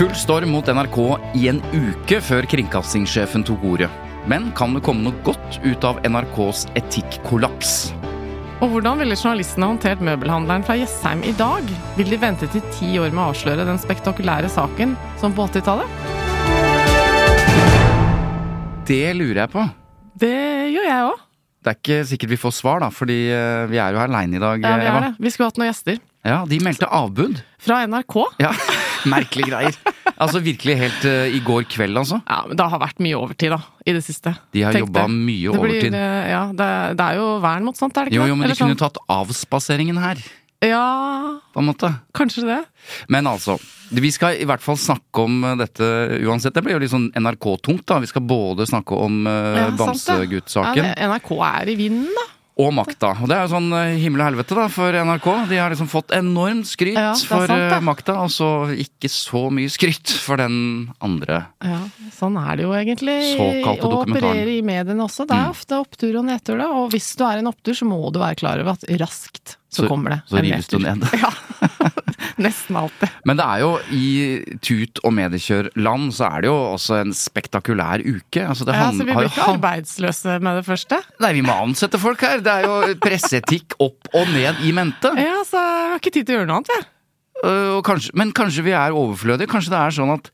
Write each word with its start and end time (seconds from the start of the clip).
Full 0.00 0.14
storm 0.16 0.48
mot 0.54 0.64
NRK 0.64 0.96
i 1.36 1.42
en 1.50 1.58
uke 1.76 2.22
før 2.24 2.46
kringkastingssjefen 2.48 3.42
tok 3.44 3.60
ordet. 3.68 3.90
Men 4.32 4.46
kan 4.56 4.72
det 4.72 4.80
komme 4.86 5.04
noe 5.04 5.18
godt 5.26 5.58
ut 5.60 5.84
av 5.84 5.98
NRKs 6.08 6.62
etikkollaps? 6.80 7.90
Og 8.64 8.72
hvordan 8.72 8.96
ville 9.02 9.12
journalistene 9.12 9.68
håndtert 9.68 10.00
møbelhandleren 10.04 10.64
fra 10.64 10.78
Jessheim 10.80 11.20
i 11.28 11.34
dag? 11.36 11.68
Vil 11.98 12.08
de 12.14 12.16
vente 12.22 12.48
til 12.48 12.64
ti 12.78 12.94
år 12.96 13.12
med 13.12 13.20
å 13.20 13.28
avsløre 13.34 13.68
den 13.68 13.80
spektakulære 13.82 14.48
saken 14.52 14.96
som 15.20 15.36
på 15.36 15.44
80-tallet? 15.52 15.88
Det 18.88 19.02
lurer 19.20 19.42
jeg 19.44 19.52
på. 19.52 19.66
Det 20.24 20.36
gjør 20.78 20.88
jeg 20.94 21.10
òg. 21.10 21.26
Det 21.60 21.74
er 21.74 21.76
ikke 21.82 22.04
sikkert 22.08 22.32
vi 22.32 22.40
får 22.40 22.56
svar, 22.56 22.80
da, 22.80 22.88
fordi 22.88 23.26
eh, 23.36 23.66
vi 23.68 23.76
er 23.76 23.92
jo 23.92 24.00
her 24.00 24.08
aleine 24.08 24.40
i 24.40 24.40
dag, 24.40 24.64
Ja, 24.64 24.78
vi 24.80 24.88
Eva. 24.88 24.96
er 24.96 25.10
det. 25.10 25.16
Vi 25.20 25.32
skulle 25.34 25.52
hatt 25.52 25.60
noen 25.60 25.68
gjester. 25.68 26.00
Ja, 26.24 26.42
De 26.44 26.58
meldte 26.60 26.84
avbud. 26.86 27.38
Fra 27.64 27.78
NRK. 27.88 28.16
Ja, 28.42 28.50
Merkelige 29.08 29.48
greier. 29.48 29.76
Altså 30.20 30.40
virkelig 30.44 30.74
helt 30.76 31.04
uh, 31.08 31.24
i 31.32 31.38
går 31.44 31.64
kveld, 31.72 31.96
altså. 31.96 32.18
Ja, 32.28 32.42
men 32.48 32.58
det 32.60 32.66
har 32.68 32.80
vært 32.82 32.98
mye 33.00 33.16
overtid, 33.16 33.54
da. 33.54 33.60
I 33.88 33.94
det 33.96 34.02
siste. 34.04 34.34
De 34.52 34.64
har 34.66 34.76
jobba 34.76 35.06
mye 35.08 35.48
Det 35.48 35.62
blir, 35.62 35.78
overtid. 35.78 35.96
eh, 35.96 36.26
ja, 36.34 36.42
det, 36.52 36.68
det 37.00 37.06
er 37.06 37.16
jo 37.22 37.30
vern 37.40 37.64
mot 37.64 37.78
sånt, 37.78 37.96
er 37.96 38.04
det 38.04 38.12
ikke 38.12 38.20
Jo, 38.20 38.26
jo, 38.28 38.36
men 38.36 38.44
de 38.44 38.50
Eller 38.50 38.60
kunne 38.60 38.76
sånn- 38.76 38.82
tatt 38.84 39.00
avspaseringen 39.16 39.96
her, 40.02 40.20
Ja, 40.60 41.40
på 41.54 41.62
en 41.62 41.70
måte. 41.70 41.88
kanskje 42.12 42.44
det. 42.44 42.58
Men 43.08 43.24
altså, 43.30 43.56
vi 43.96 44.10
skal 44.12 44.36
i 44.36 44.44
hvert 44.44 44.60
fall 44.60 44.76
snakke 44.76 45.24
om 45.24 45.38
eh, 45.48 45.56
dette 45.62 45.88
uansett. 46.28 46.52
Det 46.52 46.60
blir 46.66 46.76
jo 46.76 46.82
litt 46.84 46.92
sånn 46.92 47.08
NRK-tungt, 47.16 47.86
da. 47.88 47.96
Vi 48.04 48.10
skal 48.12 48.26
både 48.28 48.68
snakke 48.68 48.92
om 49.08 49.22
uh, 49.24 49.56
Ja. 49.56 49.70
Bamsegutt-saken 49.80 50.84
Ja, 50.84 50.92
NRK 51.08 51.32
er 51.48 51.72
i 51.72 51.78
vinden, 51.80 52.12
da. 52.12 52.26
Og 52.60 52.72
makta. 52.76 53.12
Og 53.22 53.28
det 53.30 53.36
er 53.36 53.46
jo 53.46 53.52
sånn 53.54 53.68
eh, 53.78 53.94
himmel 54.02 54.22
og 54.22 54.28
helvete 54.30 54.56
da 54.58 54.66
for 54.72 54.96
NRK. 55.00 55.28
De 55.50 55.58
har 55.60 55.72
liksom 55.74 55.88
fått 55.90 56.14
enormt 56.16 56.68
skryt 56.70 56.98
Ja, 56.98 57.12
for 57.14 57.46
sant, 57.50 57.66
eh, 57.72 57.84
makta, 57.86 58.16
og 58.24 58.32
så 58.34 58.50
ikke 58.74 59.10
så 59.12 59.46
mye 59.54 59.70
skryt 59.72 60.12
for 60.24 60.40
den 60.40 60.90
andre. 61.00 61.44
Ja, 61.64 61.80
sånn 62.16 62.36
er 62.40 62.56
det 62.60 62.66
jo 62.68 62.74
egentlig 62.76 63.16
å 63.38 63.94
operere 64.02 64.58
i 64.58 64.60
mediene 64.66 65.06
også. 65.06 65.26
Det 65.26 65.36
er 65.36 65.46
Mm. 65.46 65.54
ofte 65.54 65.80
opptur 65.80 66.18
og 66.20 66.24
nedtur, 66.26 66.58
da. 66.58 66.68
Og 66.80 66.90
hvis 66.92 67.14
du 67.16 67.24
er 67.24 67.38
en 67.38 67.50
opptur, 67.52 67.74
så 67.74 67.86
må 67.88 68.00
du 68.12 68.18
være 68.20 68.36
klar 68.42 68.60
over 68.60 68.72
at 68.76 68.84
raskt 69.00 69.56
så, 69.70 69.84
Så- 69.84 69.88
kommer 69.88 70.16
det 70.16 70.20
så 70.28 70.42
rives 70.42 70.68
du 70.68 70.78
ned. 70.82 71.06
Ja. 71.20 71.30
Nesten 72.40 72.76
alltid. 72.78 73.10
Men 73.28 73.36
det 73.36 73.44
er 73.44 73.60
jo 73.60 73.70
i 73.92 74.04
tut- 74.64 75.00
og 75.04 75.12
mediekjørland 75.12 76.12
så 76.16 76.28
er 76.30 76.44
det 76.44 76.48
jo 76.48 76.54
også 76.72 76.96
en 77.02 77.12
spektakulær 77.16 78.00
uke. 78.00 78.44
Altså 78.48 78.64
det 78.64 78.76
Ja, 78.78 78.86
så 78.96 79.04
vi 79.04 79.12
blir 79.12 79.28
ikke 79.28 79.48
arbeidsløse 79.54 80.38
med 80.40 80.56
det 80.60 80.64
første. 80.68 81.00
Nei, 81.20 81.32
vi 81.36 81.42
må 81.44 81.52
ansette 81.66 82.00
folk 82.00 82.22
her! 82.24 82.40
Det 82.44 82.54
er 82.54 82.64
jo 82.68 82.94
presseetikk 83.02 83.76
opp 83.84 84.08
og 84.16 84.30
ned 84.32 84.62
i 84.64 84.72
mente. 84.76 85.12
Ja, 85.20 85.42
så 85.44 85.60
jeg 85.60 85.90
har 85.92 86.00
ikke 86.00 86.14
tid 86.16 86.26
til 86.30 86.34
å 86.34 86.38
gjøre 86.40 86.48
noe 86.50 86.62
annet, 86.62 86.72
jeg. 86.78 86.88
Uh, 87.40 87.76
kanskje, 87.84 88.14
men 88.20 88.32
kanskje 88.36 88.64
vi 88.66 88.72
er 88.76 88.96
overflødige? 88.96 89.48
Kanskje 89.52 89.72
det 89.76 89.80
er 89.84 89.94
sånn 90.00 90.14
at 90.16 90.32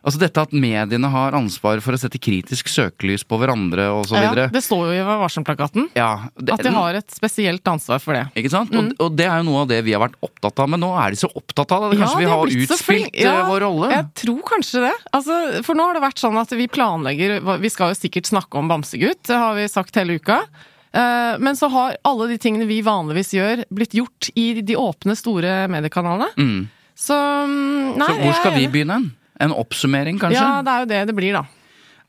Altså 0.00 0.20
dette 0.22 0.40
at 0.40 0.52
mediene 0.56 1.10
har 1.12 1.34
ansvar 1.36 1.80
for 1.84 1.92
å 1.92 1.98
sette 2.00 2.16
kritisk 2.22 2.70
søkelys 2.72 3.24
på 3.28 3.36
hverandre 3.40 3.90
og 3.92 4.06
så 4.08 4.16
Ja, 4.22 4.32
det 4.48 4.62
står 4.64 4.86
jo 4.88 4.94
i 4.96 5.04
varselplakaten. 5.04 5.90
Ja, 5.94 6.28
det- 6.40 6.54
at 6.54 6.62
de 6.64 6.72
har 6.72 6.94
et 6.94 7.10
spesielt 7.10 7.62
ansvar 7.68 8.00
for 8.00 8.14
det. 8.16 8.24
Ikke 8.34 8.50
sant? 8.50 8.70
Mm. 8.72 8.78
Og, 8.78 8.94
og 9.00 9.16
det 9.16 9.26
er 9.26 9.42
jo 9.42 9.48
noe 9.50 9.60
av 9.62 9.68
det 9.68 9.82
vi 9.84 9.92
har 9.92 10.00
vært 10.00 10.16
opptatt 10.24 10.58
av, 10.64 10.70
men 10.72 10.80
nå 10.80 10.90
er 10.96 11.10
de 11.10 11.20
så 11.20 11.28
opptatt 11.36 11.70
av 11.76 11.90
det. 11.90 11.98
Kanskje 12.00 12.16
Ja, 12.16 12.24
vi 12.24 12.30
har 12.32 12.46
utspilt 12.64 13.20
ja, 13.20 13.36
eh, 13.42 13.50
vår 13.50 13.60
rolle? 13.66 13.90
Jeg 13.92 14.08
tror 14.24 14.40
kanskje 14.48 14.86
det. 14.88 14.94
Altså, 15.12 15.62
for 15.64 15.74
nå 15.74 15.84
har 15.84 15.94
det 15.94 16.02
vært 16.02 16.24
sånn 16.24 16.40
at 16.40 16.50
vi 16.56 16.66
planlegger 16.66 17.40
Vi 17.60 17.68
skal 17.68 17.92
jo 17.92 18.00
sikkert 18.00 18.26
snakke 18.30 18.56
om 18.58 18.68
Bamsegutt, 18.68 19.22
det 19.28 19.36
har 19.36 19.54
vi 19.54 19.68
sagt 19.68 19.94
hele 19.96 20.16
uka. 20.16 20.40
Eh, 20.92 21.36
Men 21.38 21.54
så 21.54 21.68
har 21.70 21.96
alle 22.04 22.26
de 22.28 22.38
tingene 22.38 22.66
vi 22.66 22.80
vanligvis 22.82 23.34
gjør, 23.36 23.64
blitt 23.70 23.92
gjort 23.94 24.30
i 24.34 24.60
de 24.62 24.74
åpne, 24.76 25.14
store 25.16 25.68
mediekanalene. 25.68 26.32
Mm. 26.36 26.68
Så 26.96 27.14
mm, 27.14 27.96
Nei, 28.00 28.06
Så 28.08 28.16
hvor 28.20 28.34
skal 28.40 28.56
vi 28.58 28.66
begynne 28.68 28.96
enig. 28.98 29.16
En 29.40 29.54
oppsummering, 29.56 30.20
kanskje? 30.20 30.40
Ja, 30.40 30.60
det 30.66 30.74
er 30.74 30.84
jo 30.84 30.90
det 30.90 31.00
det 31.10 31.16
blir, 31.16 31.36
da. 31.38 31.46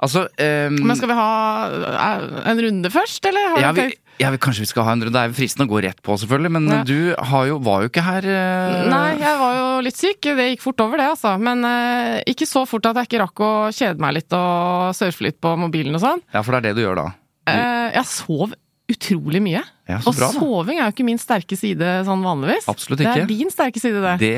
Altså 0.01 0.23
um, 0.25 0.77
Men 0.81 0.97
skal 0.97 1.11
vi 1.11 1.15
ha 1.19 1.31
eh, 1.69 2.23
en 2.49 2.61
runde 2.65 2.89
først, 2.89 3.25
eller? 3.29 3.59
Ja, 3.61 3.69
vi, 3.77 3.83
ja, 4.17 4.31
vi, 4.33 4.39
Kanskje 4.41 4.63
vi 4.63 4.69
skal 4.71 4.87
ha 4.87 4.95
en 4.95 5.03
runde. 5.05 5.13
Det 5.13 5.29
er 5.29 5.35
fristende 5.37 5.67
å 5.67 5.71
gå 5.71 5.83
rett 5.85 6.01
på, 6.01 6.15
selvfølgelig. 6.17 6.51
Men 6.57 6.69
Ja. 6.73 6.79
du 6.87 7.13
har 7.31 7.45
jo, 7.51 7.59
var 7.61 7.85
jo 7.85 7.91
ikke 7.91 8.05
her 8.05 8.25
Uh... 8.31 8.89
Nei, 8.89 9.19
jeg 9.21 9.37
var 9.43 9.53
jo 9.59 9.67
litt 9.85 9.99
syk. 9.99 10.25
Det 10.25 10.47
gikk 10.51 10.65
fort 10.65 10.81
over, 10.81 10.97
det, 11.01 11.07
altså. 11.13 11.35
Men 11.41 11.61
uh, 11.67 12.17
ikke 12.29 12.49
så 12.49 12.65
fort 12.69 12.89
at 12.89 12.97
jeg 13.01 13.11
ikke 13.11 13.21
rakk 13.21 13.45
å 13.45 13.51
kjede 13.69 14.01
meg 14.01 14.17
litt 14.17 14.33
og 14.37 14.97
surfe 14.97 15.27
litt 15.27 15.37
på 15.41 15.53
mobilen 15.61 15.97
og 15.97 16.03
sånn. 16.03 16.25
Ja, 16.33 16.41
for 16.41 16.57
det 16.57 16.63
er 16.63 16.67
det 16.71 16.81
du 16.81 16.85
gjør 16.87 17.03
da. 17.03 17.07
Eh, 17.51 17.87
jeg 17.95 18.05
sov 18.09 18.53
utrolig 18.91 19.41
mye. 19.43 19.61
Ja, 19.91 19.99
og 20.07 20.15
bra, 20.15 20.29
soving 20.33 20.79
er 20.79 20.87
jo 20.87 20.93
ikke 20.95 21.05
min 21.07 21.19
sterke 21.21 21.57
side 21.59 21.89
sånn 22.07 22.23
vanligvis. 22.25 22.67
Absolutt 22.71 23.01
Det 23.01 23.09
er 23.11 23.25
din 23.29 23.51
sterke 23.53 23.81
side, 23.81 24.01
det. 24.03 24.13
Det, 24.21 24.35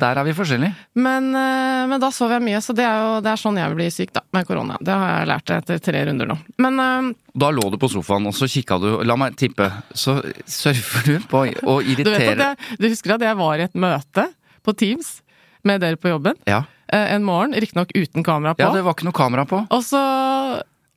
der 0.00 0.20
er 0.20 0.26
vi 0.26 0.36
forskjellige. 0.36 0.86
Men, 0.96 1.28
eh, 1.38 1.82
men 1.90 2.02
da 2.02 2.10
sover 2.14 2.38
jeg 2.38 2.46
mye, 2.48 2.62
så 2.64 2.76
det 2.76 2.86
er 2.88 3.02
jo 3.02 3.18
det 3.24 3.32
er 3.34 3.42
sånn 3.42 3.60
jeg 3.60 3.76
blir 3.76 3.92
syk, 3.92 4.14
da, 4.16 4.24
med 4.36 4.48
korona. 4.48 4.78
Det 4.80 4.94
har 4.94 5.12
jeg 5.18 5.30
lært 5.32 5.54
etter 5.58 5.82
tre 5.84 6.04
runder 6.08 6.30
nå. 6.30 6.38
Men 6.64 6.80
eh, 6.86 7.10
Da 7.44 7.50
lå 7.54 7.68
du 7.72 7.78
på 7.82 7.90
sofaen, 7.92 8.30
og 8.30 8.36
så 8.36 8.48
kikka 8.50 8.78
du 8.82 8.88
La 9.04 9.16
meg 9.20 9.36
tippe. 9.38 9.68
Så 9.92 10.16
surfer 10.48 11.10
du 11.10 11.28
på 11.28 11.44
å 11.44 11.80
du 11.84 11.92
irritere 11.94 12.54
jeg, 12.54 12.78
du 12.80 12.88
husker 12.88 13.16
at 13.18 13.26
jeg 13.28 13.38
var 13.38 13.60
i 13.60 13.66
et 13.68 13.76
møte 13.78 14.28
på 14.64 14.74
Teams 14.78 15.18
med 15.64 15.80
dere 15.80 15.96
på 16.00 16.10
jobben 16.12 16.36
ja. 16.48 16.62
eh, 16.92 17.14
en 17.14 17.24
morgen, 17.24 17.54
riktignok 17.56 17.92
uten 17.94 18.24
kamera 18.24 18.54
på. 18.54 18.64
ja, 18.64 18.72
det 18.74 18.84
var 18.84 18.96
ikke 18.96 19.08
noe 19.08 19.16
kamera 19.16 19.46
på. 19.48 19.64
Og 19.72 19.84
så, 19.84 20.00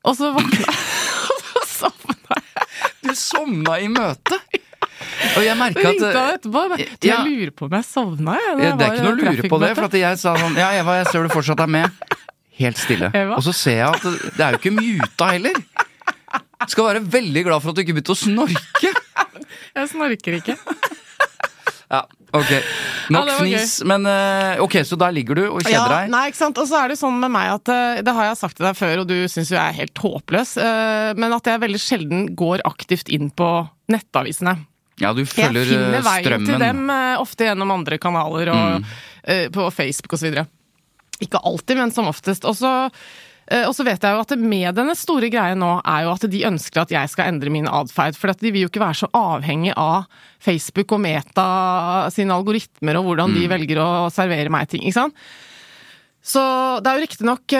og 0.04 0.18
så 0.18 0.32
våkna 0.36 0.76
Og 1.28 1.44
så 1.44 1.64
sovna 1.68 2.40
jeg. 2.42 3.07
Sovna 3.18 3.78
i 3.84 3.90
møtet! 3.92 4.64
Og 5.38 5.44
jeg 5.46 5.58
merka 5.60 5.82
at 5.82 5.88
ringte 5.92 6.12
han 6.14 6.38
etterpå. 6.38 6.62
Du, 6.78 7.08
jeg 7.08 7.26
lurer 7.28 7.52
på 7.58 7.68
om 7.68 7.76
jeg 7.78 7.86
sovna, 7.86 8.38
jeg. 8.42 8.56
Det, 8.58 8.64
Ja, 8.66 8.72
Det 8.78 8.86
er 8.88 8.96
ikke 8.96 9.04
noe 9.06 9.12
å 9.14 9.20
lure 9.22 9.52
på 9.54 9.60
det, 9.62 9.70
for 9.78 9.88
at 9.90 9.98
jeg 10.00 10.20
sa 10.22 10.34
sånn 10.42 10.58
Ja, 10.58 10.70
Eva, 10.80 10.96
jeg 11.02 11.10
ser 11.12 11.28
du 11.28 11.34
fortsatt 11.34 11.62
er 11.66 11.70
med. 11.78 12.16
Helt 12.58 12.80
stille. 12.82 13.12
Eva? 13.14 13.38
Og 13.38 13.46
så 13.46 13.54
ser 13.54 13.78
jeg 13.84 13.90
at 13.92 14.06
det 14.08 14.32
det 14.38 14.46
er 14.48 14.56
jo 14.56 14.62
ikke 14.64 14.74
muta 14.78 15.30
heller. 15.36 15.60
Skal 16.68 16.88
være 16.90 17.04
veldig 17.14 17.44
glad 17.46 17.62
for 17.62 17.70
at 17.74 17.78
du 17.78 17.84
ikke 17.84 17.94
begynte 18.00 18.16
å 18.16 18.18
snorke. 18.18 18.94
Jeg 19.78 19.90
snorker 19.94 20.40
ikke. 20.40 20.56
Ja, 22.38 22.46
ok. 22.46 22.70
Nok 23.16 23.30
fnis, 23.38 23.78
men 23.88 24.04
eh, 24.12 24.60
ok, 24.64 24.74
så 24.86 24.98
der 25.00 25.14
ligger 25.16 25.38
du 25.40 25.44
og 25.48 25.62
kjeder 25.64 25.76
Ja, 25.78 25.86
deg. 25.94 26.10
nei, 26.12 26.24
ikke 26.32 26.40
sant? 26.42 26.58
Og 26.60 26.68
så 26.68 26.82
er 26.84 26.92
det 26.92 26.98
sånn 27.00 27.20
med 27.22 27.32
meg 27.32 27.54
at 27.54 27.70
eh, 27.72 28.02
Det 28.04 28.14
har 28.18 28.28
jeg 28.30 28.40
sagt 28.42 28.58
til 28.60 28.68
deg 28.68 28.76
før, 28.78 29.04
og 29.04 29.08
du 29.08 29.16
syns 29.32 29.52
jo 29.54 29.56
jeg 29.56 29.64
er 29.64 29.78
helt 29.78 30.02
håpløs, 30.04 30.56
eh, 30.60 31.12
men 31.20 31.36
at 31.38 31.48
jeg 31.48 31.62
veldig 31.64 31.80
sjelden 31.82 32.26
går 32.40 32.66
aktivt 32.68 33.08
inn 33.16 33.30
på 33.32 33.48
nettavisene. 33.94 34.58
Ja, 35.00 35.14
du 35.14 35.24
følger 35.30 35.64
strømmen. 35.70 35.70
Jeg 35.70 35.72
finner 35.72 36.02
eh, 36.02 36.08
veien 36.10 36.26
strømmen. 36.26 36.50
til 36.52 36.64
dem 36.66 36.90
eh, 36.90 37.16
ofte 37.22 37.48
gjennom 37.48 37.74
andre 37.78 38.00
kanaler 38.02 38.52
og 38.54 38.92
eh, 39.24 39.48
på 39.54 39.70
Facebook 39.72 40.18
osv. 40.18 40.42
Ikke 41.24 41.40
alltid, 41.48 41.78
men 41.80 41.94
som 41.96 42.10
oftest. 42.12 42.46
Og 42.50 42.58
så 42.60 42.74
eh, 42.90 43.08
og 43.48 43.74
så 43.78 43.86
vet 43.88 44.04
jeg 44.04 44.12
jo 44.16 44.22
at 44.26 44.34
medienes 44.42 45.02
store 45.06 45.30
greie 45.32 45.56
nå 45.56 45.70
er 45.88 46.04
jo 46.04 46.12
at 46.12 46.26
de 46.28 46.42
ønsker 46.50 46.82
at 46.84 46.92
jeg 46.92 47.12
skal 47.14 47.30
endre 47.32 47.52
min 47.54 47.70
atferd. 47.72 48.18
For 48.20 48.34
de 48.36 48.52
vil 48.52 48.66
jo 48.66 48.72
ikke 48.72 48.84
være 48.84 49.00
så 49.06 49.10
avhengig 49.16 49.72
av 49.80 50.06
Facebook 50.44 50.92
og 50.98 51.04
Meta 51.06 51.48
sine 52.12 52.36
algoritmer 52.36 53.00
og 53.00 53.08
hvordan 53.08 53.36
de 53.38 53.46
velger 53.52 53.80
å 53.84 53.90
servere 54.12 54.52
meg 54.52 54.68
ting. 54.72 54.84
ikke 54.84 55.00
sant? 55.00 55.16
Så 56.28 56.42
det 56.84 56.92
er 56.92 56.98
jo 56.98 57.06
riktignok 57.06 57.54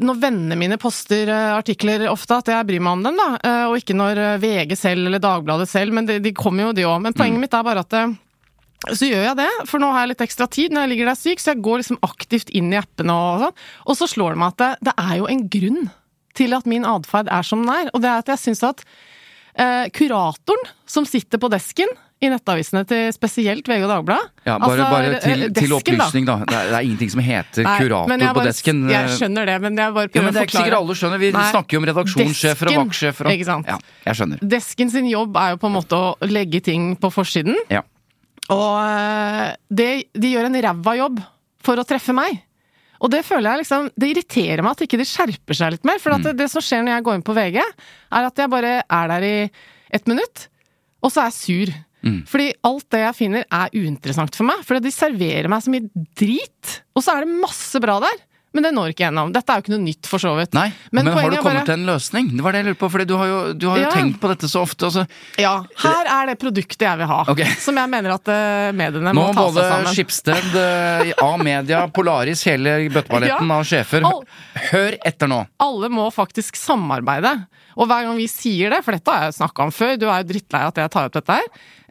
når 0.00 0.20
vennene 0.22 0.56
mine 0.56 0.78
poster 0.80 1.28
eh, 1.28 1.50
artikler 1.52 2.06
ofte, 2.08 2.38
at 2.40 2.48
jeg 2.48 2.64
bryr 2.70 2.80
meg 2.80 2.94
om 2.96 3.02
dem, 3.04 3.18
da. 3.20 3.26
eh, 3.44 3.64
Og 3.68 3.76
ikke 3.82 3.96
når 3.98 4.20
eh, 4.22 4.38
VG 4.40 4.72
selv 4.80 5.10
eller 5.10 5.20
Dagbladet 5.20 5.66
selv, 5.68 5.92
men 5.92 6.08
de, 6.08 6.16
de 6.24 6.32
kommer 6.32 6.70
jo, 6.70 6.76
de 6.78 6.86
òg. 6.88 7.02
Men 7.04 7.12
poenget 7.18 7.42
mitt 7.42 7.52
er 7.58 7.66
bare 7.66 7.82
at 7.84 7.92
eh, 7.98 8.14
så 8.92 9.08
gjør 9.08 9.22
jeg 9.30 9.36
det, 9.40 9.48
for 9.70 9.82
nå 9.82 9.88
har 9.94 10.04
jeg 10.04 10.12
litt 10.14 10.24
ekstra 10.26 10.46
tid 10.52 10.74
når 10.74 10.84
jeg 10.86 10.92
ligger 10.92 11.10
der 11.10 11.18
syk, 11.18 11.40
så 11.42 11.54
jeg 11.54 11.62
går 11.64 11.80
liksom 11.82 11.98
aktivt 12.06 12.50
inn 12.54 12.72
i 12.74 12.78
appene 12.80 13.14
og 13.16 13.44
sånn. 13.46 13.60
Og 13.88 13.96
så 13.98 14.08
slår 14.10 14.36
det 14.36 14.42
meg 14.42 14.52
at 14.54 14.58
det, 14.62 14.70
det 14.90 14.94
er 15.00 15.14
jo 15.22 15.28
en 15.32 15.44
grunn 15.48 15.84
til 16.36 16.52
at 16.58 16.66
min 16.68 16.84
atferd 16.84 17.30
er 17.32 17.46
som 17.48 17.62
den 17.64 17.72
er. 17.72 17.88
Og 17.96 18.02
det 18.04 18.10
er 18.12 18.20
at 18.20 18.28
jeg 18.34 18.42
syns 18.44 18.60
at 18.68 18.82
eh, 19.56 19.86
kuratoren 19.96 20.68
som 20.86 21.06
sitter 21.08 21.40
på 21.40 21.48
desken 21.50 21.88
i 22.24 22.30
nettavisene 22.32 22.80
til 22.88 23.10
spesielt 23.12 23.66
VG 23.68 23.82
og 23.84 23.90
Dagbladet 23.92 24.46
Ja, 24.48 24.54
bare, 24.56 24.70
altså, 24.70 24.84
bare 24.88 25.08
til, 25.20 25.42
desken, 25.42 25.56
til 25.56 25.66
desken, 25.72 25.98
da. 25.98 26.04
opplysning, 26.06 26.28
da. 26.28 26.36
Det 26.48 26.54
er, 26.56 26.70
det 26.70 26.76
er 26.78 26.86
ingenting 26.86 27.10
som 27.12 27.20
heter 27.26 27.66
Nei, 27.66 27.74
kurator 27.82 28.22
på 28.22 28.30
bare- 28.38 28.46
desken. 28.48 28.78
Jeg 28.92 29.10
skjønner 29.18 29.50
det, 29.50 29.56
men 29.66 29.76
jeg 29.82 29.96
bare 29.98 30.08
Ja, 30.14 30.22
men 30.22 30.32
det 30.32 30.40
er 30.40 30.48
ikke 30.48 30.56
sikkert 30.62 30.78
alle 30.78 30.96
skjønner. 30.96 31.20
Vi 31.20 31.32
Nei. 31.36 31.42
snakker 31.52 31.76
jo 31.76 31.82
om 31.82 31.88
redaksjonssjefer 31.90 32.70
og 32.72 32.78
vaktsjefer. 32.86 33.28
Og, 33.28 33.36
ikke 33.36 33.48
sant? 33.50 33.68
Ja, 33.68 33.76
jeg 34.06 34.20
skjønner. 34.20 34.40
Desken 34.56 34.92
sin 34.94 35.10
jobb 35.12 35.36
er 35.36 35.52
jo 35.56 35.60
på 35.60 35.68
en 35.68 35.76
måte 35.76 35.98
å 36.00 36.14
legge 36.30 36.62
ting 36.64 36.94
på 37.00 37.12
forsiden. 37.12 37.56
Ja. 37.72 37.82
Og 38.52 38.74
eh, 38.82 39.54
det, 39.70 39.88
de 40.14 40.32
gjør 40.34 40.48
en 40.50 40.60
ræva 40.68 40.96
jobb 41.00 41.22
for 41.66 41.80
å 41.82 41.86
treffe 41.88 42.14
meg. 42.16 42.42
Og 43.02 43.10
det 43.12 43.24
føler 43.26 43.50
jeg 43.50 43.60
liksom 43.64 43.88
Det 43.98 44.08
irriterer 44.08 44.62
meg 44.64 44.72
at 44.76 44.84
ikke 44.86 44.96
de 45.00 45.04
skjerper 45.04 45.58
seg 45.58 45.74
litt 45.74 45.84
mer. 45.88 45.98
For 46.00 46.14
at 46.14 46.22
Mm. 46.22 46.28
det, 46.30 46.36
det 46.38 46.50
som 46.52 46.62
skjer 46.64 46.84
når 46.86 46.94
jeg 46.96 47.04
går 47.08 47.14
inn 47.18 47.26
på 47.26 47.34
VG, 47.36 47.58
er 47.60 48.28
at 48.30 48.36
jeg 48.40 48.52
bare 48.52 48.70
er 48.88 49.08
der 49.12 49.26
i 49.26 49.50
ett 49.92 50.06
minutt, 50.08 50.46
og 51.04 51.12
så 51.12 51.20
er 51.26 51.28
jeg 51.30 51.36
sur. 51.40 51.74
Mm. 52.06 52.22
Fordi 52.30 52.46
alt 52.64 52.86
det 52.94 53.00
jeg 53.02 53.16
finner 53.18 53.44
er 53.50 53.74
uinteressant 53.74 54.34
for 54.38 54.46
meg. 54.48 54.62
Fordi 54.64 54.80
de 54.86 54.92
serverer 54.94 55.48
meg 55.50 55.62
så 55.64 55.70
mye 55.74 56.06
drit. 56.16 56.76
Og 56.94 57.02
så 57.04 57.16
er 57.16 57.24
det 57.26 57.36
masse 57.42 57.80
bra 57.82 57.98
der. 58.04 58.16
Men 58.56 58.64
det 58.64 58.72
når 58.72 58.94
ikke 58.94 59.04
gjennom. 59.04 59.32
Dette 59.36 59.52
er 59.52 59.60
jo 59.60 59.64
ikke 59.66 59.72
noe 59.74 59.84
nytt, 59.84 60.08
for 60.08 60.22
så 60.22 60.32
vidt. 60.38 60.54
Nei, 60.56 60.70
men, 60.96 61.06
har 61.12 61.28
du 61.28 61.36
kommet 61.36 61.58
bare- 61.60 61.64
til 61.68 61.74
en 61.76 61.84
løsning? 61.90 62.30
Det 62.38 62.44
var 62.46 62.56
det 62.56 62.62
jeg 62.62 62.68
lurte 62.70 62.80
på, 62.80 62.88
for 62.94 63.04
du 63.04 63.14
har 63.20 63.28
jo, 63.28 63.38
du 63.52 63.66
har 63.68 63.76
jo 63.82 63.84
Ja. 63.84 63.90
tenkt 63.92 64.18
på 64.22 64.30
dette 64.32 64.48
så 64.48 64.62
ofte. 64.64 64.86
Altså. 64.88 65.04
Ja, 65.42 65.52
her 65.84 66.06
er 66.16 66.26
det 66.32 66.38
produktet 66.40 66.80
jeg 66.86 66.98
vil 67.02 67.06
ha. 67.10 67.20
okay. 67.28 67.52
Som 67.60 67.76
jeg 67.76 67.90
mener 67.92 68.14
at 68.16 68.28
eh, 68.32 68.72
mediene 68.72 69.12
Nå 69.12 69.26
må 69.28 69.34
ta 69.36 69.44
seg 69.52 69.68
sammen. 69.68 69.84
Nå 69.84 69.94
Skipsted, 69.94 70.56
eh, 70.56 71.12
A-media, 71.22 71.86
Polaris, 71.92 72.42
hele 72.48 72.88
bøtteballetten 72.88 73.46
Ja. 73.48 73.58
av 73.60 73.64
sjefer. 73.68 74.08
Hør 74.72 74.96
etter 75.04 75.28
nå! 75.28 75.46
alle 75.60 75.88
må 75.92 76.08
faktisk 76.14 76.56
samarbeide. 76.56 77.46
Og 77.76 77.86
hver 77.90 78.06
gang 78.06 78.16
vi 78.16 78.26
sier 78.32 78.70
det, 78.72 78.82
for 78.84 78.96
dette 78.96 79.12
har 79.12 79.26
jeg 79.28 79.36
snakka 79.36 79.66
om 79.66 79.72
før, 79.74 79.96
du 80.00 80.06
er 80.08 80.22
jo 80.22 80.30
drittlei 80.32 80.62
at 80.64 80.78
jeg 80.80 80.90
tar 80.94 81.08
opp 81.10 81.12
dette 81.18 81.34
her, 81.36 81.48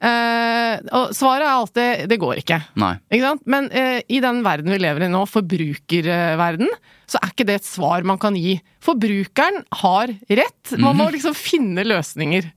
eh, 0.09 0.79
og 0.97 1.11
svaret 1.13 1.45
er 1.45 1.51
alltid 1.53 2.07
det 2.09 2.17
går 2.21 2.41
ikke. 2.41 2.57
Nei. 2.81 2.95
Ikke 3.13 3.27
sant? 3.29 3.43
Men 3.45 3.69
eh, 3.71 3.99
i 4.09 4.19
den 4.23 4.41
verden 4.45 4.73
vi 4.73 4.79
lever 4.81 5.05
i 5.05 5.11
nå, 5.13 5.21
forbrukerverden, 5.29 6.69
så 7.09 7.21
er 7.21 7.31
ikke 7.33 7.45
det 7.47 7.59
et 7.61 7.67
svar 7.69 8.05
man 8.07 8.17
kan 8.21 8.35
gi. 8.39 8.57
Forbrukeren 8.83 9.61
har 9.81 10.07
rett. 10.29 10.73
Man 10.77 10.95
Mhm. 10.95 10.97
må 11.03 11.11
liksom 11.13 11.35
finne 11.37 11.85
løsninger. 11.85 12.51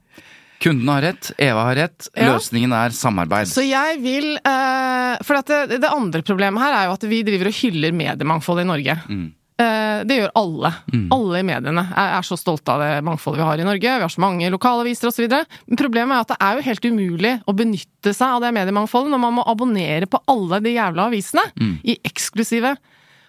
Kunden 0.58 0.88
har 0.90 1.02
rett, 1.02 1.30
Eva 1.38 1.68
har 1.68 1.76
rett. 1.76 2.08
Løsningen 2.16 2.72
er 2.74 2.90
samarbeid. 2.90 3.46
Så 3.46 3.62
jeg 3.62 4.00
vil 4.02 4.34
eh, 4.42 5.16
For 5.22 5.36
at 5.38 5.46
det, 5.46 5.80
det 5.80 5.88
andre 5.92 6.22
problemet 6.22 6.58
her 6.58 6.72
er 6.74 6.84
jo 6.88 6.96
at 6.96 7.04
vi 7.06 7.22
driver 7.22 7.46
og 7.46 7.54
hyller 7.60 7.92
mediemangfoldet 7.94 8.64
i 8.64 8.68
Norge. 8.72 8.96
Mm. 9.08 9.28
Eh, 9.58 10.04
det 10.06 10.20
gjør 10.20 10.30
alle. 10.38 10.70
Alle 11.10 11.40
i 11.40 11.46
mediene 11.46 11.82
Jeg 11.82 12.12
er 12.14 12.26
så 12.26 12.36
stolte 12.38 12.76
av 12.76 12.82
det 12.84 13.00
mangfoldet 13.06 13.40
vi 13.40 13.46
har 13.48 13.58
i 13.58 13.66
Norge. 13.66 13.94
Vi 13.98 14.04
har 14.06 14.12
så 14.14 14.22
mange 14.22 14.50
lokalaviser 14.54 15.10
osv. 15.10 15.26
Problemet 15.74 16.14
er 16.14 16.22
at 16.22 16.30
det 16.30 16.38
er 16.46 16.54
jo 16.60 16.66
helt 16.68 16.86
umulig 16.86 17.32
å 17.42 17.54
benytte 17.58 18.14
seg 18.14 18.36
av 18.36 18.44
det 18.44 18.52
mediemangfoldet 18.54 19.10
når 19.10 19.22
man 19.24 19.34
må 19.40 19.46
abonnere 19.50 20.06
på 20.06 20.20
alle 20.30 20.60
de 20.62 20.76
jævla 20.76 21.08
avisene 21.10 21.42
i 21.82 21.98
eksklusive 22.06 22.76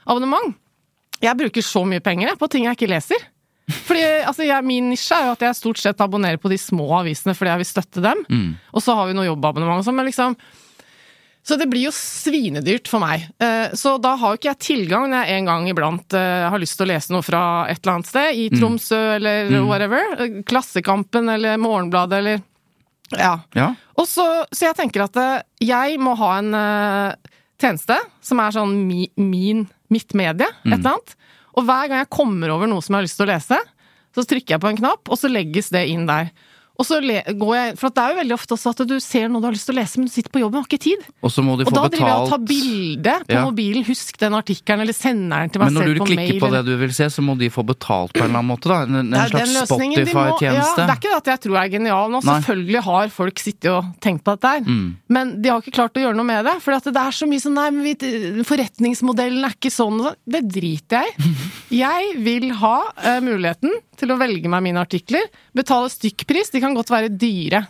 abonnement. 0.06 0.54
Jeg 1.20 1.36
bruker 1.36 1.66
så 1.66 1.82
mye 1.84 2.00
penger 2.00 2.38
på 2.40 2.48
ting 2.48 2.66
jeg 2.70 2.78
ikke 2.78 2.94
leser. 2.94 3.26
Fordi 3.70 4.02
altså, 4.26 4.46
jeg, 4.46 4.66
Min 4.66 4.90
nisje 4.90 5.14
er 5.18 5.28
jo 5.28 5.34
at 5.36 5.42
jeg 5.46 5.58
stort 5.58 5.78
sett 5.82 6.00
abonnerer 6.02 6.38
på 6.42 6.50
de 6.50 6.58
små 6.58 6.88
avisene 7.02 7.34
fordi 7.38 7.52
jeg 7.52 7.62
vil 7.64 7.70
støtte 7.74 8.02
dem. 8.06 8.24
Og 8.74 8.82
så 8.86 8.94
har 8.98 9.10
vi 9.10 9.18
noe 9.18 9.26
jobbabonnement 9.28 9.82
og 9.82 9.86
sånn, 9.90 9.98
men 9.98 10.06
liksom 10.10 10.38
Så 11.46 11.56
det 11.58 11.66
blir 11.72 11.88
jo 11.88 11.92
svinedyrt 11.96 12.88
for 12.92 13.00
meg. 13.02 13.24
Eh, 13.42 13.72
Så 13.74 13.96
da 14.02 14.12
har 14.20 14.34
jo 14.36 14.38
ikke 14.38 14.52
jeg 14.52 14.60
tilgang 14.60 15.08
når 15.10 15.24
jeg 15.26 15.38
en 15.40 15.46
gang 15.50 15.68
iblant 15.72 16.14
eh, 16.14 16.50
har 16.52 16.60
lyst 16.62 16.78
til 16.78 16.86
å 16.86 16.92
lese 16.92 17.14
noe 17.16 17.26
fra 17.26 17.42
et 17.72 17.80
eller 17.82 17.96
annet 17.96 18.10
sted, 18.12 18.36
i 18.36 18.50
Tromsø 18.54 19.00
eller 19.16 19.50
whatever. 19.66 20.04
Eh, 20.20 20.42
Klassekampen 20.46 21.30
eller 21.34 21.58
Morgenbladet 21.58 22.20
eller 22.20 22.42
Ja. 23.18 23.40
Ja. 23.58 23.72
Og 23.98 24.06
så, 24.06 24.28
så 24.54 24.68
jeg 24.68 24.76
tenker 24.78 25.08
at 25.08 25.18
jeg 25.64 25.98
må 26.00 26.14
ha 26.20 26.36
en 26.38 26.52
tjeneste 27.60 27.98
som 28.22 28.40
er 28.44 28.54
sånn 28.54 28.76
mi, 28.88 29.08
min, 29.18 29.66
mitt 29.90 30.14
medie, 30.14 30.46
et 30.66 30.76
eller 30.78 30.94
annet. 30.94 31.16
Og 31.58 31.66
hver 31.66 31.90
gang 31.90 32.04
jeg 32.04 32.12
kommer 32.14 32.54
over 32.54 32.70
noe 32.70 32.84
som 32.86 32.94
jeg 32.94 33.00
har 33.02 33.08
lyst 33.08 33.18
til 33.20 33.26
å 33.26 33.32
lese, 33.34 33.58
så 34.16 34.24
trykker 34.30 34.56
jeg 34.56 34.62
på 34.64 34.70
en 34.70 34.78
knapp, 34.80 35.10
og 35.10 35.18
så 35.20 35.30
legges 35.32 35.72
det 35.74 35.88
inn 35.92 36.06
der. 36.10 36.30
Og 36.80 36.88
så 36.88 37.00
går 37.04 37.54
jeg, 37.58 37.76
For 37.80 37.92
det 37.92 38.04
er 38.04 38.14
jo 38.14 38.18
veldig 38.22 38.36
ofte 38.38 38.56
også 38.56 38.72
at 38.72 38.84
du 38.88 38.96
ser 39.04 39.28
noe 39.28 39.44
du 39.44 39.50
har 39.50 39.56
lyst 39.56 39.68
til 39.68 39.76
å 39.76 39.80
lese, 39.82 40.00
men 40.00 40.08
du 40.08 40.14
sitter 40.14 40.32
på 40.32 40.42
jobb 40.44 40.56
og 40.56 40.62
har 40.62 40.68
ikke 40.70 40.82
tid. 40.86 41.08
Og 41.20 41.34
så 41.34 41.44
må 41.44 41.58
de 41.60 41.68
Og 41.68 41.76
da 41.76 41.84
driver 41.92 42.08
jeg 42.08 42.24
og 42.24 42.30
tar 42.32 42.44
bilde 42.48 43.16
på 43.26 43.36
Ja. 43.36 43.44
mobilen, 43.44 43.84
husk 43.88 44.18
den 44.22 44.38
artikkelen, 44.38 44.84
eller 44.86 44.96
sender 44.96 45.44
den 45.44 45.50
til 45.50 45.60
meg 45.60 45.74
selv 45.74 45.76
på 45.76 45.84
mail. 45.84 45.90
Men 45.90 46.00
når 46.00 46.00
du 46.00 46.14
klikker 46.16 46.40
på 46.40 46.52
det 46.56 46.62
du 46.66 46.74
vil 46.80 46.94
se, 46.96 47.10
så 47.12 47.22
må 47.26 47.38
de 47.38 47.50
få 47.52 47.66
betalt 47.68 48.14
på 48.14 48.24
en 48.24 48.30
eller 48.30 48.40
annen 48.40 48.52
måte, 48.54 48.72
da? 48.72 48.80
En, 48.88 48.96
en 48.96 49.12
det 49.12 49.20
er 49.20 49.28
slags 49.28 49.68
Spotify-tjeneste? 49.68 50.80
Ja, 50.80 50.88
det 50.88 50.94
er 50.96 51.02
ikke 51.02 51.12
det 51.12 51.20
at 51.20 51.32
jeg 51.34 51.44
tror 51.46 51.58
jeg 51.60 51.68
er 51.68 51.74
genial 51.76 52.16
nå. 52.16 52.24
Nei. 52.24 52.38
Selvfølgelig 52.40 52.84
har 52.88 53.14
folk 53.20 53.44
sittet 53.44 53.72
og 53.74 53.92
tenkt 54.00 54.24
på 54.24 54.38
dette 54.38 54.54
her. 54.56 54.64
Mm. 54.64 54.88
Men 55.10 55.36
de 55.42 55.52
har 55.52 55.60
ikke 55.60 55.76
klart 55.76 56.00
å 56.00 56.06
gjøre 56.06 56.16
noe 56.16 56.30
med 56.32 56.48
det. 56.48 56.56
For 56.64 56.72
det 56.80 56.96
er 56.96 57.12
så 57.20 57.28
mye 57.28 57.44
sånn 57.44 57.58
Nei, 57.60 57.70
men 57.76 57.84
vi, 57.84 58.44
forretningsmodellen 58.48 59.44
er 59.44 59.56
ikke 59.58 59.74
sånn 59.74 60.00
og 60.00 60.12
sånn. 60.12 60.20
Det 60.24 60.44
driter 60.48 61.04
jeg 61.04 61.12
i. 61.12 61.36
Jeg 61.84 62.16
vil 62.26 62.50
ha 62.64 62.78
uh, 62.90 63.20
muligheten 63.22 63.74
til 64.00 64.14
å 64.14 64.20
velge 64.20 64.52
meg 64.52 64.64
mine 64.66 64.82
artikler. 64.82 65.28
Betale 65.56 65.92
stykkpris. 65.92 66.54
De 66.54 66.64
kan 66.64 66.76
godt 66.78 66.92
være 66.94 67.12
dyre. 67.12 67.66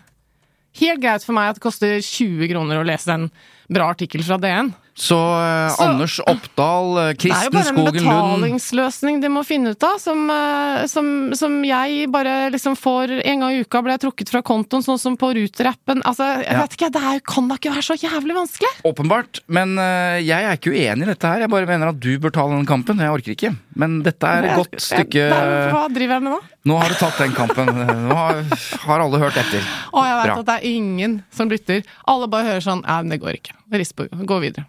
Helt 0.80 1.02
greit 1.02 1.26
for 1.26 1.36
meg 1.36 1.52
at 1.52 1.58
det 1.58 1.66
koster 1.66 1.98
20 1.98 2.52
kroner 2.52 2.80
å 2.80 2.86
lese 2.86 3.16
en 3.16 3.28
bra 3.70 3.90
artikkel 3.94 4.24
fra 4.26 4.38
DN. 4.42 4.72
Så, 5.00 5.16
eh, 5.16 5.70
Så- 5.72 5.84
Anders 5.86 6.20
Oppdal, 6.28 6.88
eh, 7.00 7.14
Det 7.16 7.32
er 7.32 7.46
jo 7.48 7.52
Kristen 7.52 7.52
bare 7.54 7.68
en 7.70 7.76
Skogen 7.76 8.04
Lund 8.04 8.44
betalingsløsning 8.44 9.22
de 9.22 9.30
må 9.32 9.44
finne 9.48 9.72
ut 9.72 9.84
av, 9.88 9.96
som, 9.98 10.26
eh, 10.30 10.86
som, 10.92 11.34
som 11.34 11.54
jeg 11.64 12.10
bare 12.12 12.50
liksom 12.52 12.76
får 12.76 13.14
En 13.26 13.40
gang 13.40 13.52
i 13.56 13.62
uka 13.64 13.82
ble 13.82 13.94
jeg 13.96 14.02
trukket 14.04 14.30
fra 14.30 14.42
kontoen, 14.44 14.84
sånn 14.84 15.00
som 15.00 15.16
på 15.16 15.32
Ruter-appen. 15.38 16.02
Altså, 16.04 16.28
jeg 16.44 16.52
Ja. 16.52 16.60
vet 16.66 16.76
ikke, 16.76 16.92
det 16.92 17.02
er, 17.02 17.20
kan 17.22 17.48
da 17.48 17.56
ikke 17.56 17.72
være 17.72 17.86
så 17.88 17.96
jævlig 17.96 18.36
vanskelig? 18.36 18.72
Åpenbart. 18.84 19.40
Men 19.48 19.78
eh, 19.80 20.20
jeg 20.20 20.44
er 20.44 20.58
ikke 20.58 20.74
uenig 20.76 21.04
i 21.08 21.12
dette 21.14 21.24
her. 21.32 21.40
Jeg 21.40 21.50
bare 21.50 21.66
mener 21.66 21.88
at 21.94 22.00
du 22.00 22.20
bør 22.20 22.32
ta 22.36 22.48
den 22.50 22.66
kampen. 22.66 22.98
Jeg 23.00 23.10
orker 23.10 23.36
ikke. 23.38 23.56
Men 23.76 24.02
dette 24.04 24.24
er 24.28 24.44
et 24.50 24.58
godt 24.58 24.76
stykke 24.84 25.14
det 25.14 25.32
er- 25.32 25.72
Hva 25.72 25.88
driver 25.88 26.14
jeg 26.20 26.24
med 26.24 26.34
nå? 26.34 26.40
Nå 26.66 26.78
har 26.82 26.90
du 26.90 26.96
tatt 26.96 27.18
den 27.18 27.32
kampen. 27.32 27.66
Nå 28.10 28.14
har, 28.14 28.44
har 28.84 29.00
alle 29.00 29.18
hørt 29.20 29.38
etter. 29.40 29.64
Å, 29.94 30.04
jeg 30.04 30.16
vet 30.20 30.26
Bra. 30.28 30.40
at 30.40 30.46
det 30.46 30.56
er 30.60 30.68
ingen 30.76 31.24
som 31.32 31.48
lytter. 31.50 31.84
Alle 32.06 32.28
bare 32.28 32.44
hører 32.44 32.62
sånn 32.62 32.84
Ja, 32.86 33.02
men 33.02 33.10
det 33.16 33.22
går 33.22 33.40
ikke. 33.40 33.56
På, 33.70 34.08
gå 34.26 34.40
videre. 34.42 34.66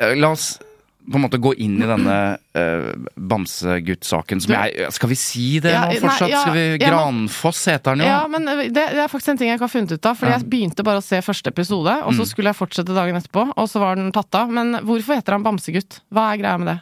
Eh, 0.00 0.14
La 0.18 0.30
oss 0.34 0.58
på 1.06 1.14
en 1.14 1.22
måte 1.22 1.38
gå 1.38 1.52
inn 1.62 1.76
i 1.78 1.86
denne 1.86 2.14
uh, 2.58 2.86
bamsegutt-saken 3.14 4.40
som 4.42 4.54
jeg 4.56 4.88
Skal 4.90 5.10
vi 5.12 5.14
si 5.14 5.44
det 5.62 5.70
Ja, 5.70 5.84
nå 5.84 5.92
nei, 5.92 6.00
fortsatt? 6.02 6.32
ja, 6.32 6.40
Skal 6.42 6.56
vi 6.56 6.64
Granfoss 6.82 7.60
heter 7.70 7.94
den 7.94 8.02
jo. 8.02 8.08
Ja, 8.10 8.24
men 8.26 8.48
det, 8.50 8.72
det 8.74 8.82
er 9.04 9.06
faktisk 9.12 9.30
en 9.30 9.38
ting 9.38 9.52
jeg 9.52 9.60
ikke 9.60 9.68
har 9.68 9.74
funnet 9.76 9.92
ut 9.94 10.08
av. 10.10 10.18
Fordi 10.18 10.32
jeg 10.34 10.48
begynte 10.50 10.82
bare 10.88 10.98
å 10.98 11.04
se 11.06 11.20
første 11.22 11.52
episode, 11.54 11.94
og 12.02 12.10
Mm. 12.10 12.18
så 12.18 12.26
skulle 12.26 12.50
jeg 12.50 12.58
fortsette 12.58 12.96
dagen 12.96 13.14
etterpå, 13.20 13.44
og 13.54 13.68
så 13.70 13.78
var 13.84 13.94
den 14.00 14.10
tatt 14.10 14.34
av. 14.34 14.50
Men 14.50 14.80
hvorfor 14.82 15.14
heter 15.20 15.36
han 15.38 15.46
Bamsegutt? 15.46 16.00
Hva 16.10 16.32
er 16.34 16.42
greia 16.42 16.58
med 16.58 16.72
det? 16.72 16.78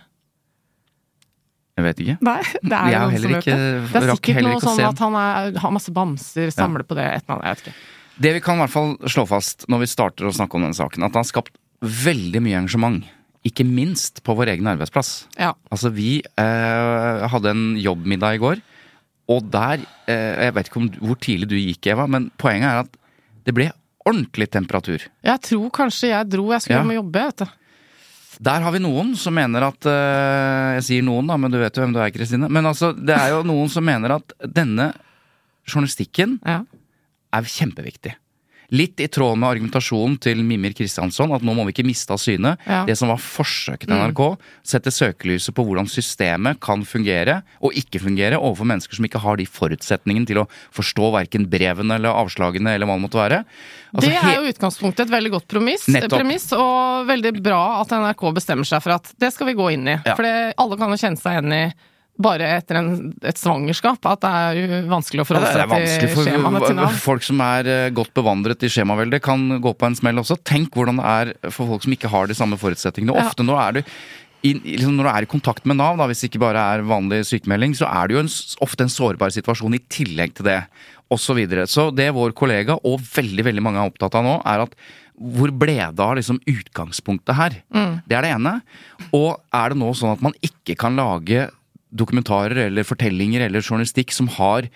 Jeg 1.77 1.85
vet 1.89 2.01
ikke. 2.05 2.17
Nei, 2.23 2.39
det 2.63 2.73
er 2.79 2.91
Jeg 2.95 3.01
har 3.03 3.11
heller 3.11 3.29
ikke- 3.43 3.45
det. 3.45 3.93
Det 3.93 4.03
er 4.03 4.15
sikkert 4.15 4.43
noe 4.47 4.61
sånn 4.63 4.81
at 4.89 4.99
han 5.05 5.15
har 5.59 5.71
masse 5.75 5.93
bamser, 5.93 6.49
samler 6.55 6.85
på 6.87 6.95
det, 6.97 7.05
et 7.13 7.25
eller 7.29 7.43
annet. 7.43 7.45
Jeg 7.45 7.57
vet 7.57 7.67
ikke. 7.67 7.77
Det 8.21 8.33
vi 8.37 8.41
kan 8.45 8.57
i 8.59 8.63
hvert 8.65 8.73
fall 8.75 8.95
slå 9.11 9.25
fast 9.27 9.67
når 9.71 9.83
vi 9.85 9.91
starter 9.91 10.29
å 10.29 10.35
snakke 10.35 10.55
om 10.59 10.63
denne 10.67 10.77
saken, 10.79 11.03
at 11.03 11.13
det 11.15 11.21
har 11.23 11.29
skapt 11.29 11.57
veldig 11.83 12.41
mye 12.45 12.61
engasjement. 12.63 13.03
Ikke 13.45 13.67
minst 13.69 14.23
på 14.25 14.37
vår 14.39 14.55
egen 14.55 14.69
arbeidsplass. 14.71 15.27
Ja. 15.37 15.51
Altså, 15.75 15.91
vi 15.93 16.21
eh, 16.25 17.25
hadde 17.29 17.51
en 17.53 17.65
jobbmiddag 17.77 18.39
i 18.39 18.41
går, 18.41 18.63
og 19.35 19.47
der 19.53 19.81
eh, 20.07 20.45
Jeg 20.47 20.55
vet 20.57 20.69
ikke 20.69 20.81
om, 20.83 20.87
hvor 21.01 21.19
tidlig 21.21 21.49
du 21.51 21.57
gikk, 21.59 21.87
Eva, 21.93 22.07
men 22.09 22.31
poenget 22.41 22.71
er 22.71 22.81
at 22.85 22.97
det 23.45 23.55
ble 23.57 23.67
ordentlig 24.05 24.49
temperatur. 24.53 25.05
Jeg 25.25 25.41
tror 25.49 25.69
kanskje 25.73 26.11
jeg 26.13 26.29
dro, 26.33 26.51
jeg 26.53 26.65
skulle 26.65 26.81
Ja. 26.81 26.89
og 26.89 26.99
jobbe, 27.03 27.23
vet 27.29 27.43
du. 27.45 27.61
Der 28.45 28.65
har 28.67 28.73
vi 28.75 28.81
noen 28.83 29.13
som 29.17 29.35
mener 29.37 29.63
at 29.69 29.87
eh, 29.87 30.71
Jeg 30.81 30.85
sier 30.89 31.05
noen, 31.07 31.29
da, 31.31 31.37
men 31.41 31.53
du 31.53 31.59
vet 31.61 31.77
jo 31.77 31.85
hvem 31.85 31.93
du 31.95 32.01
er, 32.03 32.11
Kristine. 32.15 32.49
Men 32.53 32.67
altså, 32.67 32.93
det 32.97 33.15
er 33.17 33.31
jo 33.37 33.43
noen 33.47 33.69
som 33.73 33.85
mener 33.87 34.17
at 34.21 34.33
denne 34.45 34.93
journalistikken 35.69 36.39
Ja. 36.45 36.63
Er 37.35 37.51
kjempeviktig. 37.57 38.15
Litt 38.75 38.97
i 39.05 39.07
tråd 39.13 39.37
med 39.37 39.51
argumentasjonen 39.51 40.15
til 40.25 40.41
Mimir 40.43 40.73
Kristiansson, 40.75 41.35
at 41.37 41.43
nå 41.45 41.53
må 41.55 41.67
vi 41.69 41.75
ikke 41.75 41.85
miste 41.87 42.15
av 42.15 42.19
syne 42.19 42.55
Ja. 42.65 42.81
Mm. 42.83 42.87
det 42.89 42.97
som 42.99 43.11
var 43.13 43.21
forsøket 43.21 43.87
til 43.87 43.95
NRK. 43.95 44.23
Sette 44.65 44.91
søkelyset 44.91 45.55
på 45.55 45.67
hvordan 45.69 45.87
systemet 45.87 46.59
kan 46.65 46.83
fungere 46.89 47.43
og 47.61 47.77
ikke 47.77 48.01
fungere 48.01 48.41
overfor 48.41 48.67
mennesker 48.73 48.97
som 48.97 49.05
ikke 49.05 49.21
har 49.21 49.37
de 49.37 49.47
forutsetningene 49.47 50.27
til 50.27 50.41
å 50.43 50.49
forstå 50.75 51.13
verken 51.13 51.47
brevene 51.53 52.01
eller 52.01 52.17
avslagene 52.25 52.75
eller 52.75 52.89
hva 52.89 52.97
det 52.97 53.05
måtte 53.05 53.21
være. 53.21 53.45
Altså, 53.95 54.09
det 54.09 54.17
er 54.17 54.41
jo 54.41 54.51
utgangspunktet 54.51 55.07
et 55.07 55.13
veldig 55.13 55.35
godt 55.37 55.49
promiss, 55.49 55.85
premiss, 56.09 56.51
og 56.57 57.07
veldig 57.07 57.37
bra 57.45 57.83
at 57.83 57.93
NRK 57.93 58.31
bestemmer 58.41 58.67
seg 58.67 58.83
for 58.83 58.97
at 58.97 59.13
det 59.21 59.31
skal 59.37 59.53
vi 59.53 59.59
gå 59.61 59.75
inn 59.77 59.87
i. 59.93 59.99
Ja. 60.01 60.17
For 60.17 60.25
alle 60.25 60.81
kan 60.81 60.91
jo 60.91 60.99
kjenne 61.05 61.21
seg 61.21 61.37
igjen 61.37 61.53
i 61.53 61.67
bare 62.15 62.47
etter 62.61 62.79
en, 62.79 62.91
et 63.27 63.39
svangerskap 63.39 64.05
at 64.07 64.23
det 64.23 64.33
er 64.39 64.59
jo 64.61 64.81
vanskelig 64.93 65.25
å 65.25 65.27
forholde 65.27 65.51
seg 65.51 66.05
til 66.05 66.13
skjemaene 66.29 66.61
til 66.63 66.77
Nav. 66.79 66.99
folk 67.03 67.25
som 67.27 67.41
er 67.43 67.71
eh, 67.71 67.93
godt 67.95 68.13
bevandret 68.15 68.63
i 68.63 68.71
skjemaveldet, 68.71 69.23
kan 69.25 69.43
gå 69.63 69.73
på 69.75 69.89
en 69.89 69.99
smell 69.99 70.23
også. 70.23 70.39
Tenk 70.47 70.75
hvordan 70.77 71.01
det 71.03 71.09
er 71.11 71.33
for 71.51 71.73
folk 71.73 71.87
som 71.87 71.97
ikke 71.97 72.13
har 72.13 72.31
de 72.31 72.39
samme 72.39 72.59
forutsetningene. 72.61 73.17
Ja. 73.19 73.27
Ofte 73.27 73.47
når 73.47 73.63
er 73.65 73.79
du 73.79 73.83
i, 74.45 74.53
liksom 74.53 74.99
når 74.99 75.09
du 75.09 75.11
er 75.11 75.27
i 75.27 75.31
kontakt 75.31 75.65
med 75.67 75.79
Nav, 75.81 75.97
da, 75.99 76.07
hvis 76.11 76.23
det 76.23 76.31
ikke 76.31 76.43
bare 76.45 76.63
er 76.75 76.85
vanlig 76.87 77.23
sykemelding, 77.31 77.75
så 77.79 77.89
er 77.89 78.11
det 78.11 78.19
jo 78.19 78.25
en, 78.27 78.35
ofte 78.67 78.85
en 78.85 78.93
sårbar 78.93 79.33
situasjon 79.35 79.79
i 79.79 79.81
tillegg 79.89 80.37
til 80.37 80.51
det, 80.51 80.61
osv. 81.09 81.25
Så, 81.25 81.35
videre. 81.37 81.65
så 81.71 81.89
det 81.95 82.09
vår 82.17 82.33
kollega 82.37 82.79
og 82.89 83.03
veldig 83.13 83.45
veldig 83.47 83.63
mange 83.63 83.81
er 83.81 83.91
opptatt 83.91 84.17
av 84.19 84.25
nå, 84.27 84.39
er 84.49 84.65
at 84.65 84.73
hvor 85.15 85.53
ble 85.55 85.77
det 85.79 86.03
av 86.03 86.17
liksom 86.19 86.41
utgangspunktet 86.51 87.37
her? 87.39 87.59
Det 88.09 88.17
er 88.17 88.27
det 88.27 88.33
ene. 88.35 88.57
Og 89.15 89.37
er 89.55 89.71
det 89.71 89.79
nå 89.79 89.93
sånn 89.95 90.17
at 90.17 90.25
man 90.25 90.35
ikke 90.43 90.75
kan 90.81 90.99
lage 90.99 91.47
dokumentarer 91.95 92.67
eller 92.67 92.87
fortellinger 92.87 93.47
eller 93.47 93.65
journalistikk 93.65 94.13
som 94.15 94.29
har 94.37 94.69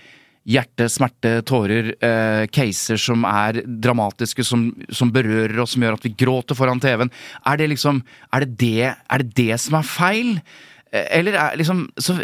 hjerte, 0.49 0.87
smerte, 0.89 1.33
tårer, 1.49 1.91
eh, 2.05 2.47
caser 2.49 3.01
som 3.01 3.27
er 3.29 3.61
dramatiske, 3.67 4.45
som, 4.47 4.71
som 4.89 5.11
berører 5.13 5.59
oss, 5.61 5.75
som 5.77 5.85
gjør 5.85 5.99
at 5.99 6.07
vi 6.07 6.15
gråter 6.23 6.57
foran 6.57 6.81
TV-en. 6.81 7.13
Er 7.45 7.61
det 7.61 7.69
liksom 7.75 8.03
Er 8.33 8.45
det 8.45 8.57
det, 8.61 8.95
er 8.95 9.25
det, 9.25 9.35
det 9.37 9.61
som 9.61 9.77
er 9.81 9.85
feil? 9.85 10.39
Eh, 10.93 11.05
Eller 11.19 11.37
er 11.37 11.59
liksom 11.61 11.91
så, 12.01 12.17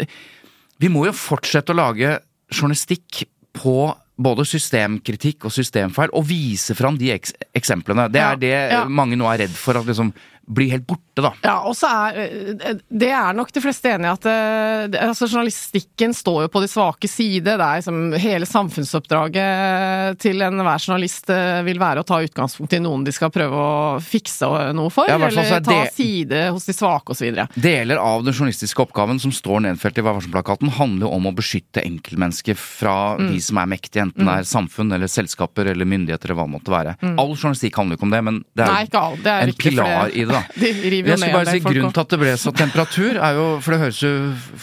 Vi 0.81 0.89
må 0.89 1.05
jo 1.05 1.13
fortsette 1.13 1.73
å 1.73 1.77
lage 1.77 2.17
journalistikk 2.53 3.25
på 3.55 3.93
både 4.15 4.45
systemkritikk 4.47 5.45
og 5.47 5.51
systemfeil, 5.51 6.11
og 6.15 6.23
vise 6.29 6.75
fram 6.75 6.95
de 6.99 7.11
eks 7.11 7.33
eksemplene. 7.55 8.07
Det 8.11 8.21
er 8.23 8.39
det 8.39 8.53
ja. 8.71 8.83
mange 8.87 9.17
nå 9.19 9.27
er 9.27 9.43
redd 9.43 9.55
for 9.59 9.75
at 9.75 9.87
liksom 9.87 10.13
blir 10.47 10.69
helt 10.75 10.85
borte, 10.87 11.21
da. 11.23 11.31
Ja, 11.41 11.55
og 11.65 11.73
så 11.77 11.87
er 11.89 12.17
eh, 12.25 12.75
Det 12.89 13.09
er 13.09 13.33
nok 13.33 13.51
de 13.55 13.61
fleste 13.63 13.89
enig 13.95 14.05
i 14.09 14.11
at 14.13 14.25
eh, 14.29 15.07
altså, 15.07 15.27
journalistikken 15.31 16.13
står 16.13 16.43
jo 16.45 16.51
på 16.53 16.61
de 16.61 16.69
svake 16.69 17.09
side. 17.09 17.45
Det 17.47 17.55
er 17.55 17.79
liksom 17.81 18.01
Hele 18.21 18.45
samfunnsoppdraget 18.49 20.19
til 20.21 20.41
enhver 20.45 20.81
journalist 20.81 21.29
eh, 21.33 21.61
vil 21.65 21.79
være 21.81 22.03
å 22.03 22.07
ta 22.07 22.19
utgangspunkt 22.23 22.75
i 22.77 22.81
noen 22.83 23.05
de 23.05 23.13
skal 23.15 23.31
prøve 23.33 23.55
å 23.57 23.99
fikse 24.03 24.47
noe 24.75 24.91
for, 24.93 25.09
Ja, 25.09 25.17
eller 25.17 25.41
er 25.43 25.63
ta 25.65 25.79
side 25.93 26.43
hos 26.53 26.67
de 26.69 26.75
svake 26.75 27.15
osv. 27.15 27.41
Deler 27.55 28.01
av 28.01 28.23
den 28.25 28.35
journalistiske 28.35 28.85
oppgaven 28.85 29.19
som 29.21 29.33
står 29.35 29.65
nedfelt 29.69 29.97
i 29.99 30.05
Vær 30.05 30.17
varsom-plakaten, 30.19 30.69
handler 30.77 31.07
jo 31.07 31.13
om 31.17 31.29
å 31.31 31.33
beskytte 31.35 31.83
enkeltmennesket 31.85 32.59
fra 32.59 32.95
Mm. 33.15 33.31
de 33.31 33.39
som 33.41 33.57
er 33.61 33.67
mektige, 33.69 34.01
enten 34.03 34.25
det 34.27 34.33
er 34.33 34.47
samfunn 34.47 34.91
eller 34.95 35.07
selskaper 35.07 35.69
eller 35.71 35.85
myndigheter 35.87 36.29
eller 36.31 36.39
hva 36.39 36.45
det 36.47 36.53
måtte 36.55 36.73
være. 36.73 36.95
All 37.19 37.33
journalistikk 37.35 37.77
handler 37.79 37.95
jo 37.95 37.99
ikke 37.99 38.07
om 38.07 38.13
det, 38.15 38.23
men 38.23 38.39
det 38.55 38.65
er 38.65 38.71
Mm. 38.75 38.75
Nei. 38.75 39.15
Det 39.23 39.31
er 39.31 39.41
en 39.45 39.53
pilar 39.53 40.09
i 40.09 40.23
det, 40.25 40.34
da. 40.35 40.43
De 40.61 40.69
river 40.93 41.09
jo 41.09 41.15
Jeg 41.15 41.21
skulle 41.23 41.39
bare 41.39 41.55
si 41.55 41.63
Grunnen 41.65 41.95
til 41.95 42.03
at 42.05 42.13
det 42.13 42.19
ble 42.21 42.35
så 42.43 42.53
temperatur, 42.59 43.17
er 43.17 43.39
jo 43.39 43.47
For 43.63 43.75
det 43.75 43.81
høres 43.85 44.03
jo 44.03 44.13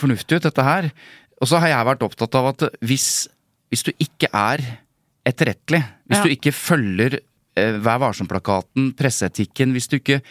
fornuftig 0.05 0.39
ut, 0.39 0.47
dette 0.51 0.67
her. 0.69 0.91
Og 1.43 1.51
så 1.51 1.59
har 1.63 1.73
jeg 1.73 1.89
vært 1.91 2.05
opptatt 2.07 2.39
av 2.39 2.53
at 2.53 2.67
hvis, 2.87 3.09
hvis 3.73 3.83
du 3.89 3.93
ikke 3.99 4.29
er 4.31 4.63
etterrettelig, 5.27 5.83
hvis 6.11 6.19
Ja. 6.19 6.25
du 6.27 6.31
ikke 6.35 6.53
følger 6.55 7.19
Vær 7.55 7.99
varsom-plakaten, 8.01 8.95
presseetikken 8.97 9.75
Hvis 9.77 9.89
du 9.93 9.99
ikke 9.99 10.23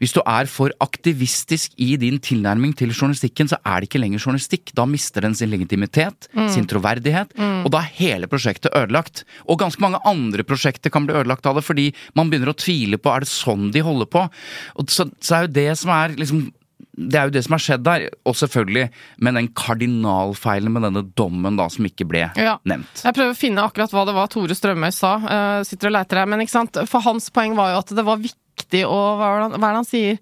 Hvis 0.00 0.14
du 0.16 0.18
er 0.26 0.48
for 0.50 0.72
aktivistisk 0.82 1.76
i 1.78 1.92
din 2.00 2.18
tilnærming 2.18 2.72
til 2.76 2.90
journalistikken, 2.90 3.46
så 3.48 3.60
er 3.62 3.80
det 3.80 3.88
ikke 3.88 4.00
lenger 4.02 4.18
journalistikk. 4.18 4.72
Da 4.74 4.84
mister 4.90 5.22
den 5.22 5.36
sin 5.38 5.52
legitimitet, 5.52 6.26
Mm. 6.34 6.48
sin 6.50 6.66
troverdighet, 6.66 7.30
og 7.64 7.70
da 7.70 7.78
er 7.78 7.94
hele 7.94 8.26
prosjektet 8.26 8.74
ødelagt. 8.74 9.22
Og 9.48 9.58
ganske 9.62 9.80
mange 9.80 10.00
andre 10.04 10.42
prosjekter 10.42 10.90
kan 10.90 11.06
bli 11.06 11.14
ødelagt 11.14 11.46
av 11.46 11.54
det, 11.54 11.64
fordi 11.64 11.94
man 12.14 12.28
begynner 12.28 12.50
å 12.52 12.58
tvile 12.58 12.98
på 12.98 13.14
er 13.14 13.20
det 13.20 13.28
sånn 13.30 13.70
de 13.70 13.80
holder 13.80 14.06
på. 14.10 14.28
Og 14.76 14.90
så, 14.90 15.06
så 15.22 15.36
er 15.36 15.46
jo 15.46 15.54
det 15.54 15.78
som 15.78 15.90
er 15.94 16.16
liksom 16.18 16.50
det 16.96 17.18
er 17.18 17.24
jo 17.26 17.32
det 17.34 17.42
som 17.44 17.56
har 17.56 17.62
skjedd 17.64 17.82
der, 17.82 18.04
og 18.24 18.36
selvfølgelig 18.38 18.84
med 19.26 19.34
den 19.34 19.48
kardinalfeilen 19.50 20.70
med 20.74 20.84
denne 20.86 21.02
dommen 21.18 21.56
da 21.58 21.66
som 21.72 21.84
ikke 21.88 22.06
ble 22.06 22.28
Ja. 22.38 22.58
nevnt. 22.64 23.02
Jeg 23.02 23.14
prøver 23.16 23.32
å 23.34 23.38
finne 23.38 23.64
akkurat 23.66 23.90
hva 23.90 24.04
det 24.06 24.14
var 24.14 24.28
Tore 24.30 24.54
Strømøy 24.54 24.92
sa. 24.94 25.16
uh, 25.18 25.62
sitter 25.66 25.88
og 25.90 25.96
leiter 25.98 26.16
her. 26.22 26.26
Men 26.30 26.40
ikke 26.44 26.54
sant? 26.54 26.78
For 26.86 27.00
hans 27.00 27.30
poeng 27.30 27.56
var 27.56 27.72
jo 27.72 27.78
at 27.82 27.94
det 27.98 28.04
var 28.06 28.18
viktig 28.22 28.84
å 28.86 29.00
Hva 29.18 29.30
er 29.34 29.48
det 29.50 29.60
han, 29.60 29.76
er 29.80 29.84
sier? 29.84 30.18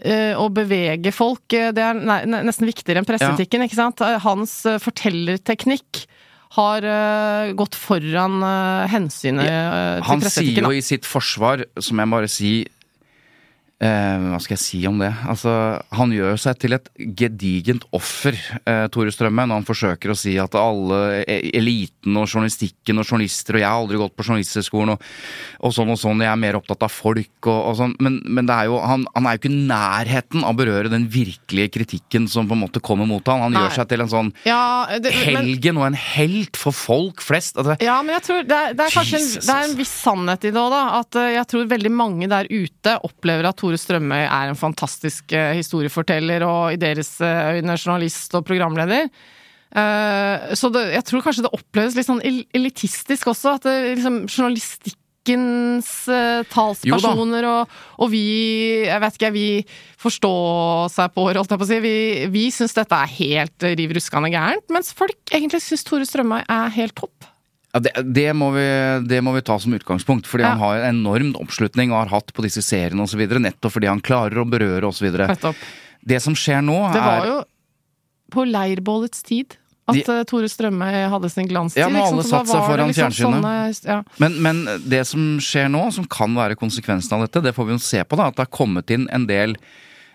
Eh, 0.00 0.32
å 0.38 0.48
bevege 0.48 1.12
folk. 1.12 1.52
eh, 1.52 1.72
Det 1.72 1.82
er 1.82 1.94
ne- 1.94 2.24
ne- 2.24 2.42
nesten 2.46 2.66
viktigere 2.66 2.98
enn 3.02 3.04
presseetikken, 3.04 3.64
ikke 3.66 3.74
sant? 3.74 3.98
Hans 4.22 4.62
fortellerteknikk 4.62 6.06
har 6.56 6.80
gått 7.54 7.74
foran 7.74 8.40
hensynet 8.88 9.44
ja. 9.44 9.98
til 9.98 10.04
Han 10.08 10.20
sier 10.22 10.62
jo 10.62 10.70
i 10.70 10.80
sitt 10.80 11.04
forsvar, 11.04 11.64
som 11.78 11.98
jeg 11.98 12.08
bare 12.10 12.28
si 12.28 12.52
eh, 13.80 14.18
Hva 14.32 14.38
skal 14.42 14.56
jeg 14.56 14.62
si 14.62 14.80
om 14.88 14.98
det? 15.00 15.10
Altså, 15.28 15.52
Han 15.94 16.12
gjør 16.14 16.38
seg 16.40 16.58
til 16.62 16.74
et 16.76 16.88
gedigent 17.18 17.84
offer, 17.96 18.36
eh, 18.64 18.86
Tore 18.92 19.12
Strømme, 19.14 19.46
når 19.46 19.60
han 19.60 19.66
forsøker 19.68 20.12
å 20.12 20.16
si 20.18 20.36
at 20.40 20.54
alle 20.58 21.22
e- 21.24 21.50
eliten 21.58 22.16
og 22.18 22.26
journalistikken 22.28 22.98
og 22.98 23.06
journalister 23.08 23.58
Og 23.58 23.62
jeg 23.62 23.68
har 23.68 23.78
aldri 23.82 24.00
gått 24.00 24.16
på 24.18 24.26
journalisthøgskolen 24.26 24.94
og, 24.94 25.06
og 25.62 25.74
sånn 25.76 25.92
og 25.94 25.98
sånn, 26.00 26.22
jeg 26.24 26.32
er 26.32 26.40
mer 26.40 26.58
opptatt 26.60 26.82
av 26.86 26.92
folk 26.92 27.48
og, 27.50 27.58
og 27.70 27.76
sånn. 27.78 27.94
Men, 28.04 28.20
men 28.26 28.48
det 28.48 28.54
er 28.56 28.68
jo, 28.70 28.78
han, 28.82 29.06
han 29.14 29.26
er 29.28 29.36
jo 29.36 29.42
ikke 29.42 29.52
i 29.52 29.60
nærheten 29.68 30.44
av 30.44 30.54
å 30.54 30.58
berøre 30.58 30.92
den 30.92 31.06
virkelige 31.12 31.72
kritikken 31.78 32.28
som 32.30 32.48
på 32.48 32.56
en 32.56 32.62
måte 32.64 32.82
kommer 32.84 33.06
mot 33.08 33.26
han. 33.30 33.42
Han 33.46 33.54
Nei. 33.56 33.62
gjør 33.66 33.78
seg 33.80 33.90
til 33.92 34.04
en 34.04 34.12
sånn 34.12 34.32
Ja, 34.48 34.60
det, 34.98 35.12
men, 35.12 35.42
helgen 35.44 35.78
og 35.80 35.86
en 35.90 35.98
helt 35.98 36.58
for 36.58 36.74
folk 36.76 37.22
flest. 37.24 37.58
Altså, 37.60 37.76
Ja, 37.84 37.98
men 38.02 38.16
jeg 38.16 38.26
tror 38.28 38.42
det 38.48 38.56
er, 38.58 38.74
det 38.78 38.86
er 38.88 38.94
kanskje 38.96 39.20
en, 39.20 39.28
det 39.46 39.54
er 39.54 39.68
en 39.68 39.76
viss 39.78 39.94
sannhet 40.02 40.46
i 40.48 40.52
det 40.54 40.60
òg, 40.62 40.70
da. 40.74 40.82
At 41.02 41.18
eh, 41.20 41.32
jeg 41.36 41.46
tror 41.52 41.68
veldig 41.74 41.92
mange 41.94 42.28
der 42.30 42.48
ute 42.48 42.94
opplever 43.06 43.48
at 43.50 43.58
Tore 43.58 43.67
Strømøy 43.76 44.22
er 44.24 44.48
en 44.48 44.56
fantastisk 44.56 45.34
eh, 45.36 45.56
historieforteller 45.58 46.44
og 46.46 46.72
i 46.72 46.80
deres 46.80 47.18
eh, 47.20 47.58
øyne 47.58 47.76
journalist 47.76 48.32
og 48.38 48.46
programleder. 48.48 49.10
Eh, 49.68 50.54
så 50.56 50.70
det, 50.72 50.86
jeg 50.94 51.04
tror 51.10 51.24
kanskje 51.26 51.44
det 51.44 51.52
oppleves 51.52 51.98
litt 51.98 52.08
sånn 52.08 52.24
elitistisk 52.24 53.28
også, 53.34 53.58
at 53.58 53.66
det, 53.68 53.76
liksom 53.98 54.22
journalistikkens 54.24 55.90
eh, 56.08 56.40
talspersoner 56.48 57.48
og, 57.50 57.78
og 58.00 58.12
vi, 58.14 58.24
jeg 58.86 59.02
vet 59.04 59.18
ikke, 59.20 59.32
vi 59.36 59.48
forstår 60.00 60.88
seg 60.94 61.12
på, 61.12 61.26
holdt 61.28 61.52
jeg 61.52 61.60
på 61.60 61.68
å 61.68 61.72
si, 61.72 61.80
vi, 61.84 61.96
vi 62.32 62.46
syns 62.54 62.76
dette 62.78 62.96
er 62.96 63.16
helt 63.18 63.68
riv 63.76 63.98
ruskende 63.98 64.32
gærent, 64.32 64.64
mens 64.72 64.94
folk 64.96 65.34
egentlig 65.34 65.60
syns 65.66 65.84
Tore 65.84 66.08
Strømøy 66.08 66.40
er 66.46 66.78
helt 66.78 66.96
topp. 66.96 67.28
Ja, 67.74 67.80
det, 67.84 67.92
det, 68.16 68.30
må 68.34 68.48
vi, 68.54 68.64
det 69.06 69.18
må 69.22 69.34
vi 69.36 69.42
ta 69.44 69.58
som 69.60 69.74
utgangspunkt, 69.76 70.26
fordi 70.26 70.42
Ja. 70.46 70.54
han 70.54 70.58
har 70.62 70.78
en 70.88 70.96
enorm 71.02 71.34
oppslutning 71.36 71.90
og 71.92 72.08
har 72.08 72.14
hatt 72.16 72.32
på 72.32 72.42
disse 72.46 72.62
seriene 72.64 73.02
osv. 73.04 73.20
Nettopp 73.28 73.72
fordi 73.74 73.86
han 73.90 74.00
klarer 74.00 74.40
å 74.40 74.48
berøre 74.48 74.88
osv. 74.88 75.10
Det 76.08 76.20
som 76.24 76.34
skjer 76.34 76.62
nå, 76.64 76.78
er 76.88 76.92
Det 76.96 77.02
var 77.04 77.20
er 77.26 77.26
jo 77.34 77.38
på 78.32 78.44
leirbålets 78.48 79.22
tid 79.22 79.56
at 79.88 79.94
De- 79.96 80.04
eh, 80.12 80.24
Tore 80.24 80.48
Strømme 80.48 80.84
hadde 81.08 81.30
sin 81.32 81.46
glanstid. 81.48 81.80
Ja, 81.80 81.88
når 81.88 81.96
ikke 82.00 82.08
alle 82.08 82.22
liksom, 82.22 82.30
satt 82.38 82.48
seg 82.48 82.64
foran 82.68 82.88
liksom 82.88 83.12
fjernsynet. 83.12 83.42
sånne- 83.42 83.88
ja. 83.88 84.02
men, 84.18 84.42
men 84.42 84.64
det 84.88 85.06
som 85.06 85.38
skjer 85.40 85.68
nå, 85.72 85.92
som 85.92 86.04
kan 86.04 86.34
være 86.34 86.56
konsekvensen 86.56 87.12
av 87.16 87.26
dette, 87.26 87.42
det 87.42 87.54
får 87.56 87.66
vi 87.66 87.72
jo 87.72 87.78
se 87.78 88.02
på, 88.04 88.16
da. 88.16 88.26
At 88.28 88.36
det 88.36 88.46
har 88.48 88.52
kommet 88.58 88.90
inn 88.90 89.08
en 89.12 89.26
del 89.26 89.56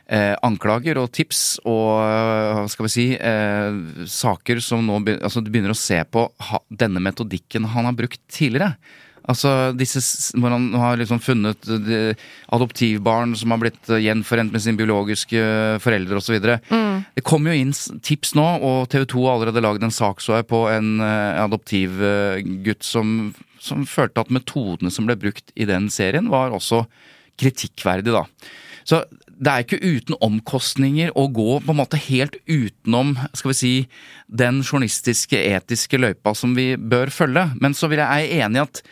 eh, 0.08 0.34
anklager 0.46 1.00
og 1.02 1.12
tips 1.16 1.44
og 1.64 1.88
eh, 2.04 2.60
hva 2.60 2.68
skal 2.72 2.88
vi 2.88 2.94
si 2.94 3.08
eh, 3.16 3.80
saker 4.10 4.62
som 4.64 4.84
nå 4.86 5.00
begynner, 5.04 5.24
altså, 5.28 5.44
du 5.44 5.52
begynner 5.54 5.76
å 5.76 5.80
se 5.80 6.02
på 6.04 6.28
ha, 6.50 6.62
denne 6.70 7.04
metodikken 7.04 7.70
han 7.74 7.90
har 7.90 7.98
brukt 7.98 8.22
tidligere. 8.32 8.76
Altså 9.24 9.72
disse 9.80 10.02
hvor 10.36 10.52
han 10.52 10.66
har 10.76 10.98
liksom 11.00 11.22
funnet 11.24 11.68
eh, 11.72 11.84
de, 11.86 12.00
adoptivbarn 12.56 13.36
som 13.40 13.54
har 13.56 13.62
blitt 13.62 13.92
eh, 13.92 14.02
gjenforent 14.04 14.52
med 14.52 14.64
sine 14.64 14.80
biologiske 14.80 15.44
foreldre 15.84 16.20
osv. 16.20 16.36
Mm. 16.68 17.06
Det 17.16 17.24
kommer 17.28 17.54
jo 17.54 17.64
inn 17.64 17.72
tips 18.04 18.36
nå, 18.40 18.48
og 18.60 18.90
TV 18.92 19.08
2 19.14 19.24
har 19.24 19.38
allerede 19.38 19.64
lagd 19.64 19.88
en 19.88 19.96
sak 19.96 20.24
så 20.24 20.40
jeg 20.40 20.50
på 20.52 20.66
en 20.72 20.98
uh, 21.00 21.40
adoptivgutt 21.46 22.84
som, 22.84 23.32
som 23.64 23.88
følte 23.88 24.26
at 24.26 24.34
metodene 24.34 24.92
som 24.92 25.08
ble 25.08 25.16
brukt 25.20 25.56
i 25.56 25.68
den 25.70 25.88
serien, 25.94 26.28
var 26.34 26.56
også 26.56 26.84
kritikkverdig, 27.40 28.12
da. 28.14 28.26
Så 28.84 29.00
det 29.34 29.50
er 29.52 29.64
ikke 29.66 29.80
uten 29.82 30.18
omkostninger 30.24 31.14
å 31.18 31.26
gå 31.34 31.60
på 31.66 31.74
en 31.74 31.80
måte 31.80 31.98
helt 32.10 32.36
utenom 32.48 33.16
skal 33.34 33.52
vi 33.52 33.56
si, 33.58 33.72
den 34.30 34.62
journalistiske, 34.62 35.40
etiske 35.56 35.98
løypa 36.00 36.36
som 36.38 36.54
vi 36.58 36.74
bør 36.78 37.10
følge. 37.14 37.48
Men 37.62 37.74
så 37.78 37.90
vil 37.92 38.02
jeg, 38.04 38.28
er 38.30 38.46
enig 38.46 38.62
i 38.62 38.64
at 38.68 38.84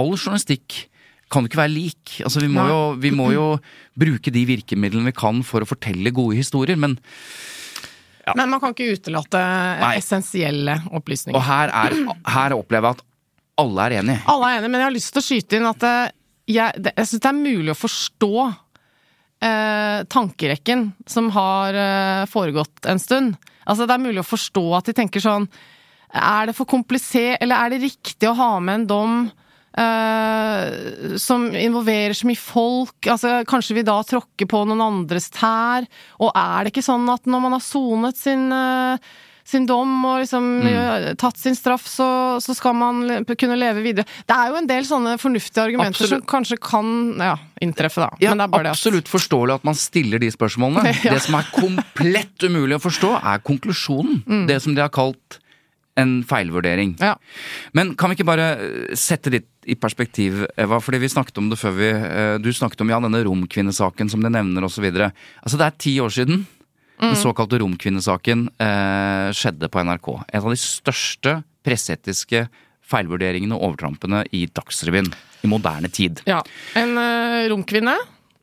all 0.00 0.14
journalistikk 0.16 0.86
kan 1.30 1.46
ikke 1.46 1.60
være 1.60 1.70
lik. 1.74 2.16
Altså, 2.26 2.40
vi, 2.42 2.48
må 2.50 2.64
jo, 2.66 2.78
vi 2.98 3.12
må 3.14 3.28
jo 3.34 3.44
bruke 4.00 4.32
de 4.34 4.42
virkemidlene 4.48 5.12
vi 5.12 5.16
kan 5.20 5.44
for 5.46 5.62
å 5.62 5.68
fortelle 5.68 6.10
gode 6.16 6.40
historier. 6.40 6.78
Men 6.80 6.96
Men 8.36 8.50
man 8.50 8.60
kan 8.62 8.74
ikke 8.74 8.96
utelate 8.96 9.38
Nei. 9.80 9.92
essensielle 9.98 10.74
Og 10.90 11.00
opplysninger. 11.00 11.40
her, 11.46 11.70
er, 11.84 11.96
her 12.34 12.54
opplever 12.56 12.90
jeg 12.92 12.98
at 13.00 13.06
alle 13.60 13.86
er 13.86 13.96
enige. 14.00 14.22
Alle 14.30 14.48
er 14.50 14.58
enige, 14.58 14.70
men 14.72 14.80
jeg 14.80 14.88
har 14.88 14.96
lyst 14.96 15.12
til 15.14 15.20
å 15.22 15.26
skyte 15.28 15.58
inn 15.58 15.68
at 15.70 15.86
eh, 15.88 16.10
jeg, 16.50 16.82
jeg 16.90 17.06
syns 17.10 17.22
det 17.24 17.30
er 17.30 17.38
mulig 17.38 17.72
å 17.74 17.78
forstå 17.78 18.30
eh, 18.46 19.79
tankerekken 20.08 20.90
som 21.08 21.30
har 21.34 21.76
eh, 21.76 22.24
foregått 22.30 22.88
en 22.88 23.00
stund. 23.02 23.36
Altså, 23.66 23.86
det 23.86 23.96
er 23.96 24.02
mulig 24.06 24.22
å 24.22 24.30
forstå 24.30 24.64
at 24.78 24.88
de 24.88 24.96
tenker 24.96 25.22
sånn 25.22 25.44
Er 26.10 26.48
det 26.48 26.56
for 26.58 26.66
komplisert, 26.66 27.38
eller 27.42 27.60
er 27.60 27.74
det 27.74 27.84
riktig 27.84 28.26
å 28.30 28.34
ha 28.38 28.52
med 28.58 28.80
en 28.80 28.86
dom 28.90 29.16
uh, 29.78 31.14
som 31.20 31.44
involverer 31.54 32.16
så 32.18 32.26
mye 32.26 32.40
folk? 32.40 32.98
Altså, 33.06 33.44
kanskje 33.46 33.76
vi 33.78 33.86
da 33.86 34.00
tråkker 34.02 34.50
på 34.50 34.64
noen 34.66 34.82
andres 34.82 35.30
tær? 35.34 35.86
Og 36.18 36.32
er 36.34 36.64
det 36.64 36.74
ikke 36.74 36.88
sånn 36.88 37.06
at 37.14 37.30
når 37.30 37.44
man 37.44 37.54
har 37.54 37.62
sonet 37.62 38.18
sin 38.18 38.48
eh, 38.50 39.12
sin 39.44 39.66
dom 39.66 40.04
og 40.04 40.20
liksom 40.22 40.48
Mm. 40.60 40.66
eh, 40.68 41.14
tatt 41.20 41.38
sin 41.38 41.54
straff, 41.54 41.86
så, 41.88 42.38
så 42.42 42.54
skal 42.56 42.74
man 42.74 43.24
kunne 43.38 43.56
leve 43.58 43.82
videre. 43.82 44.06
Det 44.26 44.36
er 44.36 44.50
jo 44.50 44.58
en 44.60 44.66
del 44.68 44.84
sånne 44.84 45.16
fornuftige 45.20 45.64
argumenter 45.64 46.04
Absolutt. 46.04 46.24
som 46.24 46.30
kanskje 46.30 46.58
kan 46.60 46.90
ja, 47.18 47.36
inntreffe, 47.62 48.02
da. 48.04 48.10
Ja, 48.20 48.34
det 48.34 48.48
at 48.48 48.70
absolutt 48.72 49.08
forståelig 49.10 49.60
at 49.60 49.64
man 49.64 49.78
stiller 49.78 50.18
de 50.22 50.30
spørsmålene. 50.30 50.94
Ja. 51.04 51.14
Det 51.14 51.22
som 51.24 51.34
er 51.38 51.46
komplett 51.54 52.42
umulig 52.44 52.76
å 52.76 52.82
forstå, 52.82 53.14
er 53.24 53.40
konklusjonen. 53.46 54.46
Det 54.48 54.58
som 54.62 54.74
de 54.76 54.82
har 54.82 54.90
kalt 54.92 55.38
en 56.00 56.20
feilvurdering. 56.24 56.94
Mm. 56.98 57.06
Ja. 57.10 57.14
Men 57.76 57.94
kan 57.98 58.10
vi 58.10 58.18
ikke 58.18 58.28
bare 58.28 58.48
eh, 58.58 58.94
sette 58.98 59.32
litt 59.32 59.48
i 59.70 59.76
perspektiv, 59.80 60.44
Eva? 60.60 60.78
Fordi 60.82 61.00
vi 61.02 61.10
snakket 61.12 61.40
om 61.42 61.50
det 61.50 61.58
før 61.60 61.74
vi 61.76 61.90
eh, 61.90 62.36
Du 62.42 62.48
snakket 62.54 62.80
om 62.84 62.92
ja, 62.92 63.00
denne 63.02 63.22
romkvinnesaken 63.26 64.10
som 64.12 64.22
de 64.24 64.32
nevner 64.32 64.64
osv. 64.66 64.86
Altså, 64.86 65.56
det 65.60 65.66
er 65.66 65.78
ti 65.82 65.96
år 66.02 66.14
siden 66.14 66.46
den 67.00 67.14
Mm. 67.14 67.22
såkalte 67.22 67.58
romkvinnesaken 67.58 68.48
eh, 68.60 69.32
skjedde 69.32 69.68
på 69.72 69.80
NRK. 69.82 70.08
En 70.28 70.42
av 70.44 70.50
de 70.52 70.56
største 70.60 71.42
presseetiske 71.64 72.48
feilvurderingene 72.90 73.54
og 73.56 73.70
overtrampene 73.70 74.24
i 74.32 74.46
Dagsrevyen 74.46 75.08
i 75.42 75.48
moderne 75.48 75.88
tid. 75.88 76.20
Ja. 76.28 76.42
En 76.76 76.96
eh, 76.98 77.48
romkvinne 77.48 77.96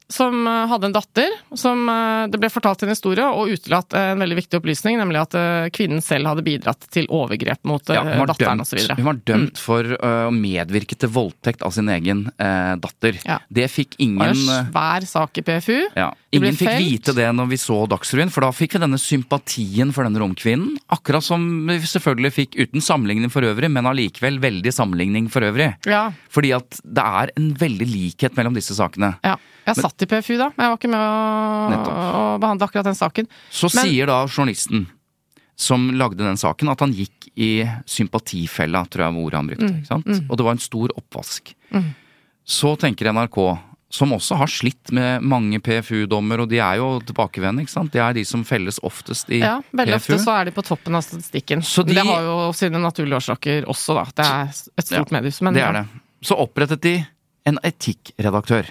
som 0.10 0.48
eh, 0.48 0.66
hadde 0.72 0.88
en 0.88 0.94
datter. 0.96 1.34
som 1.56 1.90
eh, 1.90 2.28
Det 2.32 2.40
ble 2.40 2.50
fortalt 2.52 2.84
en 2.86 2.92
historie 2.94 3.26
og 3.28 3.50
utelatt 3.52 3.94
en 3.98 4.22
veldig 4.24 4.38
viktig 4.40 4.60
opplysning, 4.62 4.98
nemlig 5.02 5.20
at 5.26 5.36
eh, 5.36 5.68
kvinnen 5.76 6.02
selv 6.04 6.30
hadde 6.32 6.46
bidratt 6.46 6.88
til 6.94 7.10
overgrep 7.12 7.64
mot 7.68 7.92
Ja, 7.92 8.04
var 8.06 8.30
datteren 8.32 8.64
osv. 8.64 8.80
hun 8.96 9.06
var 9.10 9.20
dømt 9.28 9.60
for 9.60 9.84
øh, 9.98 10.28
å 10.30 10.32
medvirke 10.32 10.96
til 11.00 11.12
voldtekt 11.12 11.66
av 11.68 11.74
sin 11.76 11.90
egen 11.92 12.26
eh, 12.40 12.76
datter. 12.80 13.20
Ja. 13.28 13.40
Det 13.50 13.68
fikk 13.74 13.98
Det 13.98 14.08
var 14.14 14.32
ingen 14.32 14.46
en 14.48 14.54
øh, 14.56 14.72
svær 14.72 15.08
sak 15.12 15.38
i 15.42 15.46
PFU. 15.48 15.78
ja, 15.98 16.12
Ingen 16.32 16.56
fikk 16.60 16.70
felt. 16.70 16.84
vite 16.86 17.14
det 17.18 17.28
når 17.36 17.52
vi 17.52 17.60
så 17.62 17.78
Dagsrevyen, 17.88 18.32
for 18.32 18.44
da 18.48 18.52
fikk 18.56 18.78
vi 18.78 18.84
denne 18.84 19.00
sympatien 19.00 19.92
for 19.96 20.08
denne 20.08 20.20
romkvinnen. 20.24 20.78
Akkurat 20.94 21.24
som 21.24 21.44
vi 21.68 21.78
selvfølgelig 21.84 22.34
fikk 22.36 22.58
uten 22.60 22.84
sammenligning 22.84 23.32
for 23.34 23.48
øvrig, 23.48 23.70
men 23.72 23.88
allikevel 23.90 24.40
veldig 24.44 24.74
sammenligning 24.76 25.30
for 25.32 25.44
øvrig. 25.48 25.74
Ja, 25.88 26.08
Fordi 26.32 26.52
at 26.56 26.80
det 26.84 27.04
er 27.04 27.32
en 27.40 27.52
veldig 27.60 27.88
likhet 27.92 28.36
mellom 28.40 28.56
disse 28.58 28.76
sakene. 28.78 29.16
ja. 29.24 29.36
Jeg 29.68 29.82
satt 29.84 29.97
i 30.02 30.10
PFU 30.10 30.38
da, 30.38 30.52
men 30.56 30.64
jeg 30.66 30.72
var 30.74 30.78
ikke 30.78 30.92
med 30.94 31.00
å, 31.00 31.96
å 32.20 32.40
behandle 32.44 32.68
akkurat 32.68 32.86
den 32.86 32.96
saken. 33.00 33.28
Så 33.50 33.70
Men- 33.76 33.86
sier 33.88 34.06
da 34.08 34.26
journalisten 34.28 34.88
som 35.58 35.88
lagde 35.98 36.18
den 36.22 36.38
saken, 36.38 36.70
at 36.70 36.80
han 36.86 36.94
gikk 36.94 37.32
i 37.36 37.64
sympatifella, 37.90 38.84
tror 38.90 39.08
jeg 39.08 39.14
var 39.16 39.24
ordet 39.26 39.40
han 39.40 39.48
brukte. 39.50 39.70
Mm, 39.72 39.80
ikke 39.82 39.88
sant? 39.90 40.30
Og 40.30 40.38
det 40.38 40.46
var 40.46 40.52
en 40.58 40.62
stor 40.62 40.90
oppvask. 40.98 41.54
Så 42.48 42.76
tenker 42.80 43.10
NRK, 43.12 43.40
som 43.90 44.12
også 44.14 44.36
har 44.38 44.48
slitt 44.52 44.92
med 44.96 45.24
mange 45.24 45.60
PFU-dommer, 45.64 46.42
og 46.44 46.50
de 46.52 46.60
er 46.62 46.78
jo 46.82 47.00
tilbakevendende, 47.08 47.64
ikke 47.66 47.74
sant? 47.74 47.92
De 47.94 48.00
er 48.04 48.14
de 48.18 48.24
som 48.28 48.44
felles 48.48 48.78
oftest 48.86 49.30
i 49.32 49.40
PFU. 49.42 49.46
Ja, 49.48 49.62
Veldig 49.82 49.96
PFU. 49.98 50.14
ofte 50.14 50.20
så 50.26 50.36
er 50.42 50.46
de 50.46 50.52
på 50.52 50.64
toppen 50.68 50.96
av 51.00 51.02
statistikken. 51.08 51.64
Så 51.64 51.84
de- 51.88 51.94
Det 51.96 52.06
har 52.06 52.22
jo 52.22 52.52
sine 52.54 52.78
naturlige 52.84 53.16
årsaker 53.18 53.66
også, 53.66 53.96
da. 53.96 54.04
Det 54.16 54.26
er 54.26 54.44
et 54.78 54.86
stort 54.86 55.12
Ja, 55.12 55.18
mediehus. 55.18 55.42
Men 55.42 55.54
det 55.54 55.62
ja. 55.64 55.70
er 55.70 55.74
det. 55.82 55.88
Så 56.22 56.36
opprettet 56.38 56.82
de 56.82 57.08
en 57.48 57.58
etikkredaktør. 57.66 58.68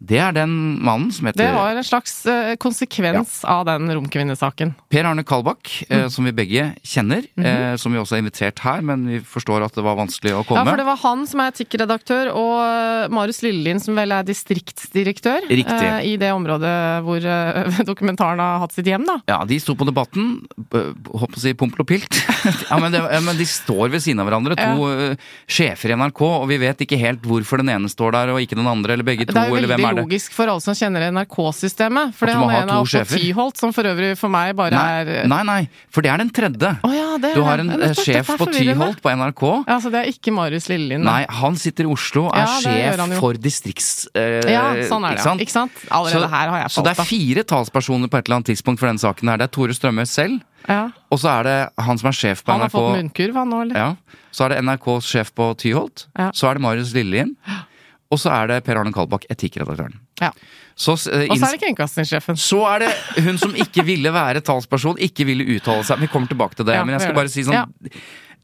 Det 0.00 0.16
er 0.16 0.32
den 0.32 0.52
mannen 0.80 1.10
som 1.12 1.26
heter 1.28 1.44
Mm. 1.44 1.50
Det 1.50 1.56
var 1.60 1.76
en 1.76 1.84
slags 1.84 2.12
eh, 2.26 2.54
konsekvens 2.56 3.42
av 3.44 3.66
den 3.68 3.84
romkvinnesaken. 3.92 4.72
Per 4.90 5.04
Arne 5.04 5.22
Kalbakk, 5.28 5.68
Mm. 5.90 6.04
eh, 6.04 6.08
som 6.08 6.24
vi 6.24 6.32
begge 6.32 6.74
kjenner. 6.82 7.26
eh, 7.38 7.76
som 7.76 7.92
vi 7.92 7.98
også 8.00 8.16
har 8.16 8.22
invitert 8.24 8.58
her, 8.64 8.80
men 8.82 9.04
vi 9.06 9.18
forstår 9.20 9.62
at 9.64 9.74
det 9.76 9.84
var 9.84 9.96
vanskelig 10.00 10.32
å 10.32 10.44
komme. 10.46 10.64
Ja, 10.64 10.70
for 10.70 10.76
det 10.80 10.86
var 10.88 10.96
han 11.04 11.26
som 11.26 11.40
er 11.40 11.50
etikkredaktør, 11.52 12.32
og 12.34 13.10
Marius 13.12 13.42
Lillelien 13.44 13.78
som 13.80 13.94
vel 13.94 14.10
er 14.12 14.24
distriktsdirektør 14.24 15.46
i 15.50 16.16
det 16.16 16.32
området 16.32 17.04
hvor 17.04 17.20
dokumentaren 17.90 18.40
har 18.40 18.58
hatt 18.64 18.72
sitt 18.72 18.86
hjem, 18.88 19.04
da. 19.06 19.18
Ja, 19.28 19.44
de 19.44 19.58
sto 19.60 19.74
på 19.76 19.84
Debatten, 19.84 20.46
håper 20.72 21.36
å 21.36 21.40
si 21.44 21.52
pompel 21.54 21.84
og 21.84 21.86
pilt. 21.92 22.08
ja, 22.70 22.78
men, 22.80 22.90
det, 22.92 23.04
men 23.22 23.36
de 23.36 23.44
står 23.44 23.90
ved 23.92 24.00
siden 24.00 24.20
av 24.24 24.30
hverandre, 24.30 24.56
to 24.56 25.16
sjefer 25.46 25.92
i 25.92 25.96
NRK, 26.00 26.22
og 26.40 26.48
vi 26.48 26.56
vet 26.64 26.80
ikke 26.86 26.98
helt 26.98 27.20
hvorfor 27.28 27.58
den 27.60 27.68
ene 27.68 27.88
står 27.92 27.99
der 28.14 28.30
og 28.32 28.40
ikke 28.40 28.56
den 28.56 28.66
andre, 28.66 28.92
eller 28.96 29.04
begge 29.04 29.26
to, 29.28 29.34
eller 29.36 29.50
hvem 29.50 29.52
er 29.52 29.60
Det 29.60 29.68
Det 29.68 29.76
er 29.76 29.80
jo 29.84 29.86
veldig 29.86 30.04
logisk 30.08 30.32
for 30.32 30.48
alle 30.48 30.60
som 30.64 30.74
kjenner 30.74 31.04
NRK-systemet. 31.12 32.14
For 32.16 32.26
det 32.30 32.34
han 32.34 32.48
ha 32.48 32.60
ene 32.62 32.72
av 32.78 32.86
er 32.88 33.04
på? 33.04 33.18
Tyholt, 33.20 33.56
som 33.60 33.72
for 33.76 33.82
øvrig 33.90 34.16
for 34.16 34.28
meg 34.32 34.54
bare 34.56 34.70
Nei, 34.72 35.04
er 35.20 35.28
nei, 35.28 35.42
nei, 35.44 35.68
for 35.92 36.00
det 36.00 36.10
er 36.14 36.18
den 36.24 36.30
tredje. 36.30 36.70
Oh, 36.82 36.94
ja, 36.96 37.18
det 37.20 37.34
Du 37.36 37.42
har 37.44 37.58
en 37.60 37.68
det, 37.68 37.76
det, 37.78 37.88
nettopp, 37.90 38.04
sjef 38.08 38.32
på. 38.40 38.48
Tyholt 38.56 39.02
på 39.04 39.12
NRK. 39.20 39.44
Ja, 39.68 39.78
så 39.84 39.92
det 39.92 40.00
er 40.00 40.08
ikke 40.14 40.32
Marius 40.32 40.68
Lillelien. 40.72 41.04
Nei, 41.04 41.26
han 41.28 41.56
sitter 41.60 41.84
i 41.84 41.92
Oslo 41.92 42.28
er 42.32 42.40
Ja, 42.46 42.56
det 42.64 42.96
sjef 42.96 43.18
for 43.20 43.34
distrikts... 43.34 44.08
eh, 44.14 44.40
Ja, 44.50 44.64
sånn 44.88 45.04
er 45.04 45.16
det. 45.16 45.20
Ikke 45.20 45.28
sant? 45.28 45.40
Ikke 45.44 45.56
sant? 45.58 45.72
Allerede 45.90 46.24
Så- 46.24 46.34
her 46.34 46.48
har 46.48 46.58
jeg 46.64 46.70
Så 46.70 46.82
det 46.86 46.96
er 46.98 47.04
fire 47.04 47.42
talspersoner 47.44 48.08
på 48.08 48.16
et 48.18 48.24
eller 48.28 48.36
annet 48.40 48.46
tidspunkt 48.54 48.78
for 48.80 48.86
denne 48.88 48.98
saken 49.02 49.28
her. 49.28 49.36
Det 49.36 49.44
er 49.50 49.54
Tore 49.58 49.72
Strømøy 49.76 50.06
selv, 50.08 50.40
Ja. 50.68 50.90
og 51.10 51.18
så 51.18 51.40
er 51.40 51.42
det 51.44 51.72
han 51.84 51.98
som 51.98 52.08
er 52.08 52.12
sjef 52.12 52.44
på 52.44 52.52
Han 52.52 52.60
har 52.60 52.68
NRK. 52.68 52.72
fått 52.78 52.96
munnkurv, 52.96 53.34
han 53.34 53.48
nå, 53.50 53.60
eller? 53.62 53.76
Ja. 53.76 53.94
Så 54.30 54.44
er 54.44 54.48
det 54.50 54.58
NRKs 54.64 55.04
sjef 55.10 55.32
på 55.34 55.56
Tyholt. 55.58 56.06
Ja. 56.16 56.30
Så 56.32 56.48
er 56.50 56.54
det 56.54 56.62
Marius 56.62 56.92
Lillelien. 56.94 57.36
Og 58.10 58.18
så 58.18 58.32
er 58.34 58.48
det 58.50 58.56
Per 58.66 58.78
Arne 58.80 58.90
Kalbakk, 58.94 59.24
etikkredaktøren. 59.30 59.94
Ja. 60.20 60.32
Så, 60.74 60.96
eh, 61.12 61.28
Og 61.30 61.36
så 61.38 61.46
er 61.46 61.54
det 61.54 61.60
kringkastingssjefen. 61.62 62.36
så 62.40 62.62
er 62.74 62.78
det 62.86 63.24
hun 63.24 63.38
som 63.38 63.54
ikke 63.54 63.84
ville 63.86 64.10
være 64.12 64.40
talsperson, 64.40 64.98
ikke 64.98 65.26
ville 65.28 65.46
uttale 65.56 65.84
seg. 65.86 66.00
Vi 66.00 66.08
kommer 66.10 66.26
tilbake 66.30 66.56
til 66.56 66.66
det, 66.66 66.74
Ja, 66.74 66.84
men 66.84 66.96
jeg 66.98 67.02
skal 67.06 67.14
bare 67.14 67.28
si 67.28 67.44
sånn 67.46 67.70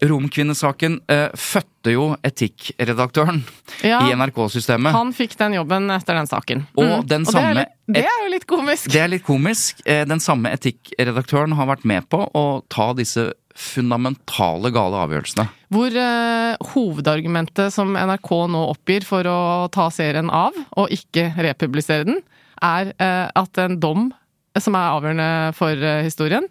Romkvinnesaken 0.03 1.01
eh, 1.09 1.29
fødte 1.35 1.93
jo 1.95 2.17
etikkredaktøren 2.27 3.43
Ja. 3.83 4.01
i 4.09 4.13
NRK-systemet. 4.17 4.93
Han 4.93 5.13
fikk 5.17 5.37
den 5.39 5.55
jobben 5.55 5.89
etter 5.91 6.15
den 6.19 6.27
saken. 6.27 6.67
Og 6.77 6.85
Mm. 6.85 7.07
den 7.07 7.25
det, 7.25 7.33
samme- 7.33 7.51
er 7.51 7.55
litt, 7.55 7.69
det 7.89 8.05
er 8.05 8.23
jo 8.25 8.31
litt 8.31 8.47
komisk. 8.47 8.91
Det 8.93 9.01
er 9.01 9.09
litt 9.09 9.25
komisk. 9.25 9.81
Eh, 9.87 10.05
Den 10.05 10.19
samme 10.21 10.51
etikkredaktøren 10.53 11.55
har 11.55 11.67
vært 11.67 11.85
med 11.85 12.09
på 12.09 12.31
å 12.35 12.63
ta 12.69 12.93
disse 12.93 13.33
fundamentale 13.57 14.71
gale 14.71 14.97
avgjørelsene. 15.07 15.49
Hvor 15.73 15.89
eh, 15.97 16.57
hovedargumentet 16.75 17.73
som 17.73 17.95
NRK 17.97 18.31
nå 18.53 18.63
oppgir 18.75 19.03
for 19.05 19.23
å 19.25 19.71
ta 19.73 19.89
serien 19.91 20.29
av, 20.31 20.53
og 20.77 20.91
ikke 20.91 21.31
republisere 21.37 22.05
den, 22.05 22.21
er 22.63 22.93
eh, 22.99 23.31
at 23.35 23.59
en 23.59 23.79
dom 23.81 24.13
som 24.59 24.75
er 24.75 24.93
avgjørende 25.01 25.55
for 25.57 25.73
eh, 25.77 26.03
historien, 26.07 26.47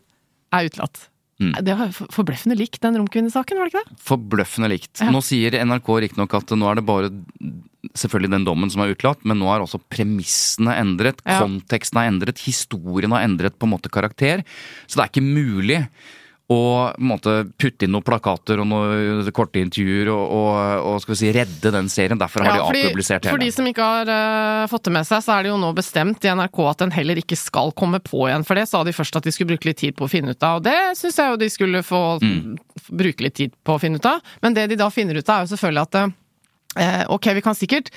er 0.54 0.68
utelatt. 0.70 1.08
Mm. 1.42 1.52
Det 1.68 1.74
var 1.76 1.90
forbløffende 1.92 2.56
likt 2.56 2.80
den 2.84 2.96
romkvinnesaken, 3.02 3.58
var 3.60 3.68
det 3.68 3.74
ikke 3.74 3.86
det? 3.90 3.98
Forbløffende 4.08 4.70
likt. 4.72 5.02
Ja. 5.04 5.10
Nå 5.12 5.20
sier 5.26 5.58
NRK 5.68 5.90
riktignok 6.06 6.36
at 6.38 6.54
nå 6.56 6.70
er 6.72 6.80
det 6.80 6.86
bare 6.88 7.10
selvfølgelig 7.96 8.32
den 8.38 8.46
dommen 8.48 8.72
som 8.72 8.82
er 8.86 8.94
utelatt, 8.96 9.22
men 9.28 9.38
nå 9.42 9.50
er 9.52 9.64
også 9.66 9.82
premissene 9.92 10.74
endret, 10.80 11.20
Ja. 11.28 11.42
konteksten 11.44 12.00
er 12.02 12.10
endret, 12.10 12.40
historien 12.48 13.12
har 13.12 13.28
endret 13.28 13.60
på 13.60 13.68
en 13.68 13.76
måte 13.76 13.92
karakter. 13.92 14.44
Så 14.88 14.96
det 14.98 15.04
er 15.04 15.12
ikke 15.12 15.28
mulig 15.28 15.88
på 16.46 16.58
måte, 17.02 17.32
putte 17.58 17.88
inn 17.88 17.92
noen 17.96 18.04
plakater 18.06 18.60
og 18.62 18.68
noen 18.70 19.30
korte 19.34 19.58
intervjuer 19.64 20.12
og, 20.14 20.26
og, 20.30 20.58
og 20.92 21.00
skal 21.02 21.16
vi 21.16 21.18
si, 21.24 21.32
redde 21.34 21.72
den 21.74 21.88
serien. 21.90 22.20
Derfor 22.22 22.46
har 22.46 22.52
Ja, 22.52 22.58
de 22.60 22.68
fordi- 22.68 22.84
avpublisert 22.92 23.26
For 23.32 23.42
de 23.42 23.48
som 23.56 23.66
ikke 23.66 23.88
har 23.88 24.12
uh, 24.14 24.68
fått 24.70 24.84
det 24.86 24.94
med 24.94 25.08
seg, 25.10 25.24
så 25.26 25.34
er 25.40 25.44
det 25.48 25.50
jo 25.50 25.58
nå 25.58 25.72
bestemt 25.74 26.22
i 26.28 26.30
NRK 26.38 26.60
at 26.70 26.84
den 26.86 26.94
heller 26.94 27.18
ikke 27.18 27.38
skal 27.40 27.74
komme 27.74 27.98
på 28.06 28.28
igjen. 28.30 28.46
For 28.46 28.54
det 28.62 28.68
sa 28.70 28.84
de 28.86 28.94
først 28.94 29.18
at 29.18 29.26
de 29.26 29.34
skulle 29.34 29.56
bruke 29.56 29.66
litt 29.72 29.82
tid 29.82 29.98
på 29.98 30.06
å 30.06 30.12
finne 30.12 30.36
ut 30.38 30.46
av, 30.46 30.60
og 30.62 30.68
det 30.70 30.78
syns 31.02 31.18
jeg 31.18 31.34
jo 31.34 31.42
de 31.42 31.50
skulle 31.50 31.82
få 31.86 32.04
Mm. 32.22 32.58
bruke 32.94 33.26
litt 33.26 33.36
tid 33.42 33.52
på 33.66 33.76
å 33.76 33.82
finne 33.82 33.98
ut 33.98 34.06
av. 34.06 34.22
Men 34.46 34.54
det 34.54 34.68
de 34.70 34.78
da 34.78 34.92
finner 34.94 35.18
ut 35.18 35.30
av, 35.30 35.42
er 35.42 35.48
jo 35.50 35.56
selvfølgelig 35.56 35.82
at 35.90 35.96
uh, 36.06 37.14
ok, 37.16 37.34
vi 37.34 37.42
kan 37.42 37.56
sikkert 37.58 37.90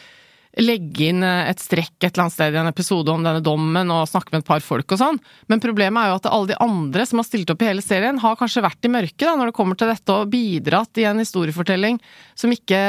legge 0.58 1.08
inn 1.12 1.22
eh, 1.22 1.48
et 1.52 1.60
strekk 1.62 1.94
et 2.02 2.08
eller 2.10 2.24
annet 2.26 2.34
sted 2.34 2.54
i 2.56 2.58
en 2.60 2.70
episode 2.70 3.12
om 3.12 3.22
denne 3.22 3.42
dommen 3.44 3.90
og 3.94 4.08
snakke 4.10 4.32
med 4.34 4.42
et 4.42 4.48
par 4.48 4.62
folk 4.64 4.90
og 4.96 4.98
sånn, 5.00 5.20
men 5.48 5.62
problemet 5.62 6.02
er 6.02 6.10
jo 6.12 6.16
at 6.18 6.28
alle 6.30 6.50
de 6.50 6.56
andre 6.64 7.06
som 7.06 7.20
har 7.22 7.28
stilt 7.28 7.50
opp 7.54 7.62
i 7.62 7.68
hele 7.70 7.84
serien, 7.84 8.18
har 8.22 8.36
kanskje 8.40 8.64
vært 8.64 8.84
i 8.88 8.92
mørket 8.92 9.26
da, 9.28 9.36
når 9.38 9.52
det 9.52 9.56
kommer 9.58 9.78
til 9.78 9.90
dette, 9.92 10.16
og 10.18 10.30
bidratt 10.32 10.98
i 10.98 11.06
en 11.10 11.22
historiefortelling 11.22 12.00
som 12.38 12.52
ikke 12.54 12.80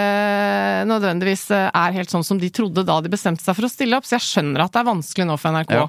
nødvendigvis 0.89 1.45
eh, 1.55 1.69
er 1.73 1.97
helt 1.97 2.13
sånn 2.13 2.25
som 2.25 2.39
de 2.41 2.49
trodde 2.53 2.85
da 2.87 2.99
de 3.05 3.11
bestemte 3.13 3.43
seg 3.45 3.57
for 3.57 3.67
å 3.67 3.71
stille 3.71 3.97
opp. 3.97 4.07
Så 4.07 4.17
jeg 4.17 4.27
skjønner 4.27 4.65
at 4.65 4.73
det 4.75 4.81
er 4.83 4.89
vanskelig 4.91 5.29
nå 5.29 5.37
for 5.39 5.53
NRK 5.55 5.75
Ja. 5.77 5.87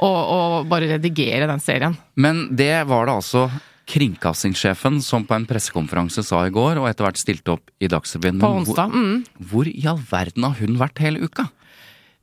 å 0.00 0.64
bare 0.68 0.88
redigere 0.96 1.46
den 1.50 1.60
serien. 1.60 1.96
Men 2.16 2.48
det 2.56 2.86
var 2.88 3.06
det 3.06 3.18
altså 3.20 3.46
kringkastingssjefen 3.90 5.00
som 5.04 5.24
på 5.26 5.34
en 5.36 5.46
pressekonferanse 5.50 6.22
sa 6.26 6.44
i 6.46 6.52
går, 6.54 6.78
og 6.80 6.88
etter 6.90 7.06
hvert 7.08 7.20
stilte 7.20 7.56
opp 7.56 7.70
i 7.82 7.88
Dagsrevyen. 7.90 8.40
På 8.42 8.52
onsdag. 8.60 8.90
Hvor, 8.90 9.00
Mm. 9.00 9.24
hvor 9.50 9.66
i 9.70 9.86
all 9.90 9.98
verden 10.10 10.46
har 10.46 10.54
hun 10.60 10.78
vært 10.78 10.98
hele 11.02 11.20
uka? 11.26 11.48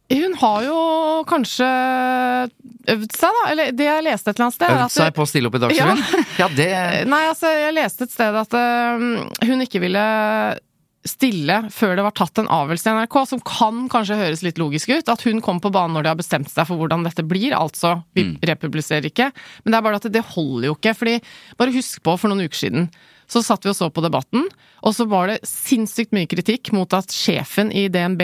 Hun 0.09 0.33
har 0.39 0.61
jo 0.63 0.75
kanskje 1.27 1.67
øvd 2.87 3.11
seg, 3.11 3.33
da. 3.35 3.41
Eller 3.51 3.71
det 3.75 3.83
jeg 3.89 4.03
leste 4.05 4.29
et 4.31 4.37
eller 4.39 4.45
annet 4.47 4.55
sted. 4.55 4.69
Øvd 4.71 4.85
at- 4.85 4.91
seg 4.95 5.13
på 5.17 5.25
å 5.25 5.27
stille 5.27 5.47
opp 5.51 5.55
i 5.55 5.59
Dagsrevyen? 5.65 6.03
Ja, 6.39 6.47
det 6.59 6.69
Nei, 7.11 7.23
altså, 7.27 7.51
jeg 7.51 7.75
leste 7.75 8.07
et 8.07 8.11
sted 8.15 8.35
at 8.39 8.53
uh, 8.55 9.27
hun 9.43 9.65
ikke 9.67 9.81
ville 9.83 10.05
stille 11.09 11.57
før 11.73 11.95
det 11.97 12.03
var 12.05 12.15
tatt 12.17 12.39
en 12.41 12.49
avgjørelse 12.51 12.87
i 12.91 12.95
NRK, 12.99 13.17
som 13.31 13.41
kan 13.47 13.83
kanskje 13.89 14.17
høres 14.19 14.43
litt 14.45 14.57
logisk 14.61 14.89
ut. 14.93 15.09
At 15.09 15.23
hun 15.27 15.41
kom 15.41 15.59
på 15.63 15.71
banen 15.73 15.95
når 15.97 16.03
de 16.07 16.11
har 16.13 16.19
bestemt 16.19 16.49
seg 16.51 16.67
for 16.69 16.77
hvordan 16.81 17.03
dette 17.07 17.23
blir. 17.27 17.55
Altså, 17.57 18.03
vi 18.15 18.23
Mm. 18.27 18.37
republiserer 18.43 19.05
ikke. 19.09 19.31
Men 19.63 19.71
det 19.71 19.77
er 19.77 19.81
bare 19.87 19.95
at 20.01 20.11
det 20.11 20.23
holder 20.35 20.67
jo 20.69 20.75
ikke. 20.75 20.95
fordi, 20.95 21.21
bare 21.57 21.71
husk 21.73 22.03
på, 22.03 22.17
for 22.19 22.27
noen 22.29 22.45
uker 22.47 22.57
siden 22.57 22.89
så 23.27 23.41
satt 23.43 23.63
vi 23.65 23.69
og 23.69 23.75
så 23.75 23.89
på 23.91 23.99
debatten, 24.01 24.45
og 24.83 24.93
så 24.95 25.03
var 25.07 25.27
det 25.27 25.41
sinnssykt 25.43 26.13
mye 26.15 26.27
kritikk 26.31 26.71
mot 26.71 26.93
at 26.93 27.07
sjefen 27.11 27.73
i 27.75 27.89
DNB 27.89 28.21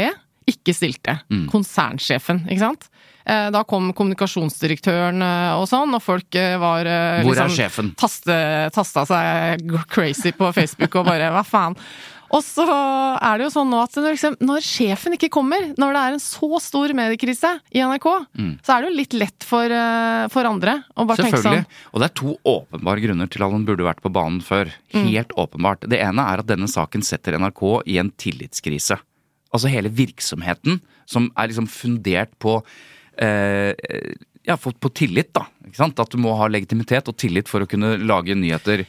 ikke 0.47 0.71
stilte. 0.75 1.17
Mm. 1.31 1.49
Konsernsjefen, 1.51 2.45
ikke 2.47 2.59
sant. 2.59 2.87
Eh, 3.25 3.49
Da 3.51 3.63
kom 3.63 3.91
kommunikasjonsdirektøren 3.93 5.21
eh, 5.23 5.53
og 5.59 5.67
sånn, 5.69 5.93
og 5.95 6.01
folk 6.03 6.35
eh, 6.35 6.57
var 6.59 6.83
Hvor 6.83 6.87
er 6.87 7.23
liksom 7.47 7.53
sjefen? 7.55 7.91
Taste, 7.99 8.37
tasta 8.75 9.05
seg 9.07 9.63
crazy 9.91 10.31
på 10.35 10.49
Facebook 10.55 10.95
og 10.99 11.05
bare 11.07 11.29
hva 11.35 11.43
faen. 11.47 11.75
Og 12.33 12.41
så 12.41 12.65
er 12.65 13.37
det 13.37 13.45
jo 13.45 13.51
sånn 13.53 13.69
nå 13.69 13.79
at 13.83 13.97
når, 13.99 14.15
liksom, 14.15 14.37
når 14.41 14.65
sjefen 14.65 15.15
ikke 15.17 15.29
kommer, 15.33 15.67
når 15.77 15.93
det 15.93 16.01
er 16.01 16.15
en 16.15 16.23
så 16.23 16.49
stor 16.63 16.93
mediekrise 16.97 17.51
i 17.69 17.83
NRK, 17.85 18.07
så 18.65 18.73
er 18.73 18.81
det 18.81 18.89
jo 18.89 18.97
litt 18.97 19.17
lett 19.21 19.45
for, 19.45 19.69
eh, 19.69 20.25
for 20.33 20.49
andre 20.49 20.79
å 20.97 21.05
bare 21.09 21.27
tenke 21.27 21.37
sånn. 21.37 21.59
Selvfølgelig. 21.61 21.79
Og 21.93 22.01
det 22.01 22.09
er 22.09 22.15
to 22.21 22.33
åpenbare 22.55 23.05
grunner 23.05 23.29
til 23.29 23.45
at 23.45 23.53
han 23.53 23.67
burde 23.69 23.85
vært 23.85 24.01
på 24.01 24.13
banen 24.17 24.41
før. 24.45 24.73
Mm. 24.95 25.05
Helt 25.11 25.37
åpenbart. 25.45 25.85
Det 25.93 26.01
ene 26.01 26.25
er 26.33 26.41
at 26.41 26.49
denne 26.49 26.69
saken 26.71 27.05
setter 27.05 27.37
NRK 27.37 27.63
i 27.93 27.99
en 28.01 28.09
tillitskrise. 28.25 28.97
Altså 29.53 29.69
hele 29.69 29.93
virksomheten, 29.93 30.81
som 31.05 31.29
er 31.37 31.51
liksom 31.51 31.69
fundert 31.69 32.33
på 32.41 32.57
eh, 33.21 33.77
ja, 34.43 34.57
på, 34.57 34.73
på 34.73 34.89
tillit, 34.89 35.31
da. 35.35 35.45
At 35.85 36.11
du 36.11 36.17
må 36.21 36.33
ha 36.39 36.49
legitimitet 36.51 37.07
og 37.07 37.17
tillit 37.19 37.51
for 37.51 37.63
å 37.63 37.69
kunne 37.69 37.95
lage 38.01 38.35
nyheter. 38.35 38.83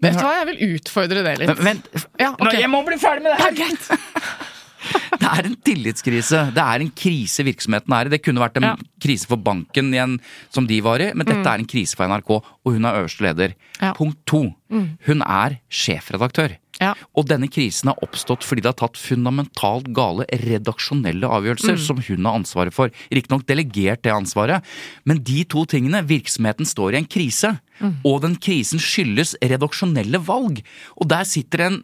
Vet 0.00 0.16
du 0.16 0.22
hva, 0.24 0.32
jeg 0.40 0.46
vil 0.50 0.76
utfordre 0.76 1.24
det 1.26 1.34
litt. 1.42 1.50
Men, 1.60 1.64
vent! 1.66 2.06
Ja, 2.20 2.30
okay. 2.32 2.56
Nå, 2.56 2.60
Jeg 2.64 2.70
må 2.72 2.80
bli 2.86 2.96
ferdig 3.00 3.26
med 3.26 3.36
det 3.36 3.66
her! 3.68 3.98
Det 5.20 5.28
er 5.28 5.44
en 5.44 5.56
tillitskrise. 5.60 6.38
Det 6.56 6.62
er 6.64 6.80
en 6.80 6.90
krise 6.96 7.44
virksomheten 7.44 7.92
er 7.92 8.08
i. 8.08 8.12
Det 8.14 8.22
kunne 8.24 8.40
vært 8.40 8.56
en 8.56 8.64
Ja. 8.70 8.76
krise 9.04 9.28
for 9.28 9.36
banken 9.36 9.90
igjen, 9.92 10.14
som 10.48 10.66
de 10.66 10.78
var 10.80 11.02
i, 11.04 11.10
men 11.12 11.26
dette 11.28 11.44
er 11.46 11.60
en 11.60 11.66
krise 11.68 11.94
for 11.94 12.08
NRK, 12.08 12.30
og 12.40 12.72
hun 12.72 12.84
er 12.88 12.96
øverste 13.02 13.20
leder. 13.26 13.52
Ja. 13.80 13.92
Punkt 13.92 14.24
to. 14.26 14.54
Hun 14.70 15.22
er 15.22 15.58
sjefredaktør. 15.68 16.56
Ja. 16.80 16.94
Og 17.12 17.28
denne 17.28 17.50
krisen 17.52 17.92
har 17.92 18.00
oppstått 18.04 18.44
fordi 18.46 18.64
det 18.64 18.72
har 18.72 18.78
tatt 18.80 19.00
fundamentalt 19.00 19.90
gale 19.96 20.26
redaksjonelle 20.42 21.28
avgjørelser 21.28 21.80
som 21.80 22.00
hun 22.00 22.28
har 22.28 22.38
ansvaret 22.40 22.74
for. 22.74 22.92
Riktignok 23.12 23.44
delegert 23.48 24.04
det 24.06 24.14
ansvaret, 24.14 24.64
men 25.04 25.20
de 25.26 25.42
to 25.44 25.66
tingene, 25.68 26.00
virksomheten 26.08 26.68
står 26.68 26.96
i 26.96 27.02
en 27.02 27.10
krise. 27.10 27.58
Og 28.04 28.18
den 28.24 28.34
krisen 28.36 28.80
skyldes 28.82 29.34
redaksjonelle 29.40 30.20
valg. 30.24 30.60
Og 31.00 31.08
der 31.08 31.24
sitter 31.28 31.64
en, 31.64 31.78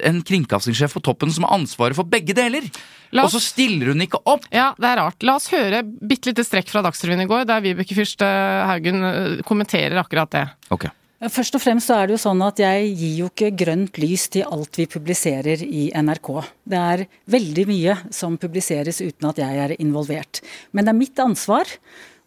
en 0.00 0.22
kringkastingssjef 0.24 0.96
på 0.96 1.02
toppen 1.04 1.32
som 1.32 1.44
har 1.44 1.58
ansvaret 1.58 1.98
for 1.98 2.08
begge 2.08 2.36
deler. 2.36 2.64
Oss, 3.12 3.20
Og 3.26 3.34
så 3.36 3.42
stiller 3.52 3.92
hun 3.92 4.04
ikke 4.04 4.20
opp! 4.24 4.48
Ja, 4.52 4.70
det 4.80 4.88
er 4.88 5.00
rart. 5.00 5.20
La 5.26 5.36
oss 5.38 5.50
høre 5.52 5.82
bitte 5.84 6.32
lite 6.32 6.44
strekk 6.46 6.72
fra 6.72 6.82
Dagsrevyen 6.86 7.24
i 7.24 7.28
går, 7.30 7.44
der 7.48 7.64
Vibeke 7.64 7.96
Fyrst 7.96 8.24
eh, 8.24 8.62
Haugen 8.70 9.04
eh, 9.04 9.42
kommenterer 9.46 10.00
akkurat 10.00 10.32
det. 10.32 10.46
Ok. 10.74 10.88
Først 11.16 11.54
og 11.56 11.62
fremst 11.64 11.88
så 11.88 11.96
er 11.96 12.10
det 12.10 12.18
jo 12.18 12.20
sånn 12.26 12.42
at 12.44 12.58
jeg 12.60 12.90
gir 12.92 13.12
jo 13.22 13.28
ikke 13.30 13.48
grønt 13.56 13.96
lys 14.02 14.26
til 14.34 14.44
alt 14.52 14.76
vi 14.76 14.84
publiserer 14.84 15.62
i 15.64 15.86
NRK. 15.96 16.28
Det 16.68 16.76
er 16.76 17.04
veldig 17.32 17.64
mye 17.70 17.94
som 18.12 18.36
publiseres 18.36 19.00
uten 19.00 19.30
at 19.30 19.40
jeg 19.40 19.62
er 19.62 19.72
involvert. 19.80 20.42
Men 20.76 20.84
det 20.84 20.92
er 20.92 20.98
mitt 20.98 21.22
ansvar 21.24 21.72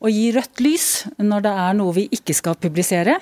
å 0.01 0.09
gi 0.09 0.31
rødt 0.33 0.63
lys 0.65 0.87
når 1.21 1.45
det 1.45 1.53
er 1.67 1.77
noe 1.77 1.95
vi 1.99 2.07
ikke 2.17 2.33
skal 2.33 2.57
publisere. 2.57 3.19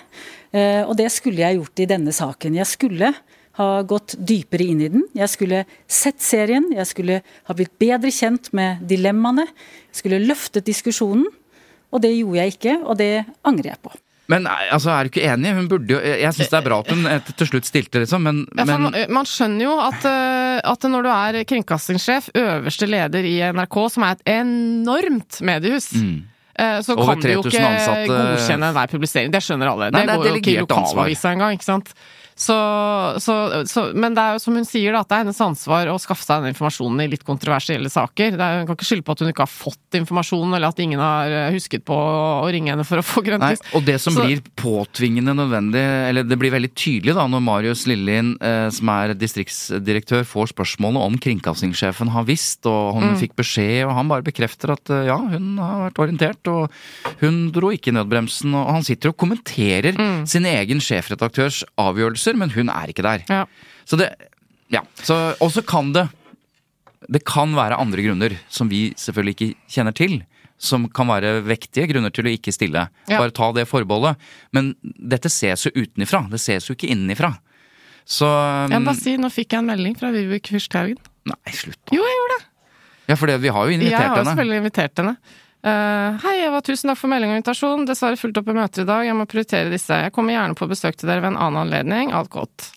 Eh, 0.56 0.88
Og 0.88 0.95
det 0.95 1.12
skulle 1.12 1.43
jeg 1.43 1.60
gjort 1.60 1.84
i 1.84 1.89
denne 1.91 2.15
saken. 2.15 2.56
Jeg 2.56 2.71
skulle 2.71 3.12
ha 3.60 3.69
gått 3.84 4.15
dypere 4.15 4.63
inn 4.71 4.82
i 4.86 4.91
den. 4.93 5.03
Jeg 5.17 5.34
skulle 5.36 5.65
sett 5.84 6.23
serien, 6.23 6.71
jeg 6.71 6.88
skulle 6.88 7.21
ha 7.43 7.53
blitt 7.58 7.75
bedre 7.75 8.08
kjent 8.13 8.53
med 8.53 8.88
dilemmaene. 8.88 9.49
Jeg 9.91 9.99
skulle 9.99 10.23
løftet 10.23 10.63
diskusjonen. 10.63 11.27
Og 11.91 12.03
det 12.03 12.15
gjorde 12.15 12.39
jeg 12.39 12.56
ikke, 12.56 12.82
og 12.88 12.99
det 13.03 13.25
angrer 13.43 13.73
jeg 13.73 13.84
på. 13.84 13.91
Men 14.32 14.48
altså, 14.48 14.92
er 14.92 15.08
du 15.08 15.12
ikke 15.13 15.24
enig? 15.24 15.54
Hun 15.56 15.68
burde 15.72 15.94
jo 15.96 16.00
Jeg 16.04 16.36
syns 16.36 16.52
det 16.52 16.58
er 16.60 16.66
bra 16.66 16.80
at 16.84 16.90
hun 16.92 17.06
til 17.40 17.50
slutt 17.52 17.68
stilte, 17.70 18.02
liksom, 18.04 18.26
men, 18.28 18.42
Ja, 18.58 18.66
men 18.68 18.88
man, 18.88 18.98
man 19.20 19.30
skjønner 19.30 19.68
jo 19.68 19.76
at, 19.86 20.08
at 20.74 20.88
når 20.92 21.08
du 21.08 21.12
er 21.13 21.38
kringkastingssjef, 21.48 22.32
øverste 22.36 22.90
leder 22.90 23.28
i 23.28 23.38
NRK, 23.56 23.78
som 23.94 24.08
er 24.08 24.18
et 24.18 24.34
enormt 24.38 25.40
mediehus 25.48 25.94
mm. 25.96 26.18
så 26.84 26.98
kan 27.00 27.24
du 27.24 27.32
jo 27.32 27.46
ikke 27.46 27.63
ansatte. 27.63 28.08
godkjenne 28.12 28.72
enhver 28.74 28.92
publisering. 28.92 29.34
Det 29.34 29.44
skjønner 29.46 29.72
alle. 29.72 29.92
Nei, 29.96 30.04
det, 30.04 30.12
det 30.12 30.20
går 30.20 30.32
jo 30.32 30.42
ikke 30.42 30.56
i 30.56 30.62
lokalavisa 30.66 31.36
engang, 31.38 31.56
ikke 31.60 31.70
sant. 31.70 31.94
Så, 32.38 32.54
så, 33.17 33.34
så, 33.65 33.88
men 33.97 34.13
det 34.13 34.21
er 34.21 34.36
jo 34.38 34.41
som 34.43 34.54
hun 34.60 34.65
sier, 34.67 34.93
da, 34.93 35.00
at 35.02 35.10
det 35.10 35.15
er 35.17 35.23
hennes 35.26 35.39
ansvar 35.41 35.89
å 35.89 35.95
skaffe 35.97 36.21
seg 36.21 36.43
den 36.43 36.52
informasjonen 36.54 37.02
i 37.02 37.08
litt 37.10 37.23
kontroversielle 37.26 37.89
saker. 37.89 38.36
Det 38.38 38.45
er, 38.45 38.60
hun 38.62 38.67
kan 38.69 38.78
ikke 38.78 38.86
skylde 38.91 39.06
på 39.08 39.15
at 39.15 39.23
hun 39.26 39.32
ikke 39.32 39.45
har 39.47 39.50
fått 39.50 39.97
informasjonen, 39.97 40.54
eller 40.54 40.69
at 40.69 40.82
ingen 40.84 41.02
har 41.02 41.34
eh, 41.34 41.47
husket 41.56 41.82
på 41.88 41.97
å 41.97 42.45
ringe 42.54 42.69
henne 42.76 42.86
for 42.86 43.02
å 43.02 43.06
få 43.06 43.23
grønt 43.26 43.41
lys. 43.41 43.63
og 43.73 43.88
det 43.88 43.97
som 44.04 44.13
blir 44.19 44.43
påtvingende 44.62 45.34
nødvendig, 45.39 45.82
eller 46.12 46.28
det 46.30 46.38
blir 46.38 46.54
veldig 46.54 46.71
tydelig 46.78 47.15
da 47.17 47.26
når 47.32 47.41
Marius 47.47 47.88
Lillelien, 47.89 48.36
eh, 48.38 48.67
som 48.78 48.93
er 48.93 49.15
distriktsdirektør, 49.17 50.21
får 50.28 50.52
spørsmålet 50.54 51.02
om 51.10 51.17
kringkastingssjefen 51.26 52.13
har 52.13 52.28
visst, 52.30 52.65
og 52.69 52.95
hun 53.00 53.08
Mm. 53.08 53.17
fikk 53.21 53.36
beskjed, 53.39 53.88
og 53.88 53.95
han 53.95 54.08
bare 54.12 54.21
bekrefter 54.26 54.71
at 54.76 54.89
eh, 54.93 55.06
ja, 55.10 55.17
hun 55.17 55.58
har 55.58 55.88
vært 55.89 56.02
orientert, 56.06 56.47
og 56.52 56.69
hun 57.21 57.52
dro 57.56 57.71
ikke 57.73 57.89
i 57.89 57.97
nødbremsen, 57.97 58.54
og 58.54 58.69
han 58.76 58.84
sitter 58.86 59.10
og 59.10 59.17
kommenterer 59.17 59.97
Mm. 59.97 60.26
sin 60.28 60.45
egen 60.45 60.80
sjefredaktørs 60.84 61.63
avgjørelser, 62.28 62.38
men 62.38 62.50
hun 62.56 62.70
er 62.70 62.88
ikke 62.92 63.04
der. 63.06 63.24
Ja. 63.30 63.46
Så 63.88 63.98
det, 63.98 64.12
ja, 64.70 64.82
og 65.42 65.52
så 65.52 65.63
kan 65.66 65.94
det 65.94 66.08
det 67.08 67.22
kan 67.24 67.54
være 67.56 67.78
andre 67.80 68.02
grunner 68.04 68.34
som 68.50 68.68
vi 68.70 68.90
selvfølgelig 68.98 69.36
ikke 69.36 69.56
kjenner 69.70 69.94
til. 69.96 70.24
Som 70.58 70.88
kan 70.90 71.08
være 71.08 71.44
vektige 71.46 71.86
grunner 71.92 72.10
til 72.10 72.26
å 72.26 72.32
ikke 72.34 72.52
stille. 72.52 72.88
Ja. 73.08 73.20
Bare 73.22 73.32
ta 73.32 73.52
det 73.54 73.68
forbeholdet. 73.70 74.18
Men 74.52 74.76
dette 74.82 75.30
ses 75.30 75.68
jo 75.68 75.72
utenifra. 75.76 76.24
Det 76.32 76.40
ses 76.42 76.68
jo 76.68 76.74
ikke 76.74 76.90
innenifra. 76.90 77.36
Så 78.08 78.26
må 78.26 78.82
bare 78.88 78.98
si, 78.98 79.13
nå 79.20 79.30
fikk 79.30 79.54
jeg 79.54 79.60
en 79.62 79.70
melding 79.70 79.96
fra 80.00 80.10
Vibeke 80.12 80.56
Fyrst 80.56 80.74
Haugen. 80.74 80.98
Nei, 81.28 81.54
slutt 81.54 81.78
nå. 81.92 82.00
Jo, 82.00 82.04
jeg 82.08 82.18
gjorde 82.18 82.38
det! 82.40 82.46
Ja, 83.08 83.16
for 83.16 83.28
det- 83.28 83.40
vi 83.44 83.48
har 83.54 83.66
jo 83.68 83.72
Jeg 83.78 83.94
har 83.94 84.18
jo 84.18 84.24
selvfølgelig 84.24 84.58
invitert 84.63 84.98
henne. 84.98 85.18
Eh, 85.65 86.17
hei, 86.24 86.36
Eva, 86.46 86.62
tusen 86.62 86.91
takk 86.91 87.00
for 87.02 87.12
melding 87.12 87.34
og 87.34 87.39
invitasjon. 87.41 87.86
Dessverre 87.89 88.20
fulgt 88.20 88.38
opp 88.39 88.50
i 88.52 88.56
møter 88.58 88.86
i 88.86 88.89
dag. 88.89 89.06
Jeg 89.10 89.17
må 89.17 89.26
prioritere 89.30 89.72
disse. 89.74 89.98
Jeg 90.06 90.13
kommer 90.15 90.38
gjerne 90.38 90.56
på 90.58 90.67
besøk 90.70 90.96
til 91.00 91.10
dere 91.10 91.24
ved 91.24 91.34
en 91.34 91.39
annen 91.48 91.65
anledning. 91.65 92.13
Alt 92.15 92.30
godt. 92.34 92.72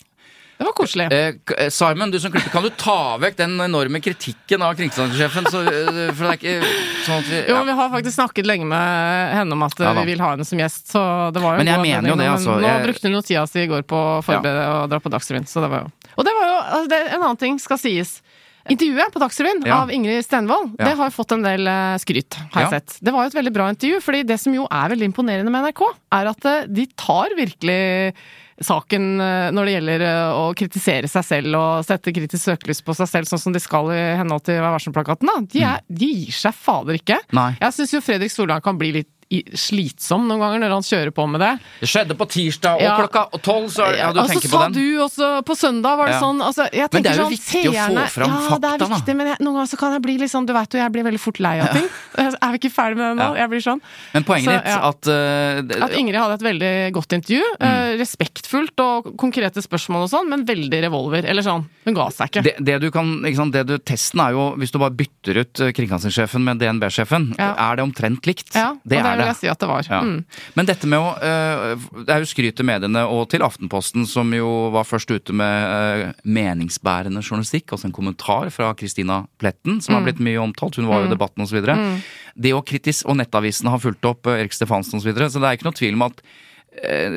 Det 0.61 0.65
var 0.67 0.75
koselig. 0.77 1.05
Eh, 1.09 1.33
eh, 1.57 1.69
Simon, 1.73 2.11
du 2.13 2.19
som 2.21 2.29
klipper, 2.29 2.51
kan 2.53 2.61
du 2.61 2.69
ta 2.77 3.17
vekk 3.17 3.37
den 3.39 3.55
enorme 3.65 3.97
kritikken 3.97 4.61
av 4.61 4.75
kringkastingssjefen? 4.77 5.47
Eh, 5.49 6.11
for 6.13 6.27
det 6.27 6.33
er 6.33 6.37
ikke 6.37 6.67
sånn 7.07 7.17
at 7.23 7.29
vi 7.31 7.39
Jo, 7.49 7.63
vi 7.65 7.77
har 7.79 7.89
faktisk 7.89 8.13
snakket 8.19 8.45
lenge 8.45 8.67
med 8.69 9.33
henne 9.39 9.57
om 9.57 9.63
at 9.65 9.73
Ja 9.81 9.93
vi 9.97 10.03
vil 10.11 10.21
ha 10.21 10.35
henne 10.35 10.45
som 10.45 10.61
gjest, 10.61 10.91
så 10.93 11.01
det 11.33 11.41
var 11.41 11.55
jo 11.57 11.63
Men 11.63 11.71
jeg 11.71 11.81
mener 11.81 12.13
jo 12.13 12.19
det, 12.19 12.27
altså. 12.29 12.59
Nå 12.61 12.67
Jeg- 12.67 12.85
brukte 12.85 13.09
hun 13.09 13.17
jo 13.17 13.21
tida 13.25 13.47
si 13.49 13.63
i 13.63 13.65
går 13.73 13.81
på 13.89 13.97
å 13.97 14.21
forberede 14.21 14.67
og 14.69 14.89
dra 14.91 14.99
på 14.99 15.09
Dagsrevyen, 15.09 15.49
så 15.49 15.61
det 15.65 15.71
var 15.73 15.79
jo 15.87 15.91
Og 16.17 16.25
det 16.29 16.33
var 16.37 16.45
jo 16.45 16.55
altså, 16.61 16.87
det, 16.93 17.01
En 17.13 17.21
annen 17.23 17.37
ting 17.41 17.57
skal 17.57 17.77
sies. 17.81 18.21
Intervjuet 18.69 19.11
på 19.13 19.19
Dagsrevyen 19.23 19.63
Ja. 19.65 19.81
av 19.81 19.89
Ingrid 19.91 20.23
Stenvold, 20.25 20.75
Ja. 20.77 20.85
det 20.85 20.97
har 20.97 21.09
fått 21.09 21.31
en 21.33 21.41
del 21.41 21.65
eh, 21.67 21.97
skryt, 21.97 22.35
har 22.53 22.61
jeg 22.61 22.71
Ja. 22.71 22.79
sett. 22.79 22.97
Det 23.01 23.11
var 23.13 23.23
jo 23.23 23.27
et 23.27 23.39
veldig 23.45 23.53
bra 23.53 23.69
intervju, 23.69 24.01
fordi 24.01 24.23
det 24.27 24.39
som 24.39 24.53
jo 24.53 24.67
er 24.69 24.89
veldig 24.89 25.07
imponerende 25.13 25.49
med 25.51 25.63
NRK, 25.65 25.81
er 26.11 26.27
at 26.27 26.45
eh, 26.45 26.65
de 26.67 26.85
tar 26.95 27.29
virkelig 27.35 28.13
saken 28.61 29.19
eh, 29.21 29.49
når 29.51 29.65
det 29.65 29.73
gjelder 29.73 30.03
å 30.37 30.43
kritisere 30.53 31.07
seg 31.09 31.23
selv 31.25 31.55
og 31.57 31.85
sette 31.87 32.13
kritisk 32.13 32.43
søkelys 32.45 32.83
på 32.85 32.93
seg 32.95 33.07
selv, 33.09 33.25
sånn 33.25 33.39
som 33.39 33.53
de 33.53 33.59
skal 33.59 33.89
i 33.89 34.15
henhold 34.19 34.43
til 34.45 34.59
Vær 34.61 34.75
varsom-plakaten. 34.77 35.27
De, 35.49 35.63
er, 35.65 35.81
de 35.89 36.05
gir 36.25 36.31
seg 36.31 36.53
fader 36.53 36.93
ikke. 36.99 37.17
Nei. 37.33 37.55
Jeg 37.59 37.73
syns 37.73 37.91
jo 37.95 38.01
Fredrik 38.05 38.29
Solvang 38.29 38.61
kan 38.61 38.77
bli 38.77 38.91
litt 38.99 39.09
slitsom 39.55 40.25
noen 40.27 40.41
ganger 40.43 40.61
når 40.65 40.73
han 40.75 40.85
kjører 40.87 41.13
på 41.15 41.25
med 41.31 41.41
det. 41.43 41.51
Det 41.81 41.89
skjedde 41.91 42.17
på 42.19 42.27
tirsdag, 42.31 42.75
og 42.75 42.81
Ja. 42.83 42.95
klokka 42.99 43.41
tolv, 43.41 43.69
så 43.71 43.87
ja, 43.95 44.11
du 44.11 44.19
og 44.19 44.27
så 44.27 44.33
tenker 44.33 44.49
sa 44.51 44.57
på 44.57 44.63
den. 44.63 44.73
du 44.73 44.99
også 45.05 45.29
på 45.47 45.55
søndag, 45.57 45.97
var 45.97 46.05
det 46.11 46.15
Ja. 46.15 46.19
sånn 46.21 46.41
altså, 46.41 46.63
Men 46.71 47.03
det 47.03 47.11
er 47.11 47.15
jo 47.15 47.23
sånn, 47.23 47.31
viktig 47.31 47.63
å 47.63 47.71
få 47.71 47.75
seerne- 47.75 48.07
fram 48.11 48.29
ja, 48.31 48.41
fakta, 48.49 48.59
det 48.61 48.71
er 48.71 48.77
da. 48.77 48.85
viktig, 48.95 49.15
men 49.15 49.27
jeg, 49.27 49.37
noen 49.39 49.55
ganger 49.55 49.71
så 49.71 49.77
kan 49.79 49.91
jeg 49.93 50.01
bli 50.01 50.17
litt 50.17 50.31
sånn 50.31 50.45
Du 50.45 50.53
vet 50.53 50.69
jo, 50.73 50.79
jeg 50.79 50.91
blir 50.91 51.03
veldig 51.03 51.19
fort 51.19 51.39
lei 51.39 51.59
av 51.61 51.67
ting. 51.71 51.87
Er 52.41 52.51
vi 52.51 52.57
ikke 52.59 52.71
ferdig 52.73 52.97
med 52.97 53.17
det 53.17 53.23
nå? 53.23 53.35
Ja. 53.35 53.41
Jeg 53.41 53.49
blir 53.49 53.61
sånn. 53.63 53.81
Men 54.13 54.23
poenget 54.23 54.45
Så, 54.45 54.51
ditt 54.51 54.65
ja. 54.65 54.79
at, 54.89 55.07
uh, 55.07 55.83
At 55.85 55.91
Ingrid 55.97 56.15
hadde 56.19 56.33
et 56.33 56.45
veldig 56.45 56.93
godt 56.93 57.13
intervju. 57.13 57.41
Mm. 57.61 57.67
Uh, 57.67 57.97
respektfullt 58.01 58.79
og 58.83 59.17
konkrete 59.17 59.61
spørsmål 59.63 60.03
og 60.07 60.09
sånn, 60.11 60.29
men 60.29 60.45
veldig 60.45 60.81
revolver. 60.83 61.25
Eller 61.25 61.41
sånn. 61.45 61.65
Hun 61.85 61.93
ga 61.93 62.09
seg 62.09 62.29
ikke. 62.31 62.43
det, 62.43 62.55
det 62.59 62.81
du 62.81 62.89
kan, 62.91 63.21
ikke 63.23 63.35
sant, 63.37 63.53
det 63.53 63.65
du, 63.67 63.77
Testen 63.79 64.19
er 64.21 64.31
jo 64.35 64.55
hvis 64.57 64.71
du 64.71 64.77
bare 64.79 64.93
bytter 64.95 65.39
ut 65.41 65.59
eh, 65.61 65.71
kringkastingssjefen 65.71 66.43
med 66.43 66.59
DNB-sjefen. 66.59 67.35
Ja. 67.39 67.53
Er 67.71 67.75
det 67.79 67.85
omtrent 67.85 68.25
likt? 68.29 68.53
ja, 68.55 68.71
og 68.71 68.79
det 68.85 68.99
det 69.01 69.05
er 69.05 69.20
vil 69.21 69.29
jeg 69.31 69.39
si 69.39 69.49
at 69.51 69.61
det 69.63 69.69
var. 69.69 69.87
Ja. 69.87 69.99
Mm. 70.05 70.17
Men 70.57 70.69
dette 70.69 70.89
med 70.89 70.99
å 70.99 71.11
eh, 71.21 71.87
Det 72.05 72.13
er 72.15 72.23
jo 72.25 72.29
skryt 72.31 72.57
til 72.59 72.67
mediene 72.67 73.03
og 73.07 73.27
til 73.31 73.45
Aftenposten, 73.45 74.05
som 74.09 74.31
jo 74.35 74.49
var 74.73 74.87
først 74.89 75.11
ute 75.13 75.33
med 75.37 75.65
eh, 75.71 76.13
meningsbærende 76.25 77.23
journalistikk, 77.23 77.71
altså 77.71 77.89
en 77.89 77.95
kommentar 77.95 78.49
fra 78.53 78.73
Kristina 78.77 79.21
Pletten, 79.41 79.81
som 79.81 79.93
Mm. 79.93 79.97
har 79.99 80.05
blitt 80.09 80.23
mye 80.23 80.39
omtalt. 80.41 80.77
Hun 80.79 80.87
var 80.87 81.03
jo 81.03 81.09
i 81.09 81.13
debatten 81.15 81.43
osv. 81.43 81.59
Mm. 81.67 81.99
Det 82.35 82.53
å 82.55 82.63
kritis, 82.65 83.03
og 83.05 83.17
nettavisene 83.19 83.69
har 83.73 83.79
fulgt 83.83 84.05
opp 84.07 84.27
eh, 84.27 84.39
Erik 84.41 84.55
Stefansen 84.55 84.97
osv. 84.97 85.03
Så, 85.03 85.11
videre, 85.11 85.29
så 85.29 85.39
det 85.43 85.49
er 85.49 85.59
ikke 85.59 85.67
noe 85.69 85.79
tvil 85.81 85.99
om 85.99 86.07
at 86.07 86.23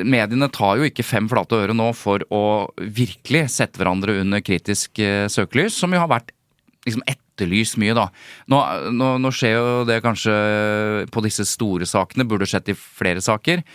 mediene 0.03 0.49
tar 0.51 0.75
jo 0.81 0.83
ikke 0.83 1.03
fem 1.07 1.29
flate 1.31 1.55
øre 1.55 1.71
nå 1.71 1.93
for 1.95 2.19
å 2.27 2.67
virkelig 2.75 3.45
sette 3.53 3.79
hverandre 3.79 4.17
under 4.19 4.41
kritisk 4.43 4.99
søkelys, 5.31 5.77
som 5.79 5.95
jo 5.95 6.01
har 6.01 6.09
vært 6.11 6.34
liksom 6.85 7.03
etterlyst 7.09 7.79
mye, 7.81 7.95
da. 7.97 8.07
Nå, 8.51 8.61
nå, 8.93 9.11
nå 9.21 9.33
skjer 9.33 9.57
jo 9.57 9.83
det 9.89 9.99
kanskje 10.05 10.35
på 11.11 11.25
disse 11.25 11.47
store 11.49 11.87
sakene, 11.89 12.27
burde 12.29 12.47
skjedd 12.49 12.73
i 12.73 12.77
flere 12.77 13.23
saker. 13.25 13.65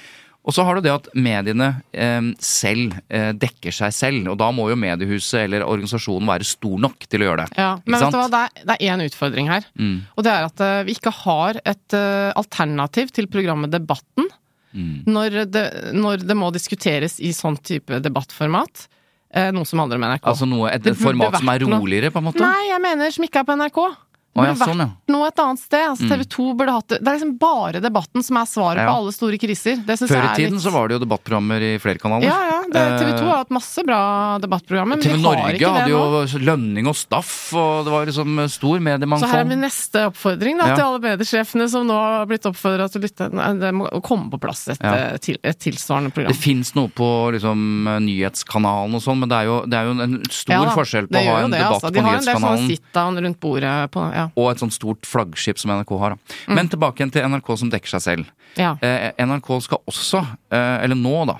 Og 0.41 0.55
så 0.57 0.65
har 0.65 0.79
du 0.79 0.85
det 0.87 0.93
at 0.93 1.09
mediene 1.13 1.69
eh, 1.93 2.31
selv 2.41 2.95
eh, 3.13 3.31
dekker 3.37 3.75
seg 3.77 3.93
selv, 3.93 4.31
og 4.33 4.39
da 4.41 4.49
må 4.57 4.71
jo 4.71 4.79
mediehuset 4.81 5.43
eller 5.43 5.67
organisasjonen 5.67 6.31
være 6.31 6.49
stor 6.49 6.79
nok 6.81 7.05
til 7.05 7.25
å 7.25 7.29
gjøre 7.29 7.45
det. 7.45 7.61
Ja, 7.61 7.75
men 7.85 8.01
vet 8.01 8.15
du 8.15 8.19
hva, 8.19 8.29
det 8.33 8.65
det 8.71 8.77
er 8.79 8.95
én 8.95 9.05
utfordring 9.05 9.51
her. 9.53 9.67
Mm. 9.77 9.99
Og 10.17 10.25
det 10.25 10.33
er 10.33 10.47
at 10.49 10.63
uh, 10.65 10.79
vi 10.89 10.97
ikke 10.97 11.13
har 11.21 11.61
et 11.61 11.97
uh, 11.97 12.31
alternativ 12.41 13.13
til 13.17 13.29
programmet 13.33 13.73
Debatten. 13.75 14.31
Mm. 14.73 15.03
Når, 15.11 15.37
det, 15.51 15.65
når 15.99 16.25
det 16.25 16.37
må 16.39 16.49
diskuteres 16.55 17.19
i 17.21 17.35
sånn 17.35 17.59
type 17.67 17.99
debattformat. 18.01 18.87
Eh, 19.35 19.51
noe 19.55 19.69
som 19.69 19.83
handler 19.83 20.01
om 20.01 20.07
NRK. 20.11 20.29
Altså 20.33 20.49
noe, 20.49 20.71
et, 20.73 20.87
et 20.87 20.99
format 20.99 21.37
som 21.39 21.51
er 21.53 21.67
roligere, 21.67 22.13
på 22.15 22.23
en 22.23 22.29
måte? 22.31 22.45
Nei, 22.45 22.71
jeg 22.71 22.83
mener 22.85 23.15
som 23.15 23.27
ikke 23.27 23.43
er 23.43 23.49
på 23.49 23.59
NRK. 23.61 23.83
Å, 24.31 24.45
ja, 24.47 24.55
sånn, 24.55 24.79
ja. 24.79 24.87
vært 24.87 25.11
noe 25.11 25.27
et 25.27 25.41
annet 25.43 25.59
sted. 25.59 25.83
Altså, 25.91 26.07
Mm. 26.07 26.11
TV 26.11 26.25
2 26.31 26.45
burde 26.55 26.73
hatt 26.73 26.89
det. 26.89 26.99
Det 27.03 27.09
er 27.11 27.17
liksom 27.19 27.39
bare 27.41 27.81
Debatten 27.83 28.23
som 28.23 28.37
er 28.39 28.47
svaret 28.47 28.79
Ja. 28.79 28.87
på 28.87 28.97
alle 29.01 29.13
store 29.13 29.39
kriser. 29.43 29.77
Før 29.83 30.23
i 30.23 30.37
tiden 30.37 30.55
litt... 30.55 30.63
så 30.63 30.71
var 30.71 30.87
det 30.89 30.95
jo 30.99 31.05
debattprogrammer 31.05 31.61
i 31.61 31.79
flere 31.83 31.99
kanaler. 31.99 32.29
Ja, 32.31 32.39
ja. 32.47 32.61
Det, 32.71 32.85
TV 33.01 33.11
2 33.19 33.25
Eh, 33.25 33.27
har 33.27 33.39
hatt 33.43 33.51
masse 33.51 33.83
bra 33.85 34.39
debattprogrammer, 34.39 34.97
men 34.97 35.03
TV 35.03 35.19
Norge 35.19 35.67
hadde 35.67 35.91
jo 35.91 36.39
lønning 36.47 36.87
og 36.87 36.95
staff, 36.95 37.53
og 37.59 37.85
det 37.85 37.91
var 37.91 38.07
liksom 38.07 38.39
stor 38.49 38.79
Så 38.79 38.79
her 38.79 38.79
er 38.79 38.87
mediemangfold. 38.87 39.49
min 39.49 39.61
neste 39.61 40.07
oppfordring 40.07 40.59
da, 40.59 40.75
til 40.77 40.85
alle 40.85 41.01
mediesjefene 41.01 41.69
som 41.69 41.87
nå 41.87 41.95
har 41.99 42.27
blitt 42.31 42.47
oppfordra 42.47 42.87
til 42.89 43.01
å 43.01 43.05
lytte. 43.05 43.31
Det 43.61 43.75
må 43.75 43.91
komme 44.03 44.31
på 44.31 44.39
plass 44.39 44.69
et, 44.69 44.79
eh, 44.81 45.17
til, 45.19 45.39
et 45.43 45.59
tilsvarende 45.59 46.15
program. 46.15 46.31
Det 46.31 46.39
fins 46.39 46.75
noe 46.79 46.89
på 46.89 47.33
liksom, 47.35 47.59
nyhetskanalen 48.07 48.95
og 48.95 49.03
sånn, 49.03 49.19
men 49.19 49.29
det 49.29 49.37
er, 49.43 49.51
jo, 49.51 49.59
det 49.67 49.75
er 49.81 49.85
jo 49.91 49.99
en 50.07 50.23
stor 50.31 50.71
forskjell 50.79 51.11
på 51.11 51.19
å 51.19 51.27
ha 51.27 51.41
en 51.43 51.51
det, 51.51 51.59
debatt 51.59 51.83
altså. 51.83 51.89
på 51.89 51.95
De 51.95 52.01
har 52.01 52.15
en 52.15 52.25
del 52.25 52.35
sånn 52.39 52.43
nyhetskanalen 52.43 52.71
sit-down 52.71 53.21
rundt 53.27 53.41
bordet 53.41 53.91
på 53.91 54.07
ja. 54.15 54.20
Og 54.37 54.51
et 54.53 54.59
sånt 54.63 54.75
stort 54.77 55.07
flaggskip 55.09 55.59
som 55.59 55.71
NRK 55.75 55.93
har. 55.99 56.17
Mm. 56.49 56.55
Men 56.59 56.69
tilbake 56.73 57.01
igjen 57.03 57.13
til 57.15 57.23
NRK 57.29 57.53
som 57.59 57.71
dekker 57.73 57.95
seg 57.97 58.03
selv. 58.07 58.27
ja. 58.57 58.77
Eh, 58.83 59.13
NRK 59.27 59.61
skal 59.63 59.79
også, 59.87 60.21
eh, 60.51 60.83
eller 60.85 60.97
nå 60.99 61.27
da, 61.27 61.37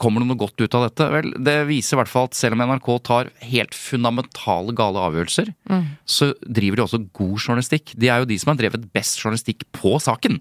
kommer 0.00 0.20
det 0.22 0.28
noe 0.30 0.38
godt 0.40 0.60
ut 0.64 0.74
av 0.74 0.86
dette? 0.88 1.06
Vel, 1.12 1.32
det 1.44 1.66
viser 1.68 1.96
i 1.96 2.00
hvert 2.00 2.08
fall 2.08 2.24
at 2.30 2.34
selv 2.38 2.56
om 2.56 2.62
NRK 2.64 2.88
tar 3.04 3.28
helt 3.44 3.74
fundamentale 3.76 4.72
gale 4.74 4.96
avgjørelser, 5.10 5.52
Mm. 5.68 5.84
så 6.06 6.32
driver 6.48 6.76
de 6.76 6.82
også 6.86 7.02
god 7.12 7.36
journalistikk. 7.38 7.92
De 7.98 8.08
er 8.08 8.18
jo 8.20 8.24
de 8.30 8.38
som 8.38 8.54
har 8.56 8.60
drevet 8.62 8.90
best 8.92 9.18
journalistikk 9.20 9.64
på 9.72 9.98
saken. 10.00 10.40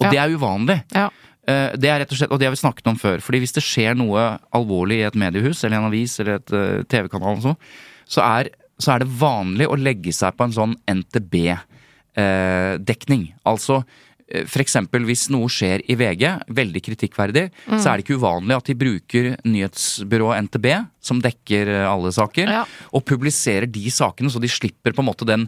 Og 0.00 0.06
Ja. 0.06 0.10
det 0.10 0.18
er 0.18 0.36
uvanlig. 0.38 0.82
ja. 0.94 1.10
Eh, 1.48 1.76
Det 1.76 1.84
er 1.88 2.00
rett 2.00 2.10
og 2.12 2.18
slett, 2.18 2.32
og 2.32 2.38
det 2.40 2.46
har 2.48 2.54
vi 2.56 2.56
snakket 2.64 2.86
om 2.88 2.96
før. 2.96 3.20
fordi 3.22 3.38
hvis 3.40 3.52
det 3.52 3.62
skjer 3.62 3.94
noe 3.96 4.38
alvorlig 4.52 4.98
i 4.98 5.06
et 5.06 5.14
mediehus, 5.14 5.62
eller 5.64 5.76
en 5.76 5.84
avis, 5.92 6.18
eller 6.18 6.34
et 6.36 6.52
eh, 6.52 6.82
TV-kanal 6.84 7.36
så, 7.40 7.56
så 8.08 8.20
er, 8.22 8.48
så 8.78 8.92
er 8.92 8.98
det 9.04 9.08
vanlig 9.20 9.66
å 9.70 9.76
legge 9.80 10.12
seg 10.12 10.36
på 10.36 10.44
en 10.46 10.52
sånn 10.56 10.74
NTB-dekning. 12.16 13.34
altså 13.44 13.82
eh, 14.28 14.44
eksempel 14.60 15.04
hvis 15.06 15.28
noe 15.30 15.48
skjer 15.52 15.80
i 15.86 15.94
VG, 15.94 16.24
veldig 16.50 16.80
kritikkverdig, 16.82 17.44
så 17.78 17.88
er 17.88 17.96
det 17.96 18.02
ikke 18.04 18.18
uvanlig 18.18 18.56
at 18.56 18.66
de 18.66 18.74
bruker 18.74 19.24
nyhetsbyrået 19.46 20.38
NTB, 20.48 20.66
som 21.06 21.20
dekker 21.22 21.64
eh, 21.70 21.86
alle 21.86 22.10
saker, 22.12 22.46
Ja. 22.50 22.64
og 22.92 23.04
publiserer 23.06 23.66
de 23.70 23.90
sakene, 23.90 24.30
så 24.30 24.38
de 24.42 24.48
slipper 24.50 24.92
på 24.92 25.00
en 25.04 25.08
måte 25.12 25.24
den, 25.28 25.46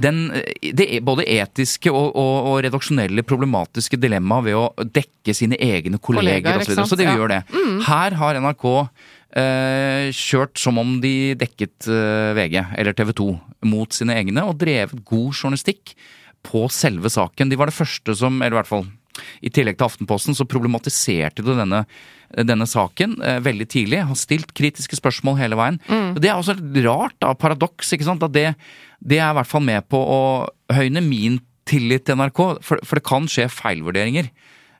den 0.00 0.30
det 0.62 0.86
er 0.86 1.00
både 1.02 1.26
etiske 1.26 1.90
og, 1.90 2.14
og, 2.14 2.34
og 2.52 2.62
redaksjonelle 2.64 3.22
problematiske 3.26 3.96
dilemmaet 3.98 4.44
ved 4.44 4.54
å 4.60 4.70
dekke 4.86 5.34
sine 5.34 5.56
egne 5.58 5.98
kolleger 5.98 6.42
kolleger 6.42 6.60
osv. 6.62 6.74
Så, 6.78 6.86
så 6.92 6.96
de 6.96 7.04
ja. 7.08 7.14
gjør 7.18 7.28
det. 7.34 7.42
Her 7.88 8.10
har 8.22 8.34
NRK 8.38 8.64
eh, 8.78 8.86
kjørt 9.32 10.60
som 10.60 10.80
om 10.80 10.98
de 11.00 11.32
dekket 11.40 11.88
eh, 11.88 12.32
VG 12.36 12.58
eller 12.78 12.96
TV 12.96 13.12
2 13.16 13.28
mot 13.70 13.94
sine 13.94 14.16
egne, 14.18 14.44
og 14.44 14.58
drevet 14.60 15.04
god 15.08 15.30
journalistikk 15.32 15.94
på 16.44 16.66
selve 16.74 17.10
saken. 17.12 17.48
De 17.48 17.58
var 17.58 17.70
det 17.70 17.76
første 17.76 18.16
som, 18.18 18.40
eller 18.42 18.56
i 18.56 18.60
hvert 18.60 18.72
fall 18.72 18.88
i 19.44 19.50
tillegg 19.52 19.76
til 19.78 19.86
Aftenposten, 19.86 20.36
så 20.36 20.48
problematiserte 20.48 21.44
de 21.44 21.56
denne, 21.56 21.82
denne 22.48 22.66
saken 22.68 23.18
eh, 23.20 23.40
veldig 23.44 23.68
tidlig. 23.72 24.02
Har 24.08 24.18
stilt 24.20 24.54
kritiske 24.56 24.98
spørsmål 24.98 25.38
hele 25.40 25.58
veien. 25.60 25.80
Det 26.18 26.30
er 26.30 26.36
også 26.36 26.56
et 26.56 26.82
rart 26.86 27.16
da, 27.22 27.34
paradoks. 27.38 27.92
ikke 27.94 28.08
sant? 28.08 28.24
At 28.24 28.34
det, 28.36 28.50
det 29.00 29.20
er 29.20 29.32
i 29.32 29.38
hvert 29.40 29.50
fall 29.50 29.64
med 29.64 29.88
på 29.92 30.00
å 30.00 30.22
høyne 30.72 31.04
min 31.04 31.40
tillit 31.68 32.08
til 32.08 32.18
NRK. 32.18 32.42
For, 32.64 32.82
for 32.84 32.98
det 32.98 33.06
kan 33.06 33.28
skje 33.30 33.48
feilvurderinger. 33.52 34.32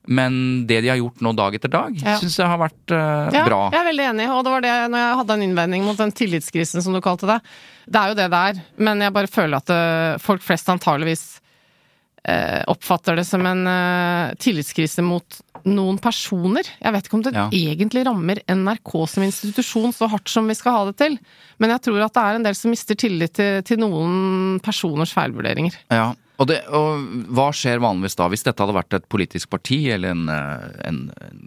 Men 0.07 0.67
det 0.67 0.81
de 0.83 0.89
har 0.91 0.97
gjort 0.99 1.21
nå 1.23 1.31
dag 1.39 1.55
etter 1.55 1.71
dag, 1.71 1.95
Ja. 2.03 2.17
syns 2.19 2.35
jeg 2.41 2.47
har 2.51 2.59
vært 2.59 2.91
uh, 2.91 3.31
Ja, 3.31 3.45
bra. 3.47 3.61
jeg 3.71 3.81
er 3.81 3.87
veldig 3.93 4.07
enig, 4.11 4.31
og 4.35 4.43
det 4.45 4.51
var 4.57 4.61
det 4.65 4.73
når 4.91 4.99
jeg 5.05 5.19
hadde 5.21 5.37
en 5.37 5.43
innvending 5.47 5.85
mot 5.87 5.97
den 6.01 6.11
tillitskrisen 6.13 6.83
som 6.83 6.93
du 6.97 7.01
kalte 7.01 7.29
det. 7.31 7.39
Det 7.87 8.01
er 8.01 8.09
jo 8.11 8.19
det 8.19 8.27
det 8.33 8.41
er, 8.51 8.59
men 8.83 9.01
jeg 9.01 9.13
bare 9.15 9.31
føler 9.31 9.57
at 9.63 9.71
uh, 9.71 10.19
folk 10.19 10.43
flest 10.43 10.67
antageligvis 10.75 11.23
uh, 12.29 12.63
oppfatter 12.73 13.17
det 13.19 13.25
som 13.27 13.47
en 13.47 13.63
tillitskrise 14.43 15.03
mot 15.07 15.39
noen 15.63 15.99
personer. 16.03 16.67
Jeg 16.83 16.93
vet 16.97 17.07
ikke 17.07 17.15
om 17.21 17.23
det 17.23 17.33
Ja. 17.37 17.47
egentlig 17.55 18.03
rammer 18.07 18.41
NRK 18.51 19.07
som 19.07 19.23
institusjon 19.23 19.93
så 19.95 20.09
hardt 20.11 20.29
som 20.29 20.49
vi 20.51 20.55
skal 20.59 20.73
ha 20.73 20.85
det 20.91 20.97
til, 20.99 21.19
men 21.63 21.71
jeg 21.71 21.83
tror 21.87 22.03
at 22.03 22.13
det 22.19 22.23
er 22.27 22.35
en 22.41 22.43
del 22.49 22.55
som 22.59 22.71
mister 22.75 22.99
tillit 22.99 23.35
til, 23.39 23.63
til 23.63 23.79
noen 23.79 24.59
personers 24.63 25.13
feilvurderinger. 25.15 25.77
Ja, 25.95 26.15
og, 26.41 26.49
det, 26.49 26.63
og 26.73 27.03
hva 27.35 27.51
skjer 27.55 27.83
vanligvis 27.83 28.17
da, 28.19 28.29
hvis 28.33 28.47
dette 28.47 28.65
hadde 28.65 28.77
vært 28.77 28.97
et 28.97 29.09
politisk 29.13 29.51
parti 29.53 29.85
eller 29.93 30.15
en, 30.17 30.25
eh, 30.33 30.69
en, 30.89 31.03
en 31.29 31.43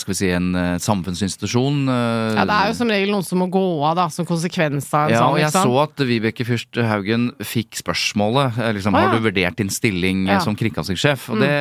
skal 0.00 0.12
vi 0.12 0.16
si 0.18 0.28
en 0.32 0.48
uh, 0.56 0.78
samfunnsinstitusjon? 0.80 1.82
Uh, 1.88 2.36
Ja, 2.38 2.44
det 2.48 2.54
er 2.56 2.70
jo 2.70 2.76
som 2.78 2.90
regel 2.92 3.10
noen 3.12 3.24
som 3.26 3.40
må 3.42 3.48
gå 3.52 3.62
av 3.84 3.96
da, 3.98 4.06
som 4.12 4.26
konsekvens 4.28 4.86
av 4.94 5.10
en 5.10 5.14
Ja, 5.14 5.20
sånn, 5.22 5.34
og 5.34 5.40
jeg 5.42 5.52
så 5.54 5.72
at 5.82 6.02
Vibeke 6.08 6.46
Fyrst 6.48 6.78
Haugen 6.88 7.28
fikk 7.44 7.76
spørsmålet 7.80 8.58
eh, 8.62 8.72
liksom, 8.78 8.94
ah, 8.96 9.02
ja. 9.04 9.10
Har 9.12 9.18
du 9.20 9.26
vurdert 9.28 9.58
din 9.60 9.70
stilling 9.72 10.24
Ja. 10.26 10.38
Mm. 10.38 10.44
som 10.46 10.56
kringkastingssjef? 10.56 11.28
Og 11.34 11.42
det, 11.42 11.52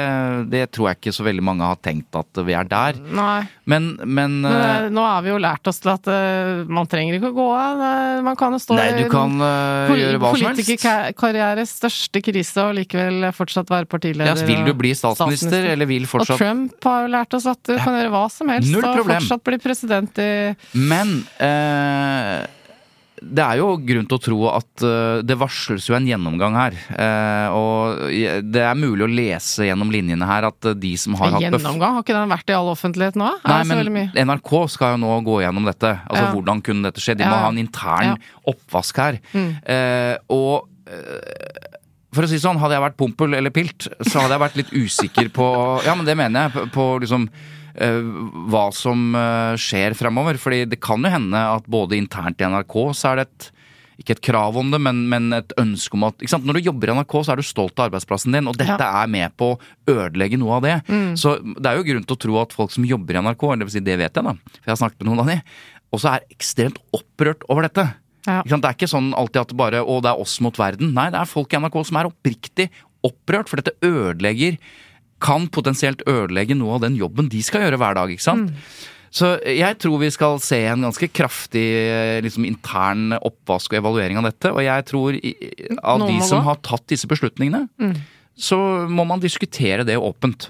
det 0.53 0.63
tror 0.71 0.89
jeg 0.91 0.99
ikke 1.01 1.13
så 1.17 1.25
veldig 1.27 1.43
mange 1.43 1.67
har 1.67 1.79
tenkt 1.83 2.15
at 2.15 2.41
vi 2.45 2.55
er 2.57 2.67
der. 2.71 2.99
Nei. 3.11 3.41
Men, 3.65 3.91
men, 4.05 4.39
Men 4.45 4.51
eh, 4.51 4.89
nå 4.93 5.03
har 5.05 5.21
vi 5.25 5.33
jo 5.33 5.39
lært 5.41 5.67
oss 5.67 5.81
til 5.83 5.91
at 5.93 6.07
man 6.71 6.87
trenger 6.91 7.17
ikke 7.17 7.31
å 7.31 7.35
gå 7.35 7.47
av. 7.55 7.83
Man 8.25 8.37
kan 8.39 8.55
jo 8.55 8.61
stå 8.61 8.77
Nei, 8.77 8.87
du 9.01 9.09
kan 9.11 9.35
gjøre 9.41 10.21
hva 10.21 10.31
som 10.35 10.47
helst. 10.47 10.61
politikerkarrieres 10.61 11.75
største 11.81 12.21
krise 12.23 12.63
og 12.67 12.75
likevel 12.79 13.27
fortsatt 13.35 13.69
være 13.71 13.89
partileder. 13.91 14.31
Ja, 14.31 14.47
vil 14.47 14.63
du 14.67 14.73
bli 14.77 14.93
statsminister, 14.97 15.67
eller 15.73 15.89
vil 15.89 16.07
Og 16.11 16.25
Trump 16.27 16.83
har 16.87 17.05
jo 17.05 17.11
lært 17.13 17.33
oss 17.37 17.47
at 17.49 17.61
du 17.67 17.75
kan 17.77 17.95
gjøre 17.97 18.11
hva 18.13 18.20
som 18.29 18.49
helst 18.49 18.69
Null 18.71 18.83
og 18.85 18.95
problem. 19.01 19.21
fortsatt 19.21 19.43
bli 19.43 19.57
president 19.57 20.17
i 20.21 20.55
Men 20.77 21.21
eh, 21.41 22.47
det 23.21 23.43
er 23.45 23.59
jo 23.59 23.75
grunn 23.85 24.07
til 24.09 24.17
å 24.17 24.21
tro 24.25 24.37
at 24.49 24.81
eh, 24.81 25.19
det 25.21 25.35
varsles 25.37 25.85
jo 25.85 25.93
en 25.93 26.07
gjennomgang 26.09 26.55
her. 26.57 26.77
Eh, 26.89 27.53
og 27.53 27.99
det 28.49 28.63
er 28.65 28.79
mulig 28.79 29.05
å 29.05 29.09
lese 29.11 29.67
gjennom 29.67 29.91
linjene 29.93 30.25
her 30.25 30.47
at 30.49 30.65
eh, 30.71 30.73
de 30.73 30.95
som 30.97 31.13
har 31.19 31.35
hatt 31.35 31.43
gjennomgang. 31.45 31.99
Har 31.99 32.01
ikke 32.01 32.15
den 32.17 32.33
vært 32.33 32.49
i 32.49 32.55
all 32.57 32.71
offentlighet 32.73 33.19
nå? 33.21 33.29
Nei, 33.45 33.59
men? 33.69 34.09
NRK 34.25 34.51
skal 34.73 34.95
jo 34.95 35.03
nå 35.03 35.19
gå 35.27 35.37
gjennom 35.43 35.69
dette. 35.69 35.93
Altså 36.09 36.23
Ja. 36.25 36.31
hvordan 36.33 36.63
kunne 36.65 36.89
dette 36.89 37.03
skje? 37.03 37.17
De 37.21 37.23
må 37.27 37.35
Ja, 37.37 37.43
ha 37.45 37.49
en 37.53 37.61
intern 37.61 38.09
Ja. 38.09 38.15
Mm. 38.17 38.55
oppvask 38.55 38.97
her. 38.97 39.21
Eh, 39.37 40.17
og 40.33 40.67
eh, 40.89 41.69
for 42.11 42.25
å 42.25 42.27
si 42.27 42.41
sånn, 42.41 42.57
hadde 42.59 42.73
jeg 42.75 42.81
vært 42.89 42.97
pompel 42.99 43.37
eller 43.37 43.53
pilt, 43.53 43.85
så 44.01 44.19
hadde 44.25 44.33
jeg 44.33 44.41
vært 44.41 44.57
litt 44.59 44.73
usikker 44.73 45.29
på 45.31 45.45
Ja, 45.85 45.93
men 45.95 46.09
det 46.09 46.17
mener 46.17 46.49
jeg. 46.49 46.51
På, 46.57 46.65
på 46.73 46.87
liksom 47.05 47.29
hva 47.75 48.65
som 48.75 49.15
eh, 49.15 49.55
skjer 49.61 49.95
fremover. 49.97 50.39
Fordi 50.41 50.65
det 50.71 50.79
kan 50.83 51.01
jo 51.03 51.11
hende 51.13 51.37
at 51.57 51.67
både 51.71 51.97
internt 51.99 52.41
i 52.41 52.47
NRK 52.51 52.77
så 52.97 53.13
er 53.13 53.21
det 53.23 53.27
et 53.29 53.51
ikke 54.01 54.15
et 54.15 54.21
krav 54.25 54.55
om 54.57 54.71
det, 54.73 54.79
men, 54.81 55.03
men 55.11 55.27
et 55.37 55.51
ønske 55.61 55.93
om 55.93 56.07
at 56.07 56.15
ikke 56.23 56.31
sant? 56.31 56.45
Når 56.47 56.57
du 56.57 56.65
jobber 56.71 56.89
i 56.89 56.93
NRK, 56.97 57.13
så 57.21 57.33
er 57.35 57.37
du 57.37 57.45
stolt 57.45 57.77
av 57.77 57.91
arbeidsplassen 57.91 58.33
din, 58.33 58.47
og 58.49 58.55
dette 58.57 58.79
Ja. 58.81 59.03
er 59.03 59.11
med 59.13 59.29
på 59.37 59.51
å 59.51 59.59
ødelegge 59.93 60.39
noe 60.41 60.55
av 60.57 60.63
det. 60.65 60.71
Så 61.21 61.35
det 61.43 61.69
er 61.69 61.77
jo 61.77 61.83
grunn 61.85 62.07
til 62.09 62.15
å 62.17 62.21
tro 62.23 62.39
at 62.41 62.55
folk 62.55 62.73
som 62.73 62.87
jobber 62.87 63.19
i 63.19 63.21
NRK, 63.21 63.45
det 63.61 63.67
vil 63.67 63.73
si 63.75 63.83
det 63.85 63.99
vet 64.01 64.17
jeg 64.17 64.25
da, 64.25 64.33
for 64.33 64.63
jeg 64.65 64.71
har 64.73 64.79
snakket 64.81 65.03
med 65.03 65.09
noen 65.11 65.21
av 65.21 65.29
de, 65.29 65.35
også 65.93 66.15
er 66.15 66.25
ekstremt 66.33 66.79
opprørt 66.97 67.45
over 67.51 67.67
dette. 67.67 67.85
Ja. 68.25 68.39
Det 68.47 68.57
er 68.57 68.73
ikke 68.79 68.89
sånn 68.89 69.11
alltid 69.13 69.43
at 69.43 69.53
det 69.53 69.59
bare 69.61 69.83
å, 69.85 69.99
det 70.01 70.09
er 70.15 70.23
oss 70.25 70.39
mot 70.41 70.57
verden. 70.57 70.95
Nei, 70.97 71.11
det 71.13 71.21
er 71.21 71.29
folk 71.29 71.53
i 71.53 71.61
NRK 71.61 71.77
som 71.91 72.01
er 72.01 72.09
oppriktig 72.09 72.71
opprørt, 73.05 73.53
for 73.53 73.61
dette 73.61 73.77
ødelegger 73.85 74.57
kan 75.21 75.47
potensielt 75.53 76.01
ødelegge 76.09 76.55
noe 76.57 76.75
av 76.79 76.81
den 76.87 76.95
jobben 76.99 77.29
de 77.31 77.41
skal 77.45 77.61
gjøre 77.67 77.77
hver 77.81 77.95
dag. 77.99 78.09
ikke 78.13 78.25
sant? 78.25 78.51
Så 79.11 79.33
jeg 79.43 79.75
tror 79.83 79.99
vi 79.99 80.09
skal 80.15 80.37
se 80.39 80.57
en 80.71 80.85
ganske 80.87 81.09
kraftig 81.11 81.65
eh, 81.83 82.21
liksom, 82.23 82.45
intern 82.47 83.11
oppvask 83.19 83.73
og 83.73 83.81
evaluering 83.81 84.17
av 84.21 84.29
dette. 84.29 84.51
Og 84.55 84.61
jeg 84.63 84.85
tror 84.87 85.17
i- 85.19 85.35
av 85.83 85.99
de 86.07 86.15
som 86.23 86.39
gå. 86.39 86.43
har 86.47 86.55
tatt 86.63 86.85
disse 86.87 87.07
beslutningene, 87.11 87.65
så 88.39 88.57
må 88.89 89.03
man 89.05 89.19
diskutere 89.19 89.83
det 89.85 89.97
åpent. 89.99 90.49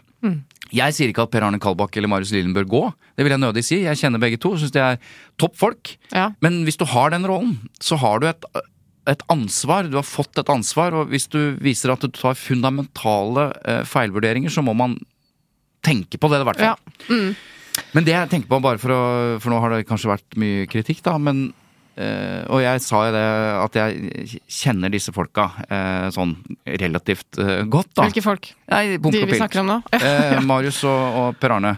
Jeg 0.71 0.93
sier 0.95 1.09
ikke 1.11 1.23
at 1.25 1.31
Per 1.33 1.41
Arne 1.43 1.59
Kalbakk 1.59 1.97
eller 1.97 2.07
Marius 2.07 2.31
Lillen 2.31 2.53
bør 2.55 2.63
gå. 2.69 2.83
Det 3.17 3.25
vil 3.25 3.33
jeg 3.33 3.41
nødig 3.41 3.63
si. 3.65 3.79
Jeg 3.83 3.97
kjenner 3.99 4.21
begge 4.21 4.37
to. 4.39 4.53
Syns 4.55 4.71
de 4.71 4.79
er 4.79 4.99
toppfolk. 5.41 5.97
Ja. 6.13 6.29
Men 6.39 6.61
hvis 6.63 6.77
du 6.79 6.85
har 6.85 7.09
den 7.11 7.25
rollen, 7.27 7.57
så 7.81 7.97
har 7.99 8.21
du 8.21 8.27
et, 8.29 8.45
et 9.09 9.23
ansvar. 9.33 9.87
Du 9.89 9.97
har 9.97 10.05
fått 10.05 10.37
et 10.41 10.51
ansvar, 10.51 10.95
og 10.97 11.09
hvis 11.13 11.27
du 11.31 11.55
viser 11.61 11.93
at 11.93 12.03
du 12.03 12.11
tar 12.13 12.37
fundamentale 12.37 13.49
eh, 13.65 13.81
feilvurderinger, 13.87 14.53
så 14.53 14.63
må 14.65 14.75
man 14.77 14.97
tenke 15.85 16.19
på 16.21 16.29
det, 16.29 16.43
i 16.43 16.47
hvert 16.49 16.61
fall. 16.61 16.77
Ja. 17.09 17.31
Men 17.95 18.05
det 18.05 18.13
jeg 18.13 18.29
tenker 18.33 18.51
på, 18.51 18.59
bare 18.61 18.79
for 18.81 18.93
å 18.93 19.01
For 19.41 19.53
nå 19.53 19.61
har 19.63 19.73
det 19.73 19.87
kanskje 19.89 20.11
vært 20.11 20.37
mye 20.39 20.67
kritikk, 20.69 21.01
da, 21.07 21.15
men 21.17 21.47
eh, 21.95 22.43
og 22.51 22.61
jeg 22.61 22.83
sa 22.85 23.05
jo 23.07 23.15
det 23.15 23.25
at 23.63 23.79
jeg 23.79 24.39
kjenner 24.45 24.93
disse 24.93 25.13
folka 25.15 25.47
eh, 25.65 26.07
sånn 26.13 26.35
relativt 26.67 27.39
eh, 27.41 27.63
godt, 27.65 27.93
da. 27.95 28.05
Hvilke 28.05 28.25
folk? 28.25 28.51
Nei, 28.71 28.83
De 29.01 29.25
vi 29.25 29.39
snakker 29.39 29.63
om 29.63 29.71
nå? 29.73 29.81
Eh, 29.97 30.37
Marius 30.45 30.83
og, 30.85 31.21
og 31.23 31.41
Per 31.41 31.57
Arne. 31.57 31.77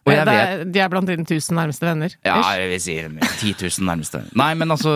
Eh, 0.00 0.08
og 0.08 0.14
jeg 0.16 0.24
vet 0.26 0.70
de 0.72 0.80
er 0.80 0.88
blant 0.88 1.08
dine 1.10 1.26
tusen 1.28 1.58
nærmeste 1.58 1.84
venner? 1.84 2.14
Ja, 2.24 2.38
jeg 2.56 2.70
vil 2.70 2.80
si 2.80 2.94
10 2.96 3.50
000 3.60 3.84
nærmeste. 3.84 4.22
Nei, 4.38 4.54
men 4.56 4.72
altså, 4.72 4.94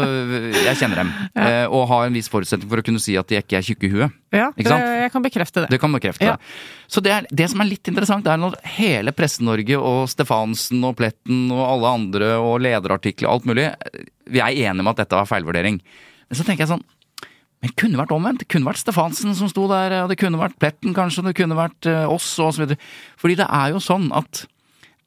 jeg 0.65 0.79
kjenner 0.81 1.03
dem. 1.03 1.11
Ja. 1.35 1.67
Og 1.69 1.87
har 1.91 2.07
en 2.07 2.15
viss 2.17 2.31
forutsetning 2.33 2.71
for 2.71 2.81
å 2.81 2.85
kunne 2.87 3.03
si 3.03 3.17
at 3.21 3.29
de 3.29 3.37
ikke 3.37 3.59
er 3.59 3.67
tjukke 3.67 3.89
i 3.89 3.91
huet. 3.93 4.15
ja 4.33 4.47
det, 4.57 4.65
jeg 4.65 5.13
kan 5.13 5.25
bekrefte 5.25 5.65
det. 5.65 5.71
Det 5.75 5.81
kan 5.83 5.93
bekrefte 5.93 6.25
Ja. 6.25 6.37
det. 6.37 6.55
Så 6.89 7.03
det, 7.05 7.13
er, 7.13 7.27
det 7.31 7.51
som 7.53 7.61
er 7.61 7.69
litt 7.69 7.91
interessant, 7.91 8.25
det 8.25 8.33
er 8.33 8.41
når 8.41 8.57
hele 8.79 9.13
Presse-Norge 9.13 9.77
og 9.81 10.09
Stefansen 10.13 10.85
og 10.89 10.97
Pletten 10.97 11.51
og 11.53 11.63
alle 11.67 11.93
andre 11.99 12.33
og 12.41 12.63
lederartikler 12.65 13.29
og 13.29 13.35
alt 13.39 13.49
mulig, 13.51 13.69
vi 14.31 14.41
er 14.41 14.57
enige 14.71 14.85
om 14.85 14.93
at 14.95 15.03
dette 15.03 15.19
var 15.21 15.29
feilvurdering. 15.29 15.81
Men 16.29 16.39
så 16.39 16.47
tenker 16.47 16.65
jeg 16.65 16.73
sånn 16.77 16.85
men 17.65 17.73
det 17.73 17.81
kunne 17.81 17.97
vært 17.97 18.11
omvendt. 18.13 18.43
Det 18.43 18.49
kunne 18.53 18.69
vært 18.69 18.83
Stefansen 18.83 19.33
som 19.39 19.49
sto 19.49 19.63
der, 19.71 19.95
og 20.03 20.11
det 20.13 20.19
kunne 20.21 20.37
vært 20.37 20.59
Pletten 20.61 20.93
kanskje, 20.93 21.23
og 21.23 21.31
det 21.31 21.39
kunne 21.39 21.57
vært 21.57 21.87
eh, 21.89 22.03
oss 22.13 22.27
og 22.45 22.51
så 22.53 22.61
videre. 22.61 22.77
Fordi 23.17 23.39
det 23.41 23.47
er 23.49 23.71
jo 23.73 23.81
sånn 23.81 24.11
at 24.13 24.43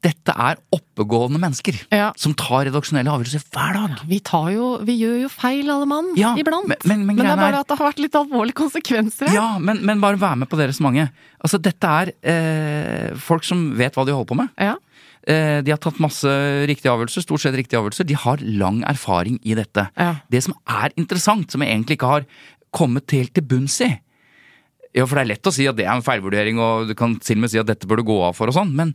dette 0.04 0.30
er 0.30 0.56
oppegående 0.72 1.40
mennesker 1.42 1.74
Ja. 1.90 2.12
som 2.16 2.32
tar 2.38 2.66
redaksjonelle 2.68 3.10
avgjørelser 3.10 3.42
hver 3.50 3.72
dag. 3.74 3.96
Vi, 4.06 4.20
tar 4.20 4.50
jo, 4.54 4.78
vi 4.86 4.94
gjør 5.00 5.16
jo 5.24 5.28
feil, 5.28 5.68
alle 5.70 5.86
mann, 5.90 6.12
Ja, 6.16 6.34
iblant. 6.38 6.68
men- 6.68 6.78
men- 6.84 7.06
men 7.06 7.16
det 7.16 7.26
er 7.26 7.36
bare 7.36 7.58
at 7.60 7.66
det 7.68 7.78
har 7.78 7.92
vært 7.92 7.98
litt 7.98 8.12
alvorlige 8.14 8.54
konsekvenser 8.54 9.26
her. 9.28 9.34
Ja, 9.34 9.58
men, 9.58 9.84
men 9.84 10.00
bare 10.00 10.16
vær 10.16 10.36
med 10.38 10.48
på 10.48 10.56
deres 10.56 10.78
mange. 10.80 11.10
Altså, 11.44 11.60
dette 11.60 11.82
er 11.84 12.12
eh, 12.22 13.14
folk 13.16 13.42
som 13.44 13.74
vet 13.76 13.94
hva 13.94 14.04
de 14.06 14.12
holder 14.12 14.26
på 14.34 14.36
med. 14.36 14.48
Ja. 14.58 14.76
Eh, 15.26 15.60
de 15.62 15.70
har 15.72 15.78
tatt 15.78 15.98
masse 16.00 16.24
riktige 16.66 16.92
avgjørelser, 16.94 17.22
stort 17.26 17.40
sett 17.42 17.54
riktige 17.58 17.78
avgjørelser. 17.80 18.06
De 18.06 18.14
har 18.14 18.36
lang 18.38 18.82
erfaring 18.84 19.40
i 19.44 19.54
dette. 19.54 19.88
Det 20.30 20.42
som 20.44 20.54
er 20.68 20.90
interessant, 20.96 21.50
som 21.50 21.60
jeg 21.60 21.70
egentlig 21.74 21.98
ikke 21.98 22.06
har 22.08 22.24
kommet 22.72 23.10
helt 23.10 23.34
til 23.34 23.42
bunns 23.42 23.80
i 23.82 23.98
Ja, 24.94 25.04
for 25.04 25.16
det 25.16 25.26
er 25.26 25.34
lett 25.34 25.42
å 25.46 25.52
si 25.52 25.66
at 25.68 25.76
det 25.76 25.84
er 25.84 25.92
en 25.94 26.02
feilvurdering, 26.02 26.58
og 26.58 26.88
du 26.88 26.94
kan 26.94 27.18
til 27.20 27.36
og 27.36 27.40
med 27.42 27.50
si 27.50 27.58
at 27.58 27.66
dette 27.66 27.86
bør 27.86 27.96
du 28.00 28.04
gå 28.04 28.22
av 28.24 28.34
for 28.34 28.48
og 28.48 28.54
sånn, 28.54 28.72
men 28.74 28.94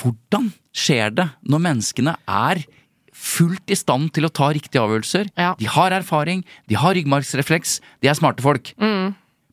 hvordan 0.00 0.50
skjer 0.74 1.12
det 1.14 1.28
når 1.46 1.62
menneskene 1.68 2.16
er 2.26 2.64
fullt 3.14 3.70
i 3.70 3.78
stand 3.78 4.10
til 4.14 4.26
å 4.26 4.32
ta 4.34 4.50
riktige 4.54 4.82
avgjørelser? 4.82 5.30
Ja. 5.38 5.52
De 5.58 5.68
har 5.70 5.94
erfaring, 5.94 6.42
de 6.70 6.78
har 6.78 6.96
ryggmargsrefleks, 6.98 7.78
de 8.02 8.10
er 8.10 8.18
smarte 8.18 8.44
folk. 8.44 8.74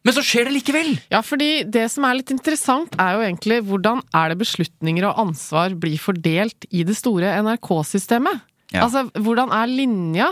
Men 0.01 0.15
så 0.15 0.23
skjer 0.25 0.47
det 0.49 0.55
likevel! 0.55 0.95
Ja, 1.13 1.21
fordi 1.21 1.61
det 1.69 1.85
som 1.93 2.07
er 2.07 2.17
litt 2.17 2.31
interessant, 2.33 2.95
er 2.97 3.17
jo 3.17 3.25
egentlig 3.25 3.59
hvordan 3.67 4.01
er 4.17 4.31
det 4.31 4.39
beslutninger 4.41 5.05
og 5.11 5.19
ansvar 5.27 5.75
blir 5.77 6.01
fordelt 6.01 6.65
i 6.73 6.85
det 6.87 6.97
store 6.97 7.35
NRK-systemet? 7.45 8.41
Ja. 8.73 8.87
Altså, 8.87 9.05
hvordan 9.21 9.53
er 9.53 9.69
linja? 9.69 10.31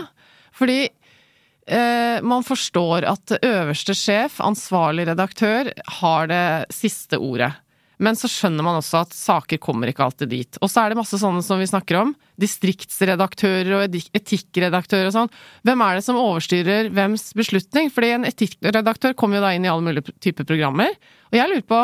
Fordi 0.56 0.80
eh, 0.88 2.18
man 2.26 2.42
forstår 2.46 3.06
at 3.12 3.36
øverste 3.38 3.94
sjef, 3.94 4.40
ansvarlig 4.42 5.06
redaktør, 5.12 5.70
har 6.00 6.30
det 6.32 6.44
siste 6.74 7.20
ordet. 7.22 7.52
Men 8.00 8.16
så 8.16 8.28
skjønner 8.32 8.64
man 8.64 8.78
også 8.78 9.02
at 9.02 9.12
saker 9.12 9.60
kommer 9.60 9.90
ikke 9.90 10.06
alltid 10.06 10.30
dit. 10.32 10.58
Og 10.64 10.70
så 10.72 10.82
er 10.82 10.92
det 10.92 10.98
masse 11.00 11.18
sånne 11.20 11.42
som 11.44 11.60
vi 11.60 11.68
snakker 11.68 11.98
om. 12.00 12.14
Distriktsredaktører 12.40 13.74
og 13.76 13.98
etikkredaktører 14.16 15.10
og 15.10 15.16
sånn. 15.16 15.32
Hvem 15.68 15.84
er 15.84 15.98
det 15.98 16.04
som 16.06 16.20
overstyrer 16.20 16.88
hvems 16.96 17.30
beslutning? 17.36 17.90
Fordi 17.92 18.14
en 18.16 18.24
etikkredaktør 18.28 19.12
kommer 19.20 19.38
jo 19.38 19.44
da 19.44 19.52
inn 19.56 19.68
i 19.68 19.72
alle 19.72 19.84
mulige 19.84 20.16
typer 20.24 20.48
programmer. 20.48 20.96
Og 21.28 21.36
jeg 21.36 21.52
lurer 21.52 21.66
på, 21.68 21.82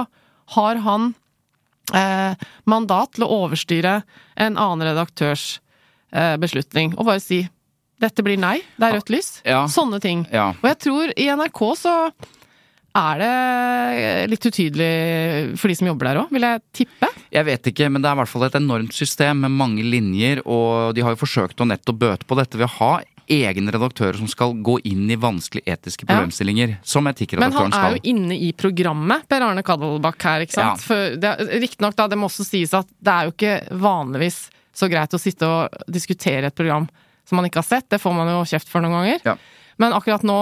har 0.57 0.81
han 0.87 1.11
eh, 1.93 2.49
mandat 2.65 3.17
til 3.19 3.27
å 3.27 3.33
overstyre 3.43 3.99
en 4.41 4.57
annen 4.57 4.89
redaktørs 4.89 5.59
eh, 6.17 6.39
beslutning? 6.41 6.97
Og 6.97 7.11
bare 7.11 7.21
si 7.21 7.45
dette 8.01 8.25
blir 8.25 8.41
nei, 8.41 8.59
det 8.77 8.89
er 8.89 8.99
rødt 8.99 9.13
lys. 9.13 9.31
Ja. 9.45 9.63
Sånne 9.73 10.01
ting. 10.05 10.25
Ja. 10.33 10.51
Og 10.57 10.67
jeg 10.69 10.81
tror 10.85 11.13
i 11.17 11.29
NRK 11.33 11.63
så 11.81 11.95
er 12.97 13.19
det 13.23 14.31
litt 14.33 14.47
utydelig 14.49 15.59
for 15.61 15.69
de 15.73 15.77
som 15.79 15.89
jobber 15.91 16.09
der 16.11 16.21
òg, 16.23 16.31
vil 16.35 16.47
jeg 16.47 16.63
tippe. 16.81 17.11
Jeg 17.37 17.45
vet 17.49 17.69
ikke, 17.73 17.91
men 17.93 18.03
det 18.05 18.09
er 18.11 18.17
i 18.17 18.21
hvert 18.23 18.33
fall 18.33 18.47
et 18.49 18.57
enormt 18.59 18.95
system 18.97 19.43
med 19.45 19.53
mange 19.53 19.85
linjer, 19.85 20.41
og 20.47 20.95
de 20.97 21.05
har 21.05 21.13
jo 21.17 21.21
forsøkt 21.25 21.61
å 21.61 21.69
nettopp 21.69 21.99
bøte 22.01 22.29
på 22.29 22.39
dette 22.39 22.57
ved 22.61 22.69
å 22.69 22.75
ha 22.79 22.93
egne 23.27 23.73
redaktører 23.75 24.15
som 24.21 24.29
skal 24.31 24.53
gå 24.63 24.77
inn 24.87 25.09
i 25.11 25.17
vanskelige 25.19 25.67
etiske 25.75 26.05
Ja. 26.07 26.15
problemstillinger, 26.15 26.77
som 26.87 27.03
Men 27.05 27.15
han 27.53 27.73
er 27.73 27.75
skal. 27.75 27.95
jo 27.97 28.01
inne 28.05 28.37
i 28.39 28.53
programmet, 28.53 29.27
Per 29.29 29.41
Arne 29.43 29.63
Kaddelbakk 29.67 30.23
her, 30.23 30.41
ikke 30.47 30.53
sant. 30.55 30.87
Ja. 31.21 31.35
Riktignok, 31.59 31.97
da, 31.97 32.07
det 32.07 32.17
må 32.19 32.29
også 32.31 32.47
sies 32.47 32.73
at 32.73 32.87
det 33.03 33.13
er 33.13 33.25
jo 33.27 33.33
ikke 33.35 33.79
vanligvis 33.83 34.49
så 34.73 34.89
greit 34.89 35.11
å 35.11 35.19
sitte 35.19 35.43
og 35.43 35.75
diskutere 35.91 36.47
et 36.47 36.55
program 36.55 36.87
som 37.27 37.37
man 37.41 37.47
ikke 37.51 37.59
har 37.59 37.67
sett. 37.67 37.89
Det 37.91 37.99
får 38.01 38.15
man 38.15 38.29
jo 38.31 38.45
kjeft 38.47 38.69
for 38.71 38.81
noen 38.81 38.93
ganger. 38.95 39.21
Ja. 39.25 39.35
Men 39.77 39.93
akkurat 39.93 40.23
nå 40.25 40.37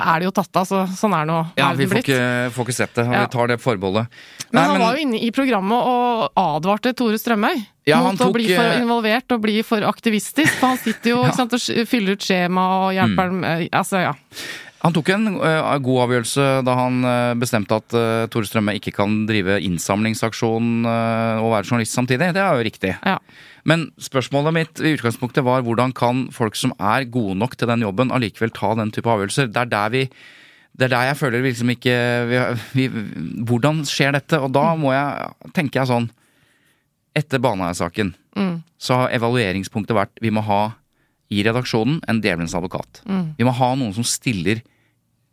er 0.00 0.22
det 0.22 0.28
jo 0.30 0.32
tatt 0.38 0.56
av, 0.56 0.64
så 0.68 0.84
sånn 0.96 1.12
er 1.16 1.26
nå 1.28 1.38
Ja, 1.58 1.72
vi 1.76 1.84
får 1.90 2.00
ikke, 2.00 2.20
får 2.54 2.66
ikke 2.66 2.76
sett 2.78 2.94
det, 2.96 3.04
vi 3.10 3.24
tar 3.34 3.50
det 3.52 3.58
forbeholdet. 3.60 4.08
Men 4.50 4.56
Nei, 4.56 4.64
han 4.70 4.80
var 4.82 4.96
jo 4.96 5.04
inne 5.04 5.20
i 5.20 5.28
programmet 5.36 5.90
og 5.90 6.40
advarte 6.40 6.94
Tore 6.96 7.20
Strømøy 7.20 7.60
Ja, 7.86 8.00
mot 8.00 8.16
mot 8.16 8.24
å 8.30 8.32
bli 8.34 8.48
for 8.48 8.64
eh, 8.64 8.80
involvert 8.80 9.36
og 9.36 9.44
bli 9.44 9.60
for 9.66 9.84
aktivistisk. 9.86 10.56
For 10.58 10.72
han 10.72 10.80
sitter 10.80 11.12
jo 11.12 11.20
Ja. 11.26 11.28
Mm. 11.30 11.36
sant, 11.36 11.54
og 11.54 11.86
fyller 11.90 12.16
ut 12.16 12.24
skjema 12.24 12.66
og 12.80 12.88
hjelper 12.96 13.30
dem 13.34 13.44
eh, 13.44 13.66
Altså, 13.68 14.00
ja. 14.08 14.14
Han 14.80 14.94
tok 14.96 15.10
en 15.12 15.26
uh, 15.36 15.76
god 15.84 16.02
avgjørelse 16.06 16.46
da 16.64 16.74
han 16.78 17.04
uh, 17.04 17.36
bestemte 17.40 17.76
at 17.76 17.96
uh, 17.96 18.24
Tore 18.32 18.48
Strømme 18.48 18.72
ikke 18.78 18.94
kan 18.96 19.26
drive 19.28 19.58
innsamlingsaksjon 19.66 20.86
og 20.88 21.48
være 21.52 21.68
journalist 21.68 21.96
samtidig. 21.96 22.32
Det 22.36 22.42
er 22.42 22.56
jo 22.56 22.66
riktig. 22.66 22.96
ja. 23.04 23.18
Men 23.68 23.90
spørsmålet 24.00 24.54
mitt 24.56 24.80
i 24.80 24.94
utgangspunktet 24.96 25.44
var 25.44 25.60
hvordan 25.66 25.92
kan 25.92 26.22
folk 26.32 26.56
som 26.56 26.72
er 26.80 27.04
gode 27.12 27.36
nok 27.36 27.58
til 27.60 27.68
den 27.68 27.82
jobben, 27.84 28.08
allikevel 28.08 28.54
ta 28.56 28.72
den 28.78 28.88
type 28.94 29.10
avgjørelser? 29.12 29.50
Det 29.52 29.66
er 29.66 29.74
der 29.74 29.92
vi 29.92 30.06
det 30.80 30.86
er 30.86 30.94
der 30.94 31.08
jeg 31.10 31.18
føler 31.18 31.42
vi 31.42 31.50
liksom 31.50 31.72
ikke 31.74 31.94
vi, 32.30 32.38
vi, 32.78 32.84
Hvordan 33.44 33.82
skjer 33.84 34.14
dette? 34.16 34.38
Og 34.40 34.52
da 34.54 34.70
må 34.78 34.94
jeg, 34.94 35.28
tenker 35.52 35.82
jeg 35.82 35.90
sånn 35.90 36.06
Etter 37.18 37.42
Baneheia-saken 37.42 38.14
så 38.80 38.96
har 38.96 39.12
evalueringspunktet 39.12 39.96
vært 39.96 40.22
vi 40.24 40.30
må 40.32 40.40
ha 40.46 40.60
i 41.30 41.42
redaksjonen 41.46 42.00
en 42.10 42.20
djevelens 42.24 42.54
advokat. 42.58 43.02
Vi 43.38 43.46
må 43.46 43.52
ha 43.54 43.68
noen 43.78 43.94
som 43.94 44.06
stiller 44.06 44.62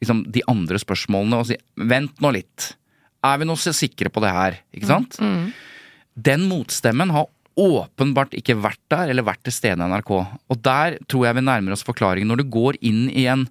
liksom, 0.01 0.25
de 0.29 0.43
andre 0.51 0.77
spørsmålene 0.81 1.39
og 1.41 1.47
sier 1.49 1.61
vent 1.89 2.19
nå 2.21 2.31
litt. 2.35 2.73
Er 3.25 3.39
vi 3.41 3.47
nå 3.49 3.55
så 3.57 3.73
sikre 3.73 4.11
på 4.13 4.21
det 4.21 4.29
her? 4.35 4.59
Ikke 4.77 4.91
sant? 4.91 5.17
Den 6.13 6.45
motstemmen 6.49 7.09
har 7.13 7.25
åpenbart 7.57 8.35
ikke 8.37 8.53
vært 8.61 8.83
der, 8.93 9.09
eller 9.09 9.25
vært 9.25 9.41
til 9.47 9.55
stede 9.55 9.81
i 9.81 9.89
NRK. 9.89 10.11
Og 10.53 10.59
der 10.61 10.99
tror 11.09 11.25
jeg 11.25 11.39
vi 11.39 11.43
nærmer 11.47 11.73
oss 11.73 11.85
forklaringen. 11.87 12.29
Når 12.29 12.43
du 12.43 12.51
går 12.53 12.77
inn 12.85 13.07
i 13.09 13.25
en, 13.33 13.47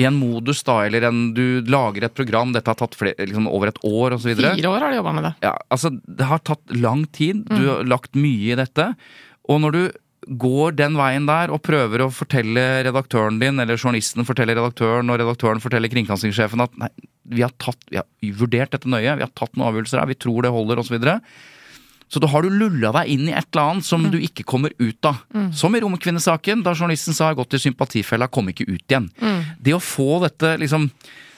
i 0.00 0.06
en 0.08 0.16
modus, 0.16 0.62
da, 0.64 0.78
eller 0.88 1.04
en, 1.10 1.34
du 1.36 1.60
lager 1.68 2.06
et 2.08 2.16
program, 2.16 2.54
dette 2.56 2.72
har 2.72 2.80
tatt 2.80 2.96
flere, 2.96 3.20
liksom, 3.28 3.48
over 3.52 3.68
et 3.68 3.80
år 3.84 4.16
osv. 4.16 4.32
Fire 4.40 4.72
år 4.72 4.80
har 4.86 4.94
de 4.96 5.00
jobba 5.02 5.12
med 5.20 5.28
det. 5.28 5.34
Ja, 5.44 5.52
altså, 5.68 5.92
det 5.92 6.28
har 6.32 6.40
tatt 6.48 6.76
lang 6.80 7.04
tid. 7.12 7.44
Du 7.52 7.68
har 7.68 7.84
lagt 7.84 8.16
mye 8.16 8.54
i 8.54 8.58
dette. 8.64 8.94
Og 9.52 9.60
når 9.60 9.76
du 9.76 9.82
går 10.26 10.74
den 10.78 10.96
veien 10.98 11.28
der 11.28 11.52
og 11.54 11.62
prøver 11.64 12.02
å 12.04 12.10
fortelle 12.12 12.64
redaktøren 12.86 13.38
din, 13.40 13.60
eller 13.62 13.78
journalisten 13.78 14.26
forteller 14.28 14.58
redaktøren, 14.58 15.10
og 15.10 15.20
redaktøren 15.20 15.62
forteller 15.62 15.92
kringkastingssjefen 15.92 16.64
at 16.64 16.74
nei, 16.80 16.90
vi 17.28 17.44
har, 17.44 17.52
tatt, 17.60 17.78
vi 17.90 18.00
har 18.00 18.08
vurdert 18.40 18.74
dette 18.74 18.90
nøye, 18.90 19.16
vi 19.18 19.24
har 19.24 19.32
tatt 19.36 19.54
noen 19.54 19.68
avgjørelser 19.70 20.00
her, 20.00 20.10
vi 20.10 20.18
tror 20.18 20.44
det 20.44 20.52
holder, 20.52 20.80
osv. 20.80 20.88
Så, 20.88 20.96
videre. 20.96 21.16
så 22.08 22.22
da 22.24 22.30
har 22.32 22.44
du 22.44 22.50
lulla 22.50 22.92
deg 23.00 23.12
inn 23.14 23.26
i 23.28 23.34
et 23.36 23.50
eller 23.52 23.74
annet 23.74 23.88
som 23.88 24.06
du 24.10 24.16
ikke 24.18 24.46
kommer 24.48 24.72
ut 24.80 25.08
av. 25.08 25.20
Som 25.56 25.76
i 25.76 25.82
Romkvinnesaken, 25.84 26.64
da 26.66 26.74
journalisten 26.74 27.16
sa 27.16 27.34
'gått 27.34 27.54
i 27.54 27.62
sympatifella', 27.68 28.30
kom 28.32 28.48
ikke 28.48 28.68
ut 28.68 28.84
igjen. 28.88 29.10
Det 29.60 29.76
å 29.76 29.82
få 29.82 30.22
dette, 30.24 30.56
liksom, 30.58 30.88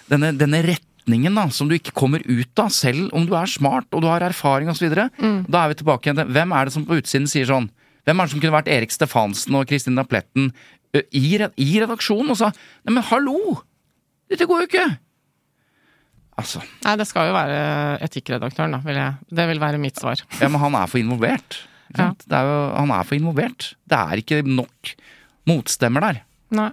denne, 0.08 0.32
denne 0.32 0.62
retningen 0.62 1.34
da, 1.34 1.48
som 1.50 1.68
du 1.68 1.74
ikke 1.74 1.92
kommer 1.92 2.22
ut 2.24 2.58
av, 2.58 2.70
selv 2.70 3.10
om 3.12 3.26
du 3.26 3.34
er 3.34 3.50
smart 3.50 3.90
og 3.92 4.02
du 4.02 4.06
har 4.06 4.22
erfaring 4.22 4.70
osv., 4.70 4.94
mm. 4.94 5.50
da 5.50 5.64
er 5.64 5.74
vi 5.74 5.82
tilbake 5.82 6.06
igjen 6.06 6.22
til 6.22 6.32
hvem 6.32 6.54
er 6.54 6.64
det 6.64 6.72
som 6.72 6.86
på 6.86 7.02
utsiden 7.02 7.26
sier 7.26 7.50
sånn 7.50 7.68
Hvem 8.06 8.20
er 8.20 8.26
det 8.28 8.32
som 8.34 8.42
kunne 8.42 8.56
vært 8.56 8.70
Erik 8.72 8.94
Stefansen 8.94 9.56
og 9.58 9.68
Kristina 9.70 10.04
Pletten 10.08 10.50
i, 10.94 11.22
i 11.38 11.68
redaksjonen 11.80 12.32
og 12.32 12.38
sa 12.40 12.50
Nei, 12.52 12.96
men 12.96 13.04
hallo! 13.10 13.60
Dette 14.30 14.46
går 14.48 14.64
jo 14.64 14.70
ikke! 14.70 14.86
Altså, 16.40 16.62
Nei, 16.86 16.94
det 16.96 17.04
skal 17.10 17.28
jo 17.28 17.34
være 17.36 17.56
etikkredaktøren, 18.06 18.72
da. 18.72 18.80
Vil 18.86 18.96
jeg. 18.96 19.32
Det 19.40 19.44
vil 19.50 19.60
være 19.60 19.80
mitt 19.82 19.98
svar. 20.00 20.22
ja, 20.40 20.48
men 20.48 20.60
han 20.62 20.76
er 20.78 20.88
for 20.88 21.02
involvert. 21.02 21.58
Ja. 21.98 22.12
Det 22.16 22.36
er 22.38 22.46
jo, 22.48 22.58
han 22.78 22.92
er 22.96 23.08
for 23.08 23.18
involvert. 23.18 23.72
Det 23.90 23.98
er 23.98 24.22
ikke 24.22 24.38
nok 24.46 24.92
motstemmer 25.50 26.06
der. 26.06 26.22
Nei. 26.56 26.70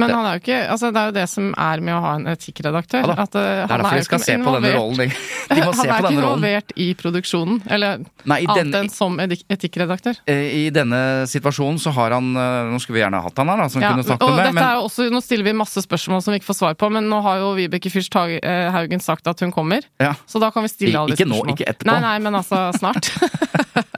Men 0.00 0.08
Det- 0.08 0.16
han 0.16 0.24
er 0.24 0.32
jo 0.32 0.40
ikke 0.40 0.58
Altså, 0.72 0.88
det 0.92 0.96
er 0.96 1.06
jo 1.06 1.12
det 1.12 1.28
som 1.28 1.54
er 1.58 1.80
med 1.84 1.92
å 1.94 2.00
ha 2.00 2.12
en 2.16 2.24
etikkredaktør. 2.32 3.02
Ja 3.06 3.12
at, 3.12 3.34
uh, 3.36 3.40
Det 3.42 3.70
er 3.70 3.82
derfor 3.82 3.96
de 3.98 4.04
skal 4.06 4.18
se 4.24 4.36
på 4.40 4.54
denne 4.56 4.70
rollen. 4.72 4.96
De, 4.96 5.06
de 5.54 5.60
må 5.66 5.74
se 5.76 5.84
han 5.84 5.90
er 5.92 5.98
ikke 6.00 6.14
involvert 6.16 6.72
i 6.80 6.86
produksjonen, 6.96 7.58
eller 7.68 7.98
Nei, 8.24 8.38
annet 8.46 8.56
denne, 8.56 8.80
enn 8.86 8.90
som 8.90 9.18
etikkredaktør. 9.20 10.16
eh, 10.26 10.66
I 10.66 10.70
denne 10.70 11.02
situasjonen 11.28 11.78
så 11.78 11.92
har 11.92 12.10
han 12.16 12.32
eh, 12.36 12.70
Nå 12.72 12.80
skulle 12.80 12.96
vi 12.96 13.04
gjerne 13.04 13.20
hatt 13.22 13.36
han 13.36 13.48
her, 13.52 13.56
da, 13.64 13.68
som 13.68 13.82
Ja, 13.82 13.92
kunne 13.92 14.06
snakket 14.08 14.28
om 14.30 14.36
det. 14.40 14.48
Men 14.54 14.64
er 14.64 14.80
også, 14.80 15.10
nå 15.12 15.20
stiller 15.22 15.44
vi 15.44 15.52
masse 15.52 15.84
spørsmål 15.84 16.22
som 16.24 16.32
vi 16.32 16.40
ikke 16.40 16.48
får 16.54 16.60
svar 16.62 16.74
på, 16.80 16.90
men 16.90 17.08
nå 17.12 17.20
har 17.22 17.42
jo 17.44 17.52
Vibeke 17.60 17.92
Fyrst 17.92 18.14
Haugen 18.16 19.00
sagt 19.00 19.26
at 19.28 19.40
hun 19.44 19.52
kommer. 19.52 19.82
ja. 20.00 20.14
Så 20.26 20.40
da 20.40 20.50
kan 20.50 20.62
vi 20.64 20.68
stille 20.72 20.96
alle 20.98 21.12
de 21.14 21.20
Ikke 21.20 21.28
nå, 21.28 21.44
ikke 21.52 21.68
etterpå. 21.68 21.92
Nei, 21.92 22.00
nei, 22.00 22.18
men 22.18 22.34
altså 22.40 22.72
snart. 22.78 23.12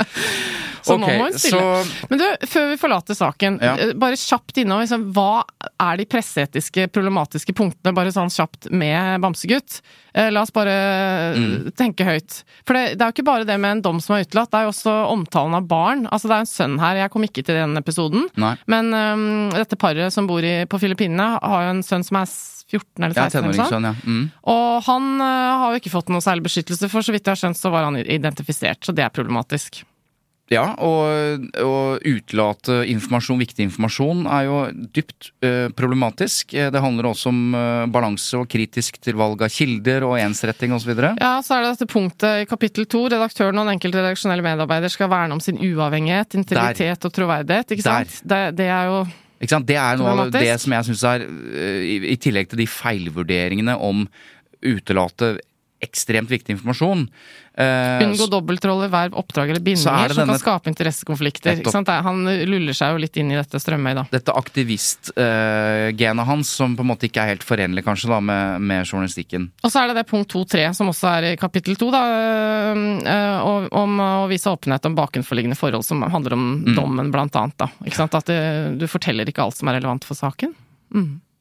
Så 0.84 0.98
okay, 0.98 1.16
nå 1.16 1.18
må 1.18 1.24
hun 1.30 1.38
stille. 1.40 1.60
så- 1.60 2.08
Men 2.10 2.18
du, 2.20 2.46
før 2.46 2.68
vi 2.68 2.76
forlater 2.76 3.16
saken, 3.16 3.58
Ja. 3.62 3.74
eh, 3.80 3.92
bare 3.96 4.18
kjapt 4.20 4.58
innom 4.60 4.80
liksom, 4.82 5.06
hva 5.16 5.42
er 5.80 5.96
de 5.96 6.04
presseetiske, 6.04 6.88
problematiske 6.92 7.54
punktene, 7.56 7.94
bare 7.96 8.12
sånn 8.12 8.28
kjapt 8.28 8.70
med 8.70 9.20
Bamsegutt? 9.24 9.80
Eh, 10.14 10.28
la 10.30 10.42
oss 10.42 10.50
bare 10.54 10.68
eh, 10.70 11.38
Mm. 11.38 11.72
tenke 11.74 12.04
høyt. 12.04 12.42
For 12.66 12.74
det, 12.74 12.98
det 12.98 13.00
er 13.02 13.10
jo 13.10 13.14
ikke 13.16 13.24
bare 13.24 13.44
det 13.48 13.58
med 13.58 13.70
en 13.78 13.80
dom 13.82 14.00
som 14.00 14.14
er 14.16 14.24
utelatt, 14.24 14.50
det 14.52 14.60
er 14.60 14.64
jo 14.68 14.74
også 14.74 14.92
omtalen 15.10 15.54
av 15.56 15.66
barn. 15.66 16.06
Altså 16.12 16.28
det 16.28 16.36
er 16.36 16.44
en 16.44 16.52
sønn 16.52 16.78
her, 16.78 16.96
jeg 16.96 17.10
kom 17.10 17.22
ikke 17.24 17.42
til 17.44 17.54
den 17.56 17.76
episoden, 17.80 18.28
Nei. 18.36 18.54
men 18.68 18.92
um, 18.94 19.50
dette 19.50 19.76
paret 19.80 20.12
som 20.12 20.26
bor 20.28 20.44
i, 20.44 20.66
på 20.66 20.78
Filippinene 20.78 21.40
har 21.42 21.64
jo 21.64 21.70
en 21.70 21.82
sønn 21.82 22.04
som 22.04 22.16
er 22.20 22.26
14 22.70 23.02
eller 23.04 23.14
Ja, 23.16 23.24
16 23.28 23.34
Ja, 23.34 23.40
tenåringssønn, 23.40 23.84
ja. 23.84 23.94
Mm. 24.06 24.30
Og 24.44 24.84
han 24.84 25.20
uh, 25.20 25.58
har 25.64 25.72
jo 25.74 25.80
ikke 25.80 25.90
fått 25.96 26.08
noe 26.12 26.20
særlig 26.20 26.44
beskyttelse, 26.44 26.88
for 26.90 27.00
så 27.00 27.12
vidt 27.12 27.24
jeg 27.24 27.32
har 27.34 27.40
skjønt 27.42 27.56
så 27.58 27.70
var 27.72 27.84
han 27.88 27.96
identifisert, 27.96 28.80
så 28.84 28.94
det 28.94 29.04
er 29.04 29.10
problematisk. 29.10 29.82
Ja, 30.52 30.64
og, 30.84 31.46
og 31.64 32.04
utelate 32.04 32.82
informasjon, 32.92 33.40
viktig 33.40 33.64
informasjon, 33.64 34.26
er 34.28 34.44
jo 34.44 34.58
dypt 34.92 35.30
uh, 35.44 35.70
problematisk. 35.76 36.52
Eh, 36.52 36.68
Det 36.74 36.82
handler 36.84 37.08
også 37.08 37.30
om 37.32 37.40
uh, 37.56 37.86
balanse 37.88 38.36
og 38.36 38.50
kritisk 38.52 38.98
til 39.00 39.16
valg 39.16 39.40
av 39.46 39.52
kilder 39.54 40.04
og 40.04 40.18
ensretting 40.20 40.74
osv. 40.76 40.92
Ja, 41.00 41.38
så 41.44 41.56
er 41.56 41.64
det 41.64 41.72
dette 41.72 41.88
punktet 41.88 42.44
i 42.44 42.50
kapittel 42.50 42.84
to. 42.84 43.06
Redaktøren 43.08 43.56
og 43.56 43.64
den 43.64 43.78
enkelte 43.78 44.02
redaksjonelle 44.02 44.44
medarbeider 44.44 44.92
skal 44.92 45.08
verne 45.12 45.38
om 45.38 45.40
sin 45.40 45.62
uavhengighet, 45.64 46.36
integritet 46.36 47.08
og 47.08 47.16
troverdighet. 47.16 47.72
Ikke 47.72 47.88
sant? 47.88 48.20
Det, 48.28 48.42
det 48.60 48.68
er 48.68 48.92
jo? 48.92 49.00
Det 49.40 49.80
er 49.80 49.98
noe 50.00 50.12
av 50.26 50.30
det 50.32 50.54
som 50.60 50.72
jeg 50.76 50.88
syns 50.90 51.08
er 51.08 51.24
i, 51.24 51.96
I 52.14 52.20
tillegg 52.20 52.52
til 52.52 52.62
de 52.62 52.68
feilvurderingene 52.70 53.74
om 53.80 54.04
utelate 54.64 55.34
ekstremt 55.84 56.30
viktig 56.32 56.56
informasjon. 56.56 57.06
Uh, 57.54 58.00
Unngå 58.02 58.26
dobbeltroller, 58.32 58.88
verv, 58.90 59.14
oppdrag 59.20 59.52
eller 59.52 59.60
er 59.60 59.66
bindinger 59.68 60.10
som 60.10 60.24
denne- 60.24 60.34
kan 60.34 60.40
skape 60.42 60.72
interessekonflikter. 60.72 61.60
Er- 61.62 62.02
Han 62.02 62.24
luller 62.50 62.74
seg 62.74 62.94
jo 62.96 62.98
litt 63.04 63.16
inn 63.20 63.30
i 63.30 63.36
dette 63.38 63.60
Strømøy, 63.62 63.94
da. 63.94 64.04
dette 64.10 64.32
aktivistgenet 64.34 66.26
hans, 66.26 66.48
som 66.50 66.74
på 66.76 66.82
en 66.82 66.90
måte 66.90 67.06
ikke 67.08 67.22
er 67.22 67.30
helt 67.34 67.44
forenlig 67.46 67.84
kanskje 67.86 68.10
da 68.10 68.18
med, 68.20 68.60
med 68.64 68.86
journalistikken. 68.88 69.48
Og 69.62 69.70
så 69.72 69.82
er 69.84 69.92
det 69.92 69.96
det 70.02 70.06
punkt 70.10 70.32
2-3, 70.34 70.64
som 70.76 70.90
også 70.90 71.10
er 71.18 71.28
i 71.32 71.36
kapittel 71.40 71.76
2, 71.78 71.90
da, 71.94 72.02
uh, 72.74 73.68
om 73.74 73.98
å 74.02 74.26
vise 74.30 74.50
åpenhet 74.50 74.86
om 74.90 74.96
bakenforliggende 74.98 75.58
forhold 75.58 75.84
som 75.86 76.02
handler 76.02 76.32
om 76.36 76.44
Mm. 76.64 76.74
dommen, 76.76 77.10
blant 77.12 77.34
annet. 77.36 77.56
Da. 77.58 77.66
Ikke 77.84 77.96
sant? 77.98 78.14
At 78.14 78.26
det, 78.26 78.78
du 78.78 78.86
forteller 78.90 79.26
ikke 79.28 79.42
alt 79.44 79.56
som 79.58 79.68
er 79.68 79.78
relevant 79.80 80.04
for 80.06 80.14
saken. 80.18 80.54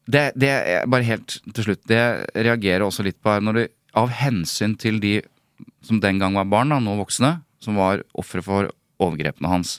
Det, 0.10 0.34
det 0.36 0.50
er 0.50 0.88
bare 0.90 1.06
helt 1.08 1.38
til 1.54 1.64
slutt, 1.64 1.84
det 1.88 2.00
reagerer 2.36 2.84
også 2.84 3.04
litt 3.06 3.22
på 3.24 3.32
her, 3.32 3.40
når 3.46 3.54
du 3.62 3.68
av 3.98 4.14
hensyn 4.14 4.76
til 4.80 5.00
de 5.04 5.20
som 5.86 6.00
den 6.02 6.20
gang 6.22 6.36
var 6.38 6.50
barn, 6.50 6.72
da, 6.74 6.80
nå 6.82 6.96
voksne, 7.00 7.38
som 7.64 7.80
var 7.80 8.04
ofre 8.18 8.44
for 8.44 8.72
overgrepene 9.04 9.52
hans, 9.52 9.78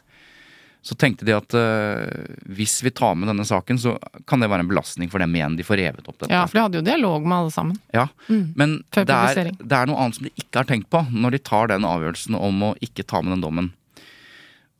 så 0.85 0.93
tenkte 1.01 1.25
de 1.25 1.33
at 1.33 1.55
uh, 1.57 2.35
hvis 2.53 2.77
vi 2.85 2.93
tar 2.93 3.15
med 3.17 3.31
denne 3.31 3.47
saken, 3.49 3.79
så 3.81 3.95
kan 4.29 4.43
det 4.43 4.51
være 4.53 4.67
en 4.67 4.69
belastning 4.69 5.09
for 5.09 5.23
dem 5.23 5.33
igjen. 5.33 5.55
De 5.57 5.65
får 5.65 5.81
revet 5.81 6.11
opp 6.11 6.19
dette. 6.19 6.33
Ja, 6.35 6.43
for 6.45 6.59
de 6.59 6.65
hadde 6.67 6.79
jo 6.81 6.85
dialog 6.85 7.25
med 7.25 7.39
alle 7.39 7.55
sammen. 7.55 7.79
Ja, 7.97 8.05
Men 8.29 8.83
det 8.93 9.07
er, 9.09 9.49
det 9.57 9.79
er 9.79 9.89
noe 9.89 10.03
annet 10.03 10.19
som 10.19 10.27
de 10.29 10.35
ikke 10.37 10.61
har 10.61 10.69
tenkt 10.69 10.91
på 10.93 11.01
når 11.09 11.39
de 11.39 11.41
tar 11.49 11.73
den 11.73 11.89
avgjørelsen 11.89 12.37
om 12.37 12.69
å 12.69 12.75
ikke 12.85 13.07
ta 13.09 13.23
med 13.25 13.33
den 13.33 13.47
dommen. 13.47 13.73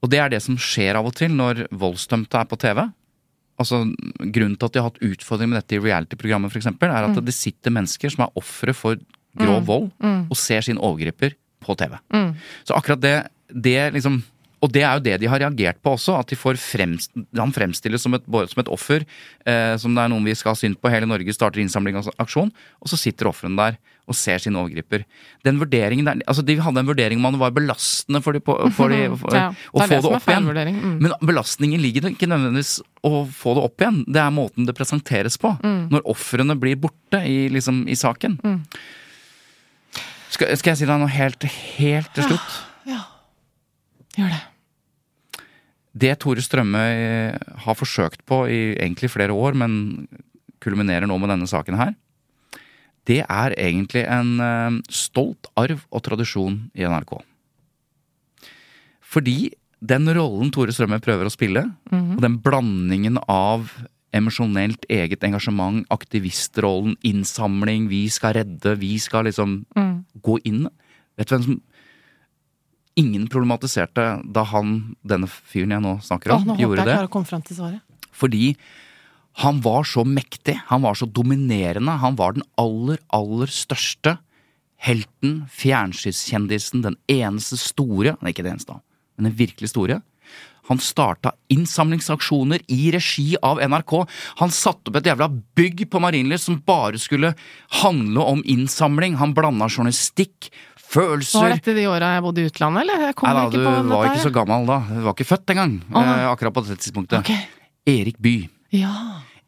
Og 0.05 0.13
det 0.13 0.21
er 0.21 0.35
det 0.35 0.43
som 0.45 0.61
skjer 0.61 1.01
av 1.01 1.09
og 1.09 1.17
til 1.17 1.33
når 1.33 1.65
voldsdømte 1.73 2.37
er 2.37 2.53
på 2.53 2.61
TV. 2.61 2.85
Altså, 3.65 3.81
Grunnen 4.21 4.59
til 4.59 4.69
at 4.69 4.75
de 4.77 4.83
har 4.83 4.91
hatt 4.91 5.05
utfordringer 5.09 5.55
med 5.55 5.63
dette 5.63 5.79
i 5.79 5.81
reality-programmet, 5.81 6.53
eksempel, 6.61 6.93
er 6.93 7.09
at 7.09 7.25
det 7.25 7.33
sitter 7.33 7.73
mennesker 7.73 8.13
som 8.13 8.27
er 8.27 8.37
ofre 8.37 8.77
for 8.77 9.01
grov 9.39 9.65
vold, 9.69 9.91
og 10.03 10.37
ser 10.39 10.65
sin 10.67 10.79
overgriper 10.79 11.35
på 11.65 11.77
TV. 11.81 11.97
Så 12.65 12.77
akkurat 12.77 13.03
det, 13.03 13.17
det 13.49 13.93
liksom 13.97 14.23
og 14.65 14.71
det 14.73 14.81
er 14.81 14.97
jo 14.97 15.05
det 15.05 15.17
de 15.21 15.29
har 15.29 15.43
reagert 15.43 15.81
på 15.85 15.93
også, 15.93 16.17
at 16.23 16.31
de 16.33 16.39
får 16.41 16.57
fremst, 16.61 17.13
han 17.37 17.53
fremstilles 17.53 18.01
som 18.01 18.17
et, 18.17 18.25
som 18.25 18.63
et 18.63 18.71
offer, 18.73 19.05
eh, 19.45 19.75
som 19.81 19.93
det 19.93 20.05
er 20.05 20.13
noen 20.13 20.25
vi 20.25 20.37
skal 20.39 20.55
ha 20.55 20.59
synd 20.59 20.79
på, 20.81 20.89
hele 20.93 21.09
Norge 21.11 21.35
starter 21.37 21.61
innsamling 21.61 21.99
og 22.01 22.09
aksjon, 22.23 22.49
og 22.81 22.89
så 22.89 22.97
sitter 23.01 23.29
ofrene 23.29 23.61
der 23.61 23.77
og 24.09 24.17
ser 24.17 24.41
sin 24.41 24.57
overgriper. 24.61 25.05
Den 25.47 25.61
vurderingen 25.61 26.09
der, 26.09 26.19
altså 26.29 26.43
De 26.45 26.59
hadde 26.61 26.83
en 26.83 26.89
vurdering 26.91 27.21
om 27.21 27.31
han 27.31 27.39
var 27.41 27.55
belastende 27.57 28.21
for 28.25 28.37
de, 28.37 28.43
på, 28.45 28.57
for 28.77 28.93
de 28.93 29.07
for, 29.21 29.37
Ja, 29.37 29.47
å 29.73 29.81
få 29.81 29.89
det 29.89 30.01
det 30.05 30.11
opp 30.13 30.29
igjen. 30.29 30.51
mm. 30.77 30.99
Men 31.07 31.15
belastningen 31.25 31.81
ligger 31.81 32.11
ikke 32.11 32.29
nødvendigvis 32.29 32.75
å 33.05 33.25
få 33.33 33.57
det 33.57 33.65
opp 33.69 33.85
igjen, 33.85 34.03
det 34.09 34.21
er 34.21 34.35
måten 34.35 34.69
det 34.69 34.77
presenteres 34.77 35.41
på. 35.41 35.55
Mm. 35.65 35.81
Når 35.93 36.05
ofrene 36.17 36.57
blir 36.61 36.81
borte 36.81 37.21
i, 37.29 37.49
liksom, 37.53 37.85
i 37.89 37.97
saken. 37.97 38.41
Skal, 40.35 40.51
skal 40.59 40.75
jeg 40.75 40.83
si 40.83 40.89
deg 40.89 40.99
noe 40.99 41.13
helt, 41.15 41.47
helt 41.79 42.11
til 42.17 42.27
slutt? 42.33 42.57
Gjør 44.15 44.31
det. 44.31 44.43
Det 45.95 46.15
Tore 46.23 46.43
Strømøy 46.43 47.35
har 47.65 47.77
forsøkt 47.79 48.25
på 48.27 48.41
i 48.51 48.63
egentlig 48.75 49.13
flere 49.13 49.35
år, 49.35 49.55
men 49.59 50.09
kulminerer 50.65 51.07
nå 51.07 51.19
med 51.23 51.31
denne 51.31 51.47
saken 51.51 51.79
her, 51.79 51.93
det 53.05 53.21
er 53.23 53.55
egentlig 53.61 54.07
en 54.09 54.39
eh, 54.41 54.79
stolt 54.93 55.51
arv 55.61 55.83
og 55.93 56.03
tradisjon 56.07 56.57
i 56.73 56.87
NRK. 56.89 57.19
Fordi 59.15 59.53
den 59.85 60.09
rollen 60.17 60.51
Tore 60.55 60.73
Strømme 60.73 61.03
prøver 61.05 61.29
å 61.29 61.33
spille, 61.33 61.67
og 61.93 62.23
den 62.25 62.39
blandingen 62.43 63.21
av 63.29 63.69
emosjonelt 64.15 64.87
eget 64.93 65.25
engasjement, 65.27 65.85
aktivistrollen, 65.95 66.95
innsamling, 67.07 67.89
vi 67.91 68.07
skal 68.13 68.39
redde, 68.39 68.77
vi 68.81 68.95
skal 69.03 69.29
liksom 69.29 69.63
gå 70.25 70.39
inn 70.49 70.67
Vet 71.15 71.31
du 71.31 71.37
hvem 71.37 71.45
som 71.47 71.63
Ingen 72.95 73.25
problematiserte 73.27 74.03
da 74.23 74.45
han, 74.53 74.95
denne 75.03 75.27
fyren 75.27 75.73
jeg 75.75 75.83
nå 75.83 75.97
snakker 76.07 76.31
om, 76.31 76.45
om, 76.45 76.47
nå 76.47 76.55
håper 76.55 76.63
gjorde 76.63 76.85
det. 76.87 76.99
å 77.03 77.11
komme 77.11 77.27
frem 77.27 77.41
til 77.43 77.57
svaret. 77.59 77.81
Fordi 78.15 78.53
han 79.43 79.59
var 79.65 79.83
så 79.91 80.05
mektig, 80.07 80.55
han 80.69 80.85
var 80.85 80.95
så 80.95 81.09
dominerende. 81.11 81.97
Han 81.99 82.15
var 82.21 82.37
den 82.37 82.47
aller, 82.61 83.01
aller 83.11 83.51
største 83.51 84.15
helten, 84.85 85.41
fjernsynskjendisen, 85.51 86.85
den 86.85 86.99
eneste 87.11 87.59
store 87.59 88.15
Nei, 88.21 88.31
ikke 88.31 88.45
det 88.47 88.53
eneste, 88.55 88.79
men 89.17 89.27
den 89.31 89.37
virkelig 89.43 89.73
store. 89.73 89.99
Han 90.69 90.79
starta 90.81 91.33
innsamlingsaksjoner 91.53 92.63
i 92.73 92.91
regi 92.95 93.35
av 93.43 93.59
NRK. 93.61 93.93
Han 94.41 94.53
satte 94.55 94.89
opp 94.91 94.97
et 95.01 95.09
jævla 95.11 95.29
bygg 95.59 95.85
på 95.93 96.01
Marienlyst 96.01 96.49
som 96.49 96.61
bare 96.65 96.99
skulle 97.03 97.35
handle 97.83 98.25
om 98.35 98.41
innsamling. 98.49 99.19
Han 99.21 99.35
blanda 99.37 99.69
journalistikk, 99.69 100.49
følelser 100.95 101.41
Var 101.49 101.55
dette 101.57 101.75
de 101.77 101.85
åra 101.91 102.15
jeg 102.15 102.23
bodde 102.25 102.41
i 102.43 102.49
utlandet, 102.49 102.85
eller? 102.85 103.05
Jeg 103.09 103.19
Nei 103.25 103.35
da, 103.35 103.45
ikke 103.49 103.61
på 103.65 103.75
du 103.83 103.89
var 103.93 104.07
her, 104.07 104.15
ikke 104.15 104.25
så 104.25 104.33
gammel 104.39 104.67
da. 104.71 104.79
Du 104.89 105.01
var 105.05 105.15
ikke 105.17 105.29
født 105.33 105.53
engang. 105.55 105.77
oh, 105.93 106.01
eh, 106.03 106.25
akkurat 106.31 106.55
på 106.55 106.65
det 106.69 106.79
tidspunktet. 106.81 107.21
Okay. 107.25 107.45
Erik 107.91 108.19
Bye. 108.25 108.49
Ja. 108.73 108.95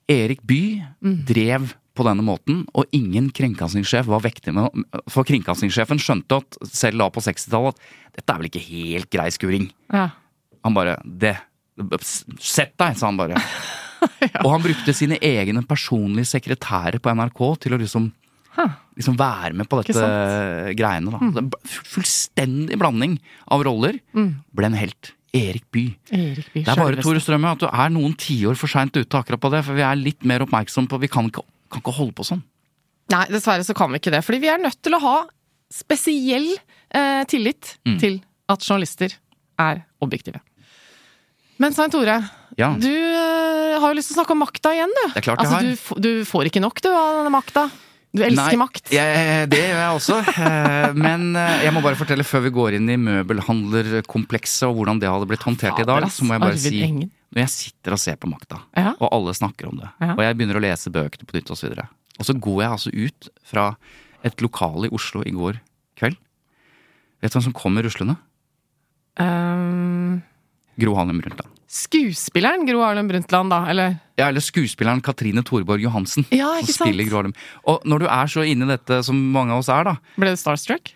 Erik 0.08 0.42
Bye 0.46 0.86
Mm. 1.02 1.24
drev 1.28 1.72
på 1.96 2.04
denne 2.04 2.20
måten, 2.24 2.66
og 2.74 2.84
ingen 2.92 3.30
kringkastingssjef 3.32 4.04
var 4.06 4.20
vektig 4.20 4.52
med 4.52 4.68
For 5.08 5.24
kringkastingssjefen 5.24 5.96
skjønte 6.02 6.42
at 6.42 6.58
selv 6.68 6.98
da 7.00 7.08
på 7.08 7.22
60-tallet 7.24 7.72
at 7.72 7.80
dette 8.18 8.32
er 8.34 8.40
vel 8.42 8.48
ikke 8.50 8.64
helt 8.68 9.10
grei 9.10 9.28
skuring. 9.32 9.70
ja. 9.92 10.10
Han 10.66 10.74
bare 10.76 10.98
Det 11.06 11.36
Sett 12.40 12.72
deg, 12.80 12.94
sa 12.96 13.10
han 13.10 13.18
bare. 13.20 13.36
Og 14.44 14.50
han 14.52 14.62
brukte 14.64 14.94
sine 14.96 15.18
egne 15.24 15.60
personlige 15.68 16.28
sekretærer 16.36 17.00
på 17.04 17.12
NRK 17.16 17.42
til 17.66 17.76
å 17.76 17.80
liksom 17.82 18.12
Liksom 18.96 19.18
være 19.20 19.52
med 19.52 19.68
på 19.68 19.82
dette 19.84 20.72
greiene. 20.78 21.10
da. 21.12 21.18
Mm. 21.20 21.50
Fullstendig 21.92 22.78
blanding 22.80 23.18
av 23.52 23.60
roller. 23.66 23.98
Ble 24.16 24.70
en 24.70 24.76
helt. 24.80 25.10
Erik 25.36 25.66
By. 25.74 25.82
Erik 26.16 26.46
By. 26.54 26.62
Det 26.64 26.72
er 26.72 26.80
bare. 26.80 27.02
Tore 27.04 27.20
Strømme, 27.20 27.50
at 27.52 27.60
du 27.60 27.66
er 27.68 27.92
noen 27.92 28.14
tiår 28.16 28.56
for 28.56 28.72
seint 28.72 28.96
ute 28.96 29.18
akkurat 29.20 29.42
på 29.42 29.50
det, 29.52 29.60
for 29.66 29.76
vi 29.76 29.84
er 29.84 30.00
litt 30.00 30.24
mer 30.24 30.46
oppmerksom 30.46 30.88
på 30.88 30.96
Vi 31.02 31.10
kan 31.12 31.28
ikke, 31.28 31.44
kan 31.68 31.82
ikke 31.84 31.96
holde 31.98 32.16
på 32.16 32.24
sånn. 32.24 32.40
Nei, 33.12 33.26
dessverre 33.36 33.66
så 33.68 33.76
kan 33.76 33.92
vi 33.92 34.00
ikke 34.00 34.14
det. 34.16 34.22
Fordi 34.24 34.40
vi 34.46 34.48
er 34.54 34.64
nødt 34.64 34.80
til 34.80 34.96
å 34.96 35.02
ha 35.04 35.16
spesiell 35.68 36.48
eh, 36.56 37.22
tillit 37.28 37.76
Mm. 37.84 37.98
til 38.00 38.16
at 38.48 38.64
journalister 38.64 39.12
er 39.60 39.84
objektive. 40.00 40.40
Men 41.62 41.72
Svein 41.76 41.90
Tore, 41.90 42.18
Ja. 42.56 42.70
du 42.76 42.88
eh, 42.90 43.78
har 43.80 43.88
jo 43.92 43.96
lyst 43.96 44.10
til 44.12 44.16
å 44.16 44.20
snakke 44.22 44.32
om 44.36 44.40
makta 44.44 44.72
igjen, 44.76 44.92
du. 44.92 45.02
Det 45.14 45.22
er 45.22 45.26
klart 45.26 45.42
jeg 45.42 45.48
altså, 45.50 45.94
har. 45.94 46.00
Du, 46.00 46.06
du 46.20 46.24
får 46.28 46.50
ikke 46.50 46.62
nok, 46.64 46.80
du, 46.84 46.88
av 46.92 47.20
denne 47.22 47.32
makta. 47.32 47.66
Du 48.16 48.22
elsker 48.24 48.54
Nei, 48.54 48.56
makt. 48.60 48.86
Jeg, 48.94 49.48
det 49.52 49.58
gjør 49.60 49.80
jeg 49.82 49.96
også. 49.98 50.16
Eh, 50.40 50.94
Men 50.96 51.26
eh, 51.36 51.64
jeg 51.66 51.72
må 51.76 51.82
bare 51.84 51.98
fortelle 51.98 52.24
før 52.24 52.46
vi 52.46 52.52
går 52.54 52.76
inn 52.78 52.88
i 52.88 52.96
møbelhandlerkomplekset 53.02 54.68
og 54.70 54.78
hvordan 54.78 55.02
det 55.02 55.10
hadde 55.10 55.28
blitt 55.28 55.44
håndtert 55.44 55.82
i 55.82 55.84
dag, 55.88 56.06
så 56.12 56.24
må 56.24 56.36
jeg 56.36 56.44
bare 56.46 56.60
si 56.62 56.80
Når 56.86 57.42
jeg 57.42 57.52
sitter 57.52 57.96
og 57.96 58.00
ser 58.00 58.16
på 58.22 58.30
Makta, 58.30 58.62
Ja. 58.78 58.94
og 58.96 59.10
alle 59.12 59.34
snakker 59.36 59.68
om 59.68 59.76
det, 59.82 59.90
Ja. 60.00 60.14
og 60.14 60.22
jeg 60.24 60.36
begynner 60.38 60.56
å 60.60 60.64
lese 60.64 60.92
bøkene 60.94 61.28
på 61.28 61.36
nytt 61.36 61.50
osv., 61.52 61.68
og, 61.74 61.76
så 61.76 61.88
og 62.20 62.24
så 62.30 62.32
går 62.40 62.62
jeg 62.62 62.70
altså 62.70 62.90
ut 62.94 63.28
fra 63.44 63.66
et 64.24 64.40
lokale 64.40 64.88
i 64.88 64.94
Oslo 64.96 65.20
i 65.26 65.34
går 65.36 65.60
kveld. 66.00 66.16
Vet 67.20 67.32
du 67.32 67.36
hvem 67.36 67.44
som 67.50 67.52
kommer 67.52 67.84
ruslende? 67.84 68.16
Ehm, 69.20 70.22
Gro 70.78 70.94
Harlem 70.98 71.20
Brundtland. 71.22 71.52
skuespilleren 71.72 72.66
Gro 72.68 72.82
Harlem 72.84 73.08
Brundtland, 73.08 73.50
da, 73.50 73.62
eller? 73.72 73.96
Ja, 74.18 74.28
eller 74.28 74.40
skuespilleren 74.44 75.00
Katrine 75.04 75.42
Thorborg 75.44 75.80
Johansen. 75.82 76.26
Ja, 76.30 76.52
ikke 76.60 76.72
som 76.74 76.86
spiller 76.86 77.04
sant? 77.04 77.10
Gro 77.10 77.16
Harlem. 77.22 77.34
Og 77.66 77.82
når 77.88 78.04
du 78.04 78.06
er 78.06 78.26
så 78.32 78.44
inne 78.46 78.68
i 78.68 78.72
dette 78.76 79.02
som 79.06 79.18
mange 79.32 79.52
av 79.56 79.64
oss 79.64 79.68
er, 79.72 79.84
da, 79.90 79.96
Ble 80.16 80.32
du 80.34 80.40
starstruck? 80.40 80.92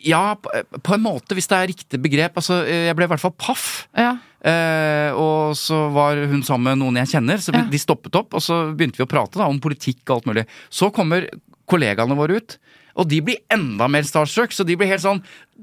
Ja, 0.00 0.34
på, 0.40 0.48
på 0.80 0.94
en 0.96 1.02
måte, 1.04 1.36
hvis 1.36 1.50
det 1.50 1.56
er 1.58 1.68
riktig 1.68 1.98
begrep. 2.00 2.38
Altså, 2.40 2.62
jeg 2.64 2.96
ble 2.96 3.04
i 3.04 3.10
hvert 3.10 3.20
fall 3.20 3.34
paff. 3.36 3.66
Ja. 3.92 4.14
Eh, 4.40 5.10
og 5.12 5.52
så 5.60 5.82
var 5.92 6.16
hun 6.30 6.40
sammen 6.46 6.70
med 6.72 6.80
noen 6.80 6.96
jeg 7.02 7.10
kjenner, 7.18 7.36
så 7.44 7.52
Ja. 7.52 7.66
de 7.68 7.80
stoppet 7.82 8.16
opp. 8.16 8.32
Og 8.32 8.40
så 8.40 8.62
begynte 8.72 8.96
vi 8.96 9.04
å 9.04 9.10
prate 9.10 9.36
da, 9.36 9.44
om 9.50 9.60
politikk 9.60 10.00
og 10.08 10.14
alt 10.22 10.30
mulig. 10.30 10.46
Så 10.72 10.88
kommer 10.96 11.28
kollegaene 11.68 12.16
våre 12.16 12.40
ut. 12.40 12.56
Og 12.98 13.06
de 13.10 13.20
blir 13.24 13.38
enda 13.52 13.86
mer 13.88 14.02
starstruck, 14.08 14.52
så 14.56 14.64
de 14.66 14.76
blir 14.80 14.88
helt 14.90 15.04
sånn 15.04 15.20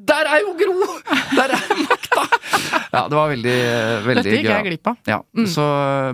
Der 0.07 0.30
er 0.32 0.41
jo 0.45 0.53
Gro! 0.59 0.88
Der 1.36 1.53
er 1.57 1.84
makta! 1.84 2.25
Ja, 2.93 3.03
det 3.11 3.17
var 3.17 3.30
veldig, 3.30 3.55
veldig 4.07 4.21
Dette 4.23 4.36
gikk 4.38 4.47
jeg 4.49 4.65
glipp 4.69 4.88
av. 4.89 5.23
Mm. 5.38 5.45
Så, 5.51 5.63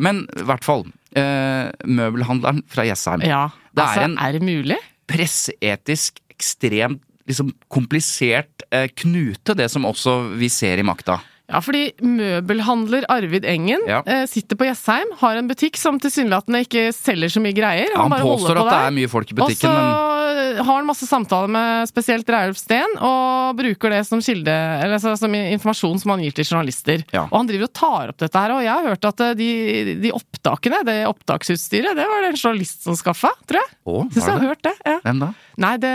men 0.03 0.24
i 0.41 0.45
hvert 0.49 0.66
fall. 0.66 0.82
Eh, 1.16 1.70
møbelhandleren 1.86 2.64
fra 2.74 2.84
Jessheim. 2.88 3.22
Ja, 3.24 3.45
Det 3.72 3.84
altså, 3.86 4.01
er 4.01 4.07
en 4.09 4.18
er 4.18 4.36
det 4.36 4.41
mulig? 4.43 4.78
presseetisk 5.07 6.20
ekstremt 6.34 7.01
liksom, 7.30 7.53
komplisert 7.72 8.66
eh, 8.74 8.89
knute, 8.99 9.55
det 9.55 9.70
som 9.72 9.86
også 9.88 10.18
vi 10.39 10.49
ser 10.51 10.82
i 10.82 10.86
makta. 10.88 11.20
Ja, 11.51 11.59
fordi 11.64 11.89
møbelhandler 12.03 13.05
Arvid 13.11 13.45
Engen 13.45 13.84
Ja. 13.88 14.01
eh, 14.07 14.24
sitter 14.32 14.57
på 14.59 14.66
Jessheim, 14.68 15.11
har 15.20 15.38
en 15.38 15.47
butikk 15.51 15.78
som 15.78 15.99
tilsynelatende 16.01 16.64
ikke 16.66 16.88
selger 16.95 17.30
så 17.36 17.43
mye 17.43 17.55
greier. 17.55 17.91
Ja, 17.93 18.01
han 18.07 18.11
holder 18.16 18.26
påstår 18.32 18.59
på 18.59 18.66
at 18.66 18.74
det 18.74 18.82
er 18.88 18.95
mye 18.97 19.11
folk 19.11 19.32
i 19.32 19.38
Og 19.39 19.51
så 19.59 19.72
men 19.72 19.91
har 20.60 20.80
en 20.80 20.88
masse 20.88 21.08
samtaler 21.08 21.51
med 21.51 21.89
spesielt 21.89 22.30
Reiulf 22.30 22.60
Steen, 22.60 22.97
og 22.99 23.58
bruker 23.60 23.93
det 23.93 24.01
som 24.08 24.22
kilde, 24.24 24.54
eller 24.54 24.97
altså, 24.97 25.16
som 25.20 25.34
informasjon 25.38 26.01
som 26.01 26.14
han 26.14 26.24
gir 26.26 26.36
til 26.36 26.47
journalister. 26.47 27.06
Ja. 27.16 27.26
Og 27.30 27.39
han 27.39 27.49
driver 27.49 27.70
og 27.70 27.74
tar 27.78 28.14
opp 28.14 28.22
dette 28.24 28.43
her, 28.43 28.56
og 28.56 28.64
jeg 28.66 28.74
har 28.74 28.89
hørt 28.91 29.10
at 29.10 29.26
eh, 29.28 29.36
de, 29.39 29.49
de 30.04 30.14
opptakene, 30.16 30.84
det 30.88 30.97
opptaksutstyret, 31.10 31.97
det 31.97 32.08
var 32.10 32.26
det 32.26 32.34
en 32.34 32.39
journalist 32.39 32.88
som 32.88 32.97
skaffa, 32.99 33.34
tror 33.49 33.62
jeg. 33.62 33.74
Å, 33.84 33.99
Syns 34.10 34.24
jeg 34.24 34.34
har 34.34 34.47
hørt 34.51 34.66
det. 34.70 34.76
Ja. 34.86 34.97
Hvem 35.08 35.24
da? 35.26 35.34
Nei, 35.64 35.76
det 35.82 35.93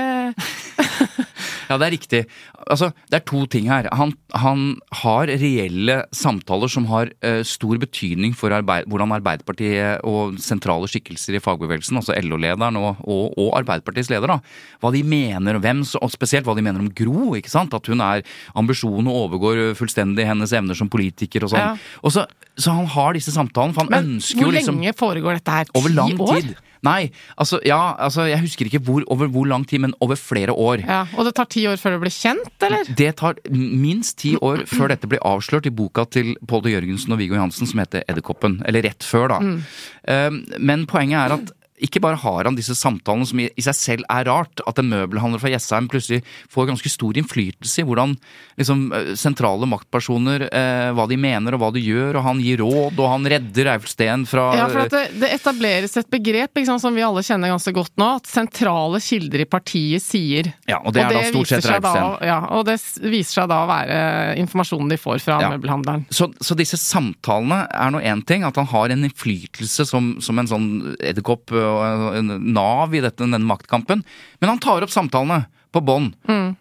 Ja, 1.69 1.79
det 1.79 1.87
er 1.89 1.95
riktig. 1.95 2.23
Altså, 2.69 2.91
det 3.11 3.21
er 3.21 3.27
to 3.29 3.45
ting 3.51 3.69
her. 3.71 3.89
Han, 3.97 4.15
han 4.37 4.65
har 5.03 5.31
reelle 5.31 6.01
samtaler 6.15 6.71
som 6.73 6.89
har 6.91 7.13
uh, 7.25 7.41
stor 7.47 7.81
betydning 7.81 8.35
for 8.37 8.55
arbeid, 8.55 8.89
hvordan 8.91 9.15
Arbeiderpartiet 9.19 10.05
og 10.09 10.39
sentrale 10.43 10.89
skikkelser 10.91 11.39
i 11.39 11.43
fagbevegelsen, 11.43 12.01
altså 12.01 12.17
LO-lederen 12.25 12.79
og, 12.81 13.03
og, 13.05 13.37
og 13.39 13.53
Arbeiderpartiets 13.61 14.13
leder, 14.13 14.35
da, 14.35 14.39
hva 14.83 14.93
de 14.95 15.05
mener 15.07 15.59
om 15.59 15.65
hvem, 15.65 15.85
og 16.01 16.13
spesielt 16.13 16.49
hva 16.49 16.57
de 16.59 16.65
mener 16.67 16.83
om 16.83 16.91
Gro. 16.93 17.35
ikke 17.39 17.53
sant? 17.53 17.77
At 17.77 17.89
hun 17.91 18.03
er 18.05 18.25
ambisjonen 18.59 19.11
overgår 19.13 19.73
fullstendig 19.79 20.27
hennes 20.29 20.53
evner 20.57 20.79
som 20.79 20.91
politiker 20.93 21.47
og 21.47 21.55
sånn. 21.55 21.65
Ja. 21.65 21.99
Og 22.03 22.15
så, 22.15 22.27
så 22.59 22.75
han 22.75 22.87
har 22.95 23.15
disse 23.15 23.33
samtalene, 23.35 23.75
for 23.77 23.87
han 23.87 23.91
Men 23.95 24.17
ønsker 24.19 24.43
jo 24.43 24.51
liksom 24.55 24.75
hvor 24.79 24.83
lenge 24.85 24.97
foregår 24.99 25.39
dette 25.39 25.59
her? 25.61 25.71
Over 25.79 25.95
lang 25.95 26.17
Ti 26.17 26.25
år? 26.25 26.41
tid. 26.43 26.57
Nei, 26.87 27.09
altså, 27.35 27.59
ja, 27.67 27.97
altså 27.99 28.29
jeg 28.29 28.39
husker 28.39 28.69
ikke 28.69 28.79
hvor, 28.87 29.03
over 29.11 29.27
hvor 29.35 29.49
lang 29.51 29.65
tid, 29.67 29.81
men 29.83 29.95
over 30.01 30.15
flere 30.15 30.55
år. 30.55 30.85
Ja, 30.87 31.01
Og 31.19 31.25
det 31.27 31.33
tar 31.35 31.49
ti 31.51 31.65
år 31.67 31.75
før 31.81 31.97
det 31.97 32.01
blir 32.05 32.15
kjent, 32.15 32.53
eller? 32.63 32.85
Det 33.01 33.09
tar 33.19 33.35
minst 33.51 34.19
ti 34.23 34.37
år 34.39 34.63
før 34.71 34.93
dette 34.93 35.11
blir 35.11 35.19
avslørt 35.27 35.67
i 35.67 35.75
boka 35.75 36.05
til 36.07 36.37
Pål 36.47 36.71
Jørgensen 36.71 37.13
og 37.17 37.19
Viggo 37.19 37.35
Jansen 37.35 37.67
som 37.67 37.83
heter 37.83 38.07
Edderkoppen. 38.07 38.61
Eller 38.65 38.87
rett 38.87 39.03
før, 39.03 39.27
da. 39.35 39.41
Um, 39.43 40.45
Men 40.59 40.87
poenget 40.87 41.19
er 41.19 41.35
at 41.41 41.51
ikke 41.85 42.01
bare 42.03 42.19
har 42.21 42.45
han 42.49 42.57
disse 42.59 42.75
samtalene 42.79 43.27
som 43.29 43.41
i 43.41 43.49
seg 43.65 43.77
selv 43.77 44.07
er 44.11 44.27
rart, 44.29 44.61
at 44.67 44.79
en 44.83 44.89
møbelhandler 44.91 45.41
fra 45.43 45.51
Jessheim 45.53 45.89
plutselig 45.91 46.23
får 46.53 46.69
ganske 46.73 46.91
stor 46.93 47.19
innflytelse 47.21 47.83
i 47.83 47.87
hvordan 47.89 48.17
liksom, 48.59 48.87
eh, 48.97 49.13
sentrale 49.19 49.69
maktpersoner, 49.71 50.49
eh, 50.53 50.91
hva 50.97 51.07
de 51.11 51.17
mener 51.21 51.55
og 51.57 51.63
hva 51.63 51.71
de 51.75 51.83
gjør, 51.85 52.19
og 52.19 52.27
han 52.27 52.41
gir 52.43 52.59
råd, 52.63 52.99
og 52.99 53.09
han 53.13 53.29
redder 53.31 53.73
Eifel 53.75 53.93
Steen 53.93 54.27
fra 54.29 54.49
Ja, 54.59 54.67
for 54.73 54.85
at 54.87 54.95
det, 54.95 55.05
det 55.23 55.31
etableres 55.39 55.97
et 56.01 56.11
begrep 56.11 56.59
liksom, 56.59 56.81
som 56.83 56.95
vi 56.97 57.05
alle 57.07 57.23
kjenner 57.27 57.53
ganske 57.55 57.73
godt 57.77 57.95
nå, 58.01 58.11
at 58.19 58.27
sentrale 58.31 59.01
kilder 59.05 59.45
i 59.45 59.49
partiet 59.49 60.03
sier. 60.05 60.53
Ja, 60.69 60.81
og 60.85 60.93
det 60.97 61.05
er 61.07 61.15
da 61.15 61.23
stort 61.31 61.49
sett 61.53 61.65
Eifel 61.69 61.91
Steen. 61.93 62.17
Ja, 62.29 62.39
og 62.59 62.65
det 62.69 62.79
viser 63.09 63.43
seg 63.43 63.49
da 63.53 63.63
å 63.65 63.69
være 63.71 63.99
informasjonen 64.43 64.91
de 64.93 64.99
får 65.01 65.21
fra 65.25 65.39
Ja. 65.43 65.51
møbelhandleren. 65.55 66.07
Så, 66.11 66.31
så 66.43 66.57
disse 66.59 66.77
samtalene 66.81 67.63
er 67.71 67.91
nå 67.95 68.01
én 68.03 68.25
ting, 68.27 68.45
at 68.47 68.57
han 68.59 68.67
har 68.71 68.91
en 68.91 69.05
innflytelse 69.07 69.87
som, 69.89 70.15
som 70.25 70.39
en 70.41 70.49
sånn 70.51 70.69
edderkopp 70.99 71.53
og 71.69 72.35
nav 72.43 72.95
i 72.97 73.03
dette, 73.05 73.23
denne 73.25 73.41
maktkampen. 73.45 74.05
Men 74.41 74.55
han 74.55 74.61
tar 74.63 74.85
opp 74.87 74.95
samtalene 74.95 75.45
på 75.75 75.85
bånd. 75.85 76.15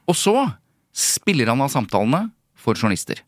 Og 0.08 0.16
så 0.18 0.36
spiller 0.97 1.53
han 1.53 1.62
av 1.64 1.74
samtalene 1.74 2.28
for 2.58 2.78
journalister. 2.78 3.22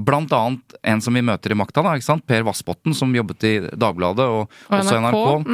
Blant 0.00 0.30
annet 0.32 0.76
en 0.86 1.00
som 1.04 1.12
vi 1.12 1.20
møter 1.20 1.52
i 1.52 1.56
makta, 1.58 1.82
da, 1.84 1.90
ikke 1.98 2.06
sant? 2.06 2.22
Per 2.24 2.44
Vassbotten, 2.46 2.94
som 2.96 3.10
jobbet 3.12 3.44
i 3.44 3.50
Dagbladet 3.68 4.24
og, 4.32 4.46
Og 4.70 4.76
også 4.78 4.96
NRK, 4.96 5.18
NRK. 5.42 5.50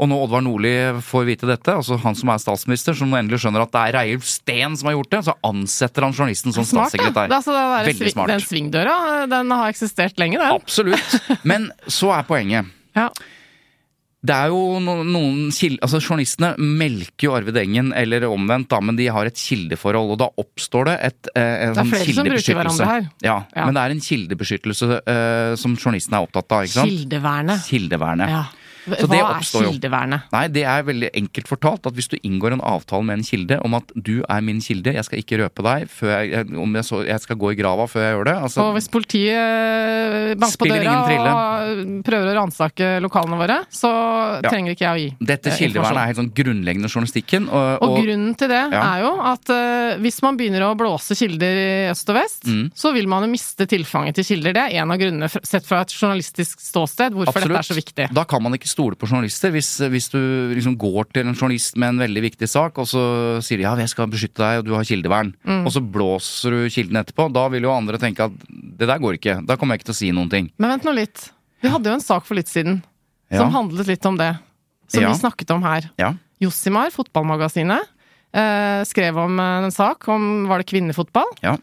Og 0.00 0.08
nå 0.08 0.20
Oddvar 0.24 0.44
Nordli 0.46 0.70
får 1.04 1.26
vite 1.28 1.48
dette, 1.50 1.74
altså 1.82 1.98
han 2.00 2.16
som 2.16 2.32
er 2.32 2.40
statsminister, 2.40 2.96
som 2.96 3.12
endelig 3.18 3.42
skjønner 3.42 3.66
at 3.66 3.74
det 3.74 3.82
er 3.82 3.96
Reiulf 3.98 4.24
Steen 4.30 4.78
som 4.80 4.88
har 4.88 4.96
gjort 4.96 5.10
det, 5.12 5.20
så 5.26 5.34
ansetter 5.50 6.06
han 6.06 6.16
journalisten 6.16 6.56
som 6.56 6.64
Smart, 6.64 6.94
statssekretær. 6.94 7.28
Det 7.28 7.36
er 7.36 7.42
altså 7.42 7.58
Veldig 7.90 8.14
smart. 8.14 8.32
Den 8.32 8.46
svingdøra, 8.46 8.96
den 9.34 9.52
har 9.58 9.74
eksistert 9.74 10.22
lenge, 10.22 10.40
den. 10.40 10.56
Absolutt. 10.56 11.20
Men 11.44 11.68
så 11.84 12.14
er 12.16 12.24
poenget. 12.30 12.72
Ja. 12.96 13.10
Det 14.20 14.34
er 14.36 14.50
jo 14.52 14.78
noen 14.84 15.46
kilder, 15.48 15.80
altså 15.86 15.96
Journalistene 16.02 16.50
melker 16.60 17.24
jo 17.30 17.34
Arvid 17.38 17.56
Engen, 17.56 17.92
eller 17.96 18.26
omvendt, 18.28 18.68
da, 18.68 18.80
men 18.84 18.98
de 18.98 19.06
har 19.08 19.24
et 19.30 19.38
kildeforhold. 19.40 20.12
Og 20.12 20.18
da 20.20 20.28
oppstår 20.42 20.90
det 20.90 20.96
et, 21.08 21.30
eh, 21.34 21.54
en 21.70 21.72
Det 21.72 21.84
sånn 21.86 22.04
kildebeskyttelse. 22.04 22.88
Ja, 23.24 23.38
Ja. 23.56 23.64
men 23.64 23.74
det 23.74 23.80
er 23.80 23.90
en 23.96 24.00
kildebeskyttelse 24.04 25.00
eh, 25.06 25.54
som 25.56 25.74
journalistene 25.76 26.20
er 26.20 26.26
opptatt 26.28 26.52
av. 26.52 26.64
ikke 26.68 26.76
sant? 26.82 26.90
Kildevernet. 26.90 27.64
Kildevernet. 27.64 28.28
Ja. 28.28 28.44
Så 28.98 29.06
Hva 29.06 29.14
det 29.14 29.20
er 29.20 29.70
kildevernet? 29.70 30.22
jo. 30.24 30.36
Nei, 30.36 30.46
det 30.48 30.64
er 30.64 30.82
veldig 30.82 31.10
enkelt 31.14 31.48
fortalt 31.48 31.86
at 31.86 31.94
hvis 31.94 32.08
du 32.10 32.16
inngår 32.22 32.52
en 32.56 32.60
avtale 32.60 33.04
med 33.04 33.18
en 33.18 33.24
kilde 33.24 33.60
om 33.64 33.74
at 33.78 33.92
du 33.94 34.22
er 34.28 34.40
min 34.42 34.60
kilde, 34.60 34.92
jeg 34.94 35.04
skal 35.04 35.18
ikke 35.22 35.38
røpe 35.44 35.62
deg 35.62 35.88
jeg, 36.00 36.46
om 36.56 36.74
jeg, 36.74 36.84
så, 36.84 37.02
jeg 37.06 37.20
skal 37.20 37.36
gå 37.36 37.52
i 37.52 37.58
grava 37.60 37.86
før 37.90 38.02
jeg 38.06 38.14
gjør 38.16 38.24
det. 38.30 38.36
Altså, 38.48 38.62
Og 38.66 38.74
hvis 38.74 38.88
politiet 38.90 40.38
banker 40.40 40.60
på 40.60 40.68
døra 40.70 40.94
og 41.30 41.80
prøver 42.06 42.30
å 42.32 42.36
ransake 42.40 42.90
lokalene 43.04 43.38
våre, 43.40 43.58
så 43.72 43.90
Ja. 44.42 44.48
trenger 44.50 44.72
ikke 44.74 44.86
jeg 44.86 44.94
å 44.94 45.00
gi 45.00 45.26
dette 45.26 45.50
eh, 45.50 45.56
kildevernet 45.58 46.00
er 46.00 46.06
helt 46.10 46.20
sånn 46.20 46.32
grunnleggende 46.34 46.88
journalistikken. 46.90 47.48
Og, 47.50 47.82
Og 47.82 47.98
grunnen 48.04 48.34
til 48.36 48.48
det 48.48 48.62
Ja. 48.72 48.82
er 48.96 49.02
jo 49.04 49.12
at 49.20 49.50
uh, 49.50 49.98
hvis 50.00 50.22
man 50.22 50.36
begynner 50.36 50.62
å 50.66 50.76
blåse 50.76 51.14
kilder 51.16 51.54
i 51.60 51.90
øst 51.90 52.08
og 52.08 52.16
vest, 52.16 52.44
Mm. 52.46 52.70
så 52.74 52.92
vil 52.94 53.06
man 53.06 53.22
jo 53.22 53.28
miste 53.30 53.66
tilfanget 53.68 54.14
til 54.16 54.24
kilder. 54.24 54.52
Det 54.54 54.62
er 54.72 54.80
en 54.82 54.90
av 54.90 54.98
grunnene, 54.98 55.28
sett 55.44 55.66
fra 55.66 55.82
et 55.82 55.88
journalistisk 55.92 56.58
ståsted, 56.60 57.12
hvorfor 57.12 57.40
dette 57.40 57.58
er 57.58 57.62
så 57.68 57.74
viktig. 57.76 58.08
Da 58.14 58.24
kan 58.24 58.42
man 58.42 58.52
ikke 58.56 58.66
stole 58.80 58.96
på 58.96 59.06
journalister. 59.10 59.52
Hvis, 59.52 59.68
hvis 59.92 60.08
du 60.12 60.18
liksom 60.56 60.76
går 60.80 61.10
til 61.12 61.26
en 61.28 61.36
journalist 61.36 61.76
med 61.76 61.92
en 61.92 62.00
veldig 62.00 62.22
viktig 62.24 62.48
sak, 62.48 62.78
og 62.80 62.88
så 62.88 63.02
sier 63.44 63.60
de 63.60 63.66
ja, 63.68 63.74
jeg 63.76 63.92
skal 63.92 64.08
beskytte 64.08 64.40
deg, 64.40 64.62
og 64.62 64.64
du 64.70 64.72
har 64.78 64.88
kildevern, 64.88 65.34
Mm. 65.44 65.66
og 65.66 65.72
så 65.74 65.80
blåser 65.84 66.50
du 66.56 66.58
kilden 66.72 66.96
etterpå, 67.00 67.28
da 67.32 67.46
vil 67.52 67.62
jo 67.68 67.72
andre 67.74 67.98
tenke 68.00 68.24
at 68.24 68.32
det 68.48 68.86
der 68.88 68.98
går 69.02 69.18
ikke. 69.18 69.38
Da 69.46 69.56
kommer 69.60 69.74
jeg 69.76 69.82
ikke 69.84 69.90
til 69.92 69.96
å 69.96 70.00
si 70.00 70.10
noen 70.16 70.30
ting. 70.32 70.50
Men 70.58 70.70
vent 70.78 70.84
nå 70.88 70.94
litt. 70.96 71.30
Vi 71.60 71.68
hadde 71.68 71.90
jo 71.90 71.94
en 71.98 72.00
sak 72.04 72.24
for 72.24 72.34
litt 72.38 72.48
siden 72.48 72.82
Ja. 73.30 73.38
som 73.44 73.52
handlet 73.52 73.86
litt 73.86 74.06
om 74.06 74.16
det. 74.16 74.38
Som 74.88 75.02
Ja. 75.04 75.12
vi 75.12 75.18
snakket 75.20 75.50
om 75.54 75.62
her. 75.62 75.90
Ja. 75.98 76.14
Jossimar, 76.40 76.90
fotballmagasinet, 76.90 77.84
eh, 78.32 78.82
skrev 78.84 79.18
om 79.18 79.38
eh, 79.38 79.64
en 79.66 79.70
sak 79.70 80.08
om 80.08 80.46
var 80.48 80.58
det 80.62 80.66
kvinnefotball. 80.72 81.28
ja. 81.42 81.56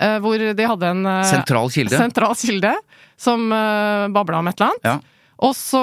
eh, 0.00 0.18
hvor 0.18 0.38
de 0.38 0.66
hadde 0.66 0.82
en 0.88 1.04
eh, 1.06 1.22
Sentral 1.30 1.68
kilde. 1.70 1.96
sentral 1.96 2.34
kilde 2.34 2.74
som 3.16 3.52
uh, 3.52 4.08
babla 4.08 4.38
om 4.40 4.48
et 4.48 4.56
eller 4.58 4.72
annet. 4.72 4.84
Ja. 4.84 4.98
Og 5.42 5.54
så 5.58 5.82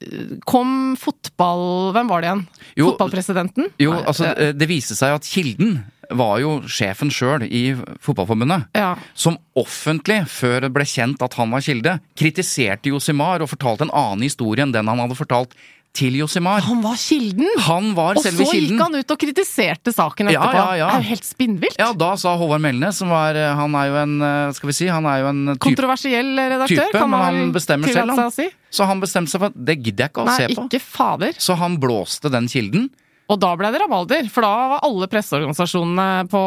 eh, 0.00 0.36
kom 0.48 0.94
fotball... 1.00 1.92
Hvem 1.96 2.12
var 2.12 2.22
det 2.22 2.30
igjen? 2.30 2.44
Jo, 2.78 2.92
Fotballpresidenten? 2.92 3.72
Jo, 3.82 3.96
altså 4.00 4.30
eh, 4.32 4.54
det 4.56 4.68
viste 4.70 4.96
seg 4.98 5.18
at 5.18 5.28
kilden 5.28 5.82
var 6.12 6.40
jo 6.42 6.56
sjefen 6.68 7.12
sjøl 7.12 7.44
i 7.46 7.62
Fotballforbundet. 8.04 8.68
Ja. 8.76 8.94
Som 9.16 9.38
offentlig, 9.58 10.22
før 10.32 10.66
det 10.66 10.72
ble 10.74 10.84
kjent 10.88 11.22
at 11.24 11.36
han 11.38 11.52
var 11.54 11.64
kilde, 11.64 11.96
kritiserte 12.18 12.92
Josimar 12.92 13.44
og 13.44 13.52
fortalte 13.52 13.88
en 13.88 13.94
annen 13.94 14.26
historie 14.26 14.64
enn 14.64 14.74
den 14.74 14.90
han 14.90 15.00
hadde 15.04 15.18
fortalt 15.18 15.56
til 15.92 16.14
Josimar. 16.16 16.62
Han 16.64 16.80
var 16.80 16.96
kilden! 16.96 17.48
Han 17.66 17.90
var 17.96 18.16
Og 18.16 18.24
selve 18.24 18.46
så 18.46 18.52
gikk 18.54 18.70
kilden. 18.70 18.78
han 18.80 18.94
ut 18.96 19.10
og 19.12 19.18
kritiserte 19.20 19.92
saken 19.92 20.30
etterpå. 20.32 20.54
ja, 20.56 20.62
ja. 20.72 20.76
ja. 20.80 20.86
Det 20.88 20.96
er 20.96 21.02
jo 21.04 21.08
helt 21.10 21.28
spinnvilt! 21.28 21.76
Ja, 21.78 21.90
da 21.92 22.14
sa 22.16 22.32
Håvard 22.40 22.62
Melnes, 22.64 22.96
som 23.02 23.12
var 23.12 23.36
Han 23.58 23.74
er 23.76 23.90
jo 23.90 23.98
en 24.00 24.14
eh, 24.24 24.52
Skal 24.56 24.70
vi 24.72 24.76
si, 24.78 24.88
han 24.88 25.04
er 25.10 25.20
jo 25.20 25.28
en 25.28 25.42
type 25.52 25.60
Kontroversiell 25.66 26.32
redaktør, 26.38 26.88
type, 26.88 26.96
kan 26.96 27.10
men 27.12 27.18
man 27.18 27.26
han 27.42 27.52
bestemmer 27.52 27.92
selv, 27.92 28.16
han. 28.16 28.32
si. 28.32 28.48
Så 28.72 28.88
han 28.88 29.00
bestemte 29.04 29.30
seg 29.34 29.42
for 29.44 29.52
at 29.52 29.60
det 29.68 29.76
gidder 29.84 30.06
jeg 30.06 30.14
ikke 30.14 30.24
å 30.24 30.28
Nei, 30.30 30.36
se 30.40 30.48
på. 30.56 30.64
ikke 30.70 30.80
fader. 30.80 31.36
Så 31.38 31.58
han 31.60 31.76
blåste 31.82 32.32
den 32.32 32.48
kilden. 32.48 32.88
Og 33.32 33.38
da 33.40 33.52
ble 33.56 33.68
det 33.72 33.78
rabalder, 33.84 34.26
for 34.32 34.44
da 34.44 34.54
var 34.72 34.80
alle 34.84 35.06
presseorganisasjonene 35.08 36.08
på 36.32 36.40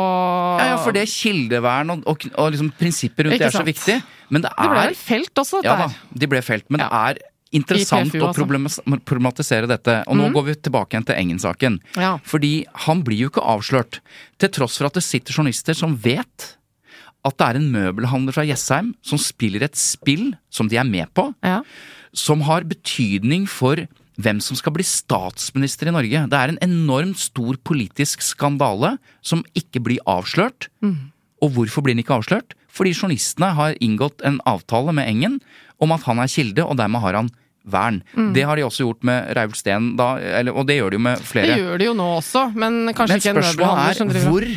Ja, 0.60 0.66
ja, 0.74 0.76
for 0.84 0.93
det 0.93 1.06
kildevern 1.10 1.93
og, 1.96 2.04
og, 2.10 2.26
og 2.38 2.52
liksom 2.54 2.74
prinsipper 2.78 3.30
rundt 3.30 3.39
det 3.41 3.48
er 3.48 3.56
så 3.56 3.64
viktig. 3.66 3.96
Men 4.34 4.43
det 4.46 4.52
er 4.58 4.68
Det 4.68 4.74
ble 4.76 5.00
felt 5.00 5.41
også, 5.46 5.62
Ja 5.66 5.78
dette 5.78 5.86
da, 5.86 5.88
her. 5.93 6.20
de 6.26 6.30
ble 6.34 6.41
felt. 6.46 6.66
Men 6.70 6.84
Ja. 6.84 6.89
det 6.89 7.00
er 7.22 7.32
interessant 7.52 8.12
PFU 8.12 8.24
å 8.26 8.32
problematisere 9.06 9.68
dette. 9.70 10.04
Og 10.10 10.18
nå 10.18 10.30
går 10.34 10.48
vi 10.50 10.56
tilbake 10.68 10.96
igjen 10.96 11.08
til 11.08 11.16
Engen-saken. 11.20 11.80
Ja. 11.96 12.16
Fordi 12.26 12.66
han 12.88 13.04
blir 13.06 13.26
jo 13.26 13.32
ikke 13.32 13.46
avslørt. 13.46 14.00
Til 14.41 14.50
tross 14.50 14.78
for 14.80 14.89
at 14.89 14.98
det 14.98 15.06
sitter 15.06 15.34
journalister 15.34 15.78
som 15.78 15.96
vet 15.96 16.56
at 17.26 17.38
det 17.41 17.46
er 17.48 17.58
en 17.60 17.72
møbelhandler 17.74 18.36
fra 18.36 18.46
Jessheim 18.46 18.93
som 19.02 19.18
spiller 19.22 19.64
et 19.66 19.78
spill 19.80 20.36
som 20.54 20.68
de 20.70 20.78
er 20.78 20.86
med 20.86 21.10
på, 21.18 21.32
Ja. 21.43 21.64
som 22.14 22.41
har 22.41 22.62
betydning 22.62 23.48
for 23.50 23.88
hvem 24.22 24.39
som 24.41 24.56
skal 24.56 24.72
bli 24.72 24.84
statsminister 24.84 25.88
i 25.89 25.91
Norge. 25.91 26.30
Det 26.30 26.38
er 26.38 26.50
en 26.54 26.60
enormt 26.62 27.18
stor 27.18 27.58
politisk 27.58 28.22
skandale 28.22 28.98
som 29.22 29.43
ikke 29.56 29.82
blir 29.84 30.00
avslørt. 30.08 30.70
Og 31.41 31.52
hvorfor 31.52 31.84
blir 31.84 31.96
den 31.96 32.04
ikke 32.04 32.16
avslørt? 32.22 32.54
Fordi 32.70 32.93
journalistene 32.93 33.54
har 33.56 33.76
inngått 33.84 34.22
en 34.24 34.39
avtale 34.46 34.93
med 34.93 35.08
Engen 35.08 35.41
om 35.82 35.95
at 35.95 36.05
han 36.07 36.21
er 36.23 36.32
kilde, 36.32 36.63
og 36.65 36.78
dermed 36.80 37.03
har 37.03 37.19
han 37.21 37.32
vern. 37.65 38.03
Det 38.36 38.43
har 38.45 38.59
de 38.59 38.63
også 38.67 38.86
gjort 38.86 39.03
med 39.09 39.32
Reiulf 39.36 39.57
Steen, 39.57 39.93
og 39.97 40.63
det 40.69 40.78
gjør 40.78 40.93
de 40.93 40.99
jo 40.99 41.03
med 41.07 41.26
flere. 41.26 41.55
Det 41.55 41.63
gjør 41.63 41.82
de 41.82 41.89
jo 41.89 41.97
nå 41.97 42.07
også, 42.19 42.45
men 42.53 42.93
kanskje 42.93 43.15
Men 43.15 43.23
ikke 43.23 43.34
en 43.34 43.41
møbelhandler 43.41 43.97
som 43.99 44.09
er 44.09 44.17
driver 44.19 44.34
hvor 44.36 44.49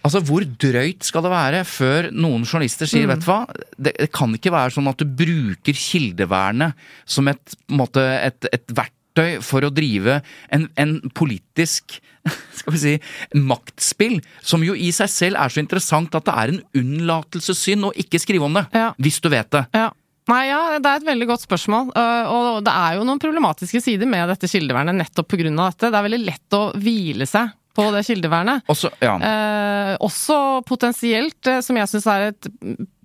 Altså, 0.00 0.22
Hvor 0.24 0.40
drøyt 0.62 1.04
skal 1.04 1.24
det 1.26 1.30
være 1.30 1.58
før 1.68 2.06
noen 2.16 2.46
journalister 2.48 2.88
sier 2.88 3.04
Mm. 3.04 3.10
vet 3.12 3.20
du 3.20 3.26
hva, 3.28 3.40
det, 3.76 3.92
det 3.98 4.06
kan 4.16 4.32
ikke 4.32 4.52
være 4.54 4.72
sånn 4.72 4.88
at 4.88 4.96
du 4.96 5.04
bruker 5.04 5.76
kildevernet 5.76 6.72
som 7.04 7.28
et, 7.28 7.52
måte, 7.68 8.00
et, 8.00 8.48
et 8.48 8.64
verktøy 8.72 9.42
for 9.44 9.60
å 9.60 9.68
drive 9.68 10.22
en, 10.56 10.70
en 10.80 10.94
politisk 11.12 11.98
skal 12.56 12.72
vi 12.72 12.80
si, 12.80 12.94
maktspill, 13.36 14.16
som 14.40 14.64
jo 14.64 14.72
i 14.72 14.88
seg 14.92 15.12
selv 15.12 15.36
er 15.36 15.52
så 15.52 15.60
interessant 15.60 16.16
at 16.16 16.24
det 16.24 16.32
er 16.32 16.54
en 16.54 16.62
unnlatelsessynd 16.80 17.84
å 17.90 17.92
ikke 18.00 18.20
skrive 18.20 18.48
om 18.48 18.56
det. 18.56 18.66
Ja. 18.72 18.90
Hvis 19.00 19.20
du 19.20 19.28
vet 19.32 19.52
det. 19.52 19.66
Ja. 19.76 19.90
Nei, 20.30 20.42
ja, 20.48 20.78
Det 20.78 20.86
er 20.90 21.00
et 21.00 21.06
veldig 21.08 21.26
godt 21.30 21.42
spørsmål. 21.46 21.90
øh, 21.96 22.30
Og 22.30 22.64
det 22.66 22.72
er 22.72 22.98
jo 22.98 23.06
noen 23.08 23.18
problematiske 23.22 23.80
sider 23.82 24.06
med 24.10 24.28
dette 24.30 24.48
kildevernet 24.50 24.94
nettopp 25.00 25.28
pga. 25.32 25.50
dette. 25.50 25.90
Det 25.90 25.98
er 25.98 26.06
veldig 26.08 26.24
lett 26.24 26.56
å 26.58 26.62
hvile 26.78 27.26
seg 27.26 27.50
på 27.74 27.86
det 27.94 28.02
kildevernet. 28.06 28.64
Også, 28.68 28.90
ja. 29.00 29.14
Eh, 29.16 29.96
også 30.02 30.64
potensielt, 30.66 31.46
eh, 31.46 31.60
som 31.62 31.76
jeg 31.78 31.86
syns 31.88 32.06
er 32.10 32.28
et 32.32 32.48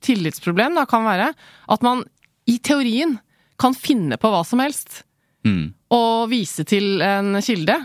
tillitsproblem, 0.02 0.76
da, 0.76 0.86
kan 0.90 1.06
være 1.06 1.32
at 1.70 1.84
man 1.86 2.04
i 2.50 2.58
teorien 2.60 3.20
kan 3.62 3.74
finne 3.78 4.18
på 4.18 4.30
hva 4.34 4.44
som 4.46 4.60
helst 4.60 5.04
Mm. 5.46 5.74
og 5.92 6.30
vise 6.32 6.66
til 6.66 7.02
en 7.06 7.36
kilde. 7.42 7.76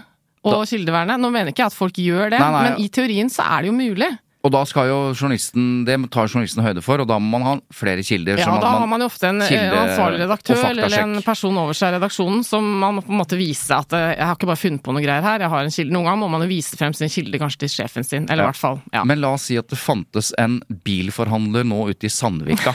Og 0.42 0.64
kildevernet. 0.64 1.20
Nå 1.20 1.28
mener 1.30 1.52
ikke 1.52 1.66
jeg 1.66 1.66
at 1.66 1.76
folk 1.76 1.92
gjør 2.00 2.30
det, 2.30 2.38
Nei, 2.40 2.50
nei, 2.50 2.62
men 2.70 2.80
i 2.80 2.88
teorien 2.88 3.28
så 3.28 3.44
er 3.44 3.60
det 3.62 3.68
jo 3.68 3.76
mulig. 3.76 4.08
Og 4.40 4.48
da 4.54 4.62
skal 4.64 4.86
jo 4.88 4.98
journalisten, 5.12 5.82
det 5.84 5.98
tar 6.14 6.24
journalisten 6.30 6.62
høyde 6.64 6.80
for, 6.80 7.02
og 7.02 7.08
da 7.10 7.18
må 7.20 7.34
man 7.36 7.42
ha 7.44 7.50
flere 7.76 8.00
kilder. 8.06 8.38
Ja, 8.40 8.46
da 8.56 8.70
man, 8.72 8.80
har 8.80 8.86
man 8.88 9.02
jo 9.04 9.08
ofte 9.10 9.28
en 9.28 9.42
eh, 9.44 9.74
ansvarlig 9.76 10.22
redaktør 10.22 10.62
eller 10.70 10.94
en 11.02 11.18
person 11.26 11.58
over 11.60 11.76
seg 11.76 11.92
i 11.92 11.96
redaksjonen 11.98 12.40
som 12.48 12.64
man 12.80 12.96
må 12.96 13.02
på 13.04 13.12
en 13.12 13.18
måte 13.20 13.36
vise 13.36 13.76
at 13.76 13.92
eh, 13.92 14.06
jeg 14.14 14.24
har 14.30 14.38
ikke 14.38 14.48
bare 14.48 14.62
funnet 14.62 14.82
på 14.86 14.94
noe 14.96 15.04
greier 15.04 15.26
her, 15.26 15.44
jeg 15.44 15.52
har 15.52 15.68
en 15.68 15.74
kilde. 15.76 15.92
Noen 15.92 16.08
ganger 16.08 16.22
må 16.22 16.30
man 16.32 16.46
jo 16.46 16.50
vise 16.54 16.78
frem 16.80 16.96
sin 16.96 17.12
kilde 17.12 17.42
kanskje 17.42 17.66
til 17.66 17.74
sjefen 17.74 18.08
sin, 18.08 18.24
eller 18.32 18.46
i 18.46 18.46
Ja. 18.46 18.54
hvert 18.54 18.62
fall 18.62 18.80
ja. 18.96 19.04
Men 19.04 19.20
la 19.20 19.34
oss 19.36 19.44
si 19.50 19.58
at 19.60 19.68
det 19.68 19.76
fantes 19.82 20.32
en 20.40 20.56
bilforhandler 20.88 21.68
nå 21.68 21.82
ute 21.92 22.08
i 22.08 22.12
Sandvika. 22.16 22.72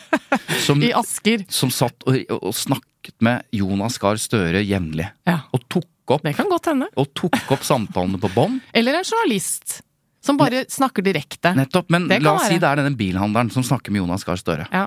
som, 0.64 0.80
I 0.82 0.92
Asker. 0.96 1.44
som 1.52 1.68
satt 1.70 2.00
og, 2.08 2.16
og 2.40 2.54
snakket 2.56 3.14
med 3.24 3.44
Jonas 3.54 4.00
Gahr 4.00 4.16
Støre 4.20 4.64
jevnlig. 4.64 5.10
Ja. 5.28 5.42
Og 5.52 5.68
tok 5.68 6.16
opp, 6.16 6.24
Det 6.24 6.32
kan 6.36 6.48
godt 6.50 6.66
hende. 6.72 6.88
og 6.96 7.12
tok 7.16 7.36
opp 7.52 7.64
samtalene 7.64 8.18
på 8.20 8.32
bånd. 8.34 8.62
Eller 8.76 8.98
en 9.02 9.04
journalist 9.04 9.82
som 10.24 10.40
bare 10.40 10.64
snakker 10.72 11.04
direkte. 11.04 11.52
Nettopp. 11.56 11.90
Men 11.92 12.08
la 12.08 12.36
oss 12.38 12.48
si 12.48 12.58
det 12.58 12.68
er 12.68 12.80
denne 12.80 12.96
bilhandleren 12.98 13.52
som 13.52 13.64
snakker 13.66 13.92
med 13.92 14.04
Jonas 14.04 14.24
Gahr 14.24 14.40
Støre. 14.40 14.68
Ja. 14.72 14.86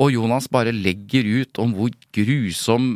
Og 0.00 0.08
Jonas 0.14 0.46
bare 0.48 0.72
legger 0.72 1.26
ut 1.42 1.58
om 1.60 1.74
hvor 1.76 1.90
grusom 2.16 2.86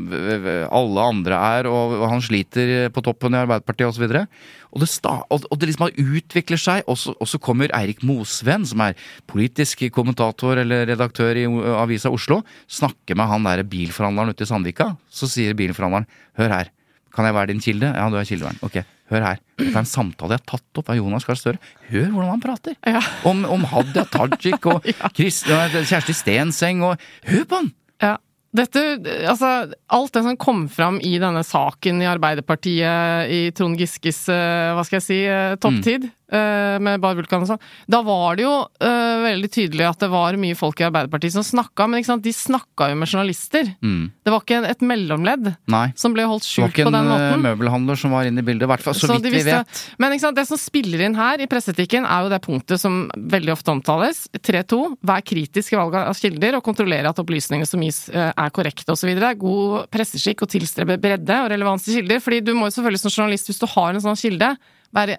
alle 0.73 1.03
andre 1.05 1.41
er, 1.59 1.67
og 1.69 1.93
han 2.09 2.23
sliter 2.25 2.89
på 2.89 3.03
toppen 3.05 3.37
i 3.37 3.43
Arbeiderpartiet 3.43 3.91
osv. 3.91 4.07
Og, 4.09 4.39
og, 4.73 4.81
det 4.81 4.89
sta- 4.89 5.19
og 5.29 5.45
og 5.45 5.61
det 5.61 5.69
liksom 5.69 5.93
utvikler 5.93 6.63
seg, 6.63 6.89
og 6.89 6.97
så, 6.97 7.13
og 7.21 7.29
så 7.29 7.41
kommer 7.43 7.69
Eirik 7.77 8.01
Mosveen, 8.01 8.65
som 8.65 8.81
er 8.87 8.97
politisk 9.29 9.85
kommentator 9.93 10.63
eller 10.65 10.89
redaktør 10.89 11.37
i 11.37 11.45
Avisa 11.77 12.09
Oslo, 12.09 12.41
snakker 12.65 13.21
med 13.21 13.29
han 13.29 13.45
der 13.45 13.67
bilforhandleren 13.69 14.33
ute 14.33 14.49
i 14.49 14.49
Sandvika. 14.49 14.95
Så 15.13 15.29
sier 15.29 15.53
bilforhandleren 15.59 16.09
hør 16.41 16.57
her, 16.63 16.73
kan 17.13 17.29
jeg 17.29 17.37
være 17.37 17.53
din 17.53 17.61
kilde? 17.69 17.93
Ja, 17.93 18.09
du 18.09 18.17
er 18.17 18.25
kildevern. 18.29 18.57
Ok, 18.65 18.81
hør 19.13 19.27
her. 19.27 19.41
Dette 19.57 19.73
er 19.73 19.83
en 19.83 19.89
samtale 19.89 20.37
jeg 20.37 20.43
har 20.43 20.51
tatt 20.57 20.81
opp 20.83 20.93
av 20.93 20.99
Jonas 20.99 21.27
Gahr 21.27 21.39
Støre. 21.41 21.61
Hør 21.91 22.09
hvordan 22.13 22.33
han 22.35 22.45
prater. 22.45 22.77
Ja. 22.87 23.03
Om, 23.29 23.45
om 23.57 23.67
Hadia 23.71 24.07
Tajik 24.11 24.69
og 24.71 24.87
Kjersti 25.17 26.17
Stenseng 26.17 26.85
og 26.87 27.03
Hør 27.29 27.45
på 27.49 27.61
han! 27.63 27.75
Ja. 28.03 28.17
Dette, 28.57 28.83
altså, 29.29 29.49
alt 29.93 30.15
det 30.15 30.23
som 30.25 30.37
kom 30.41 30.63
fram 30.73 30.97
i 31.05 31.17
denne 31.21 31.43
saken 31.45 32.01
i 32.01 32.09
Arbeiderpartiet 32.09 33.33
i 33.33 33.41
Trond 33.57 33.77
Giskes, 33.77 34.23
eh, 34.33 34.73
hva 34.73 34.85
skal 34.87 34.97
jeg 34.97 35.05
si, 35.05 35.19
eh, 35.29 35.57
topptid, 35.61 36.07
eh, 36.09 36.16
med 36.27 37.01
Bar 37.03 37.15
Vulkan 37.19 37.45
og 37.45 37.51
sånn, 37.53 37.61
da 37.91 38.01
var 38.03 38.39
det 38.39 38.47
jo 38.47 38.55
uh, 38.67 39.17
veldig 39.23 39.51
tydelig 39.53 39.87
at 39.87 40.01
det 40.03 40.09
var 40.11 40.39
mye 40.41 40.57
folk 40.59 40.81
i 40.83 40.87
Arbeiderpartiet 40.89 41.37
som 41.37 41.45
snakka, 41.47 41.87
men 41.91 42.03
de 42.23 42.33
snakka 42.35 42.91
jo 42.91 42.99
med 42.99 43.11
journalister. 43.11 43.69
Mm. 43.85 44.11
Det 44.25 44.33
var 44.35 44.43
ikke 44.43 44.61
et 44.67 44.83
mellomledd 44.87 45.53
Nei. 45.71 45.85
som 45.99 46.15
ble 46.17 46.27
holdt 46.29 46.47
skjult 46.47 46.75
på 46.75 46.91
den 46.91 47.07
måten. 47.07 47.07
Det 47.07 47.13
var 47.13 47.27
ikke 47.27 47.37
en 47.37 47.39
eh, 47.39 47.45
møbelhandler 47.51 48.01
som 48.01 48.15
var 48.17 48.29
inne 48.29 48.43
i 48.43 48.47
bildet, 48.47 48.67
i 48.67 48.71
hvert 48.73 48.85
fall 48.85 48.97
så, 48.97 49.11
Så 49.11 49.19
vidt 49.19 49.29
vi 49.33 49.45
vet. 49.47 49.83
Men 50.03 50.17
det 50.37 50.47
som 50.49 50.61
spiller 50.61 51.05
inn 51.07 51.19
her 51.19 51.43
i 51.43 51.49
presseetikken, 51.51 52.09
er 52.09 52.27
jo 52.27 52.33
det 52.33 52.41
punktet 52.45 52.83
som 52.83 53.05
veldig 53.15 53.55
ofte 53.55 53.75
omtales. 53.75 54.25
3-2. 54.37 54.81
Vær 55.07 55.25
kritisk 55.27 55.77
i 55.77 55.81
valget 55.81 56.11
av 56.11 56.19
kilder, 56.19 56.59
og 56.59 56.67
kontrollere 56.67 57.13
at 57.13 57.23
opplysningene 57.23 57.69
som 57.69 57.83
gis 57.85 58.07
eh, 58.11 58.33
er 58.33 58.55
korrekte 58.55 58.97
osv. 58.97 59.13
God 59.41 59.87
presseskikk 59.93 60.47
og 60.47 60.53
tilstrebe 60.53 60.99
bredde 61.03 61.41
og 61.45 61.51
relevans 61.53 61.87
til 61.87 62.01
kilder. 62.01 62.23
fordi 62.25 62.43
du 62.45 62.55
må 62.57 62.69
jo 62.69 62.77
selvfølgelig 62.77 63.05
som 63.05 63.15
journalist, 63.15 63.51
hvis 63.51 63.63
du 63.63 63.69
har 63.77 63.95
en 63.95 64.05
sånn 64.05 64.21
kilde, 64.21 64.53
være 64.97 65.19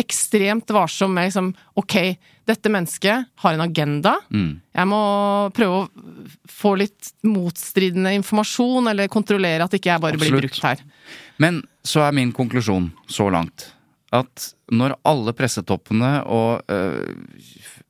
ekstremt 0.00 0.70
varsom 0.74 1.12
med 1.14 1.28
liksom 1.28 1.52
Ok, 1.80 1.94
dette 2.46 2.70
mennesket 2.72 3.28
har 3.44 3.54
en 3.54 3.64
agenda. 3.64 4.16
Mm. 4.32 4.60
Jeg 4.74 4.90
må 4.90 5.00
prøve 5.56 5.78
å 5.84 5.88
få 6.50 6.74
litt 6.80 7.12
motstridende 7.26 8.12
informasjon, 8.18 8.90
eller 8.90 9.08
kontrollere 9.12 9.64
at 9.64 9.76
ikke 9.78 9.92
jeg 9.92 10.02
bare 10.04 10.20
blir 10.20 10.36
brukt 10.40 10.60
her. 10.64 10.82
Men 11.42 11.62
så 11.84 12.04
er 12.06 12.16
min 12.16 12.32
konklusjon 12.36 12.90
så 13.10 13.30
langt 13.32 13.70
at 14.14 14.52
når 14.70 14.94
alle 15.10 15.32
pressetoppene 15.34 16.10
og 16.30 16.70
øh, 16.70 17.10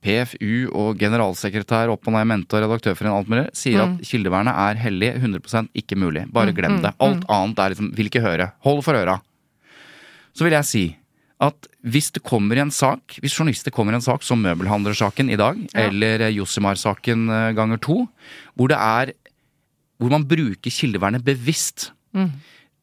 PFU 0.05 0.70
og 0.72 0.98
generalsekretær 1.00 1.92
opp 1.92 2.09
og 2.09 2.16
ned 2.16 2.28
mente 2.28 2.57
og 2.57 2.80
for 2.96 3.05
en 3.09 3.16
alt 3.18 3.28
mulig 3.30 3.44
sier 3.57 3.80
Mm. 3.84 3.94
at 3.98 4.09
kildevernet 4.09 4.55
er 4.55 4.80
hellig, 4.80 5.11
100% 5.20 5.68
ikke 5.74 5.96
mulig. 5.96 6.26
Bare 6.32 6.52
glem 6.57 6.80
det. 6.82 6.94
Alt 7.00 7.24
annet 7.28 7.59
er 7.59 7.74
liksom 7.74 7.92
vil 7.96 8.09
ikke 8.09 8.24
høre. 8.24 8.52
Hold 8.64 8.82
for 8.84 8.94
øra. 8.94 9.20
Så 10.34 10.44
vil 10.44 10.52
jeg 10.57 10.64
si 10.64 10.84
at 11.45 11.66
hvis 11.84 12.11
det 12.16 12.22
kommer 12.24 12.59
en 12.62 12.70
sak, 12.72 13.18
hvis 13.20 13.34
journalister 13.36 13.72
kommer 13.74 13.92
i 13.95 13.99
en 14.01 14.05
sak 14.05 14.22
som 14.24 14.40
møbelhandlersaken 14.45 15.30
i 15.32 15.36
dag, 15.40 15.59
Ja. 15.74 15.86
eller 15.88 16.24
eh, 16.28 16.32
Josimar-saken 16.38 17.28
eh, 17.28 17.53
ganger 17.57 17.80
to, 17.84 17.99
hvor 18.57 18.68
det 18.72 18.78
er 18.80 19.12
hvor 20.01 20.11
man 20.11 20.24
bruker 20.26 20.72
kildevernet 20.74 21.22
bevisst 21.24 21.92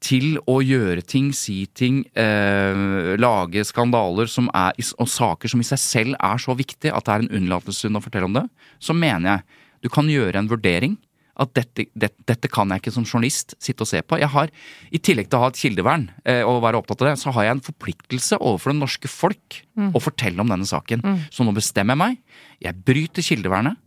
til 0.02 0.38
å 0.50 0.58
gjøre 0.66 1.04
ting, 1.06 1.32
si 1.36 1.66
ting, 1.78 2.02
eh, 2.18 3.16
lage 3.22 3.62
skandaler 3.68 4.28
som 4.32 4.48
er, 4.54 4.74
og 4.98 5.08
saker 5.08 5.48
som 5.52 5.60
i 5.62 5.68
seg 5.68 5.78
selv 5.80 6.16
er 6.18 6.38
så 6.42 6.56
viktig 6.58 6.90
at 6.92 7.06
det 7.06 7.14
er 7.14 7.26
en 7.26 7.36
unnlatelsessynd 7.42 8.00
å 8.00 8.02
fortelle 8.04 8.26
om 8.26 8.34
det, 8.40 8.46
så 8.80 8.96
mener 8.98 9.28
jeg 9.30 9.44
du 9.84 9.90
kan 9.90 10.10
gjøre 10.10 10.36
en 10.40 10.50
vurdering 10.50 10.98
at 11.42 11.54
dette, 11.56 11.86
det, 11.96 12.10
dette 12.28 12.50
kan 12.52 12.70
jeg 12.72 12.82
ikke 12.82 12.94
som 12.94 13.06
journalist 13.08 13.56
sitte 13.62 13.86
og 13.86 13.90
se 13.90 14.02
på. 14.04 14.20
Jeg 14.20 14.32
har, 14.34 14.52
I 14.92 15.00
tillegg 15.00 15.30
til 15.32 15.40
å 15.40 15.44
ha 15.46 15.52
et 15.52 15.62
kildevern 15.62 16.10
eh, 16.28 16.42
og 16.48 16.64
være 16.66 16.82
opptatt 16.82 17.04
av 17.06 17.12
det, 17.12 17.16
så 17.22 17.34
har 17.36 17.48
jeg 17.48 17.56
en 17.56 17.64
forpliktelse 17.66 18.40
overfor 18.40 18.74
det 18.74 18.82
norske 18.82 19.12
folk 19.12 19.62
å 19.96 20.02
fortelle 20.04 20.44
om 20.44 20.52
denne 20.52 20.68
saken. 20.68 21.06
Så 21.34 21.46
nå 21.48 21.54
bestemmer 21.56 21.96
jeg 21.96 22.02
meg. 22.04 22.20
Jeg 22.62 22.84
bryter 22.86 23.26
kildevernet. 23.26 23.80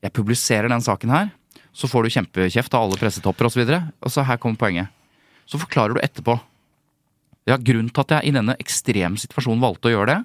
Jeg 0.00 0.16
publiserer 0.16 0.72
den 0.72 0.82
saken 0.84 1.12
her. 1.12 1.30
Så 1.76 1.88
får 1.90 2.06
du 2.06 2.14
kjempekjeft 2.16 2.74
av 2.74 2.86
alle 2.86 2.98
pressetopper 2.98 3.46
osv. 3.46 3.52
Og, 3.52 3.54
så 3.54 3.62
videre. 3.62 3.82
og 4.00 4.14
så 4.14 4.24
her 4.26 4.40
kommer 4.42 4.58
poenget. 4.58 4.90
Så 5.46 5.60
forklarer 5.60 5.96
du 5.96 6.02
etterpå. 6.02 6.38
Ja, 7.48 7.56
grunnen 7.56 7.90
til 7.90 8.04
at 8.04 8.16
jeg 8.16 8.30
i 8.30 8.34
denne 8.36 8.56
ekstremsituasjonen 8.60 9.62
valgte 9.62 9.90
å 9.90 9.94
gjøre 9.94 10.12
det, 10.12 10.18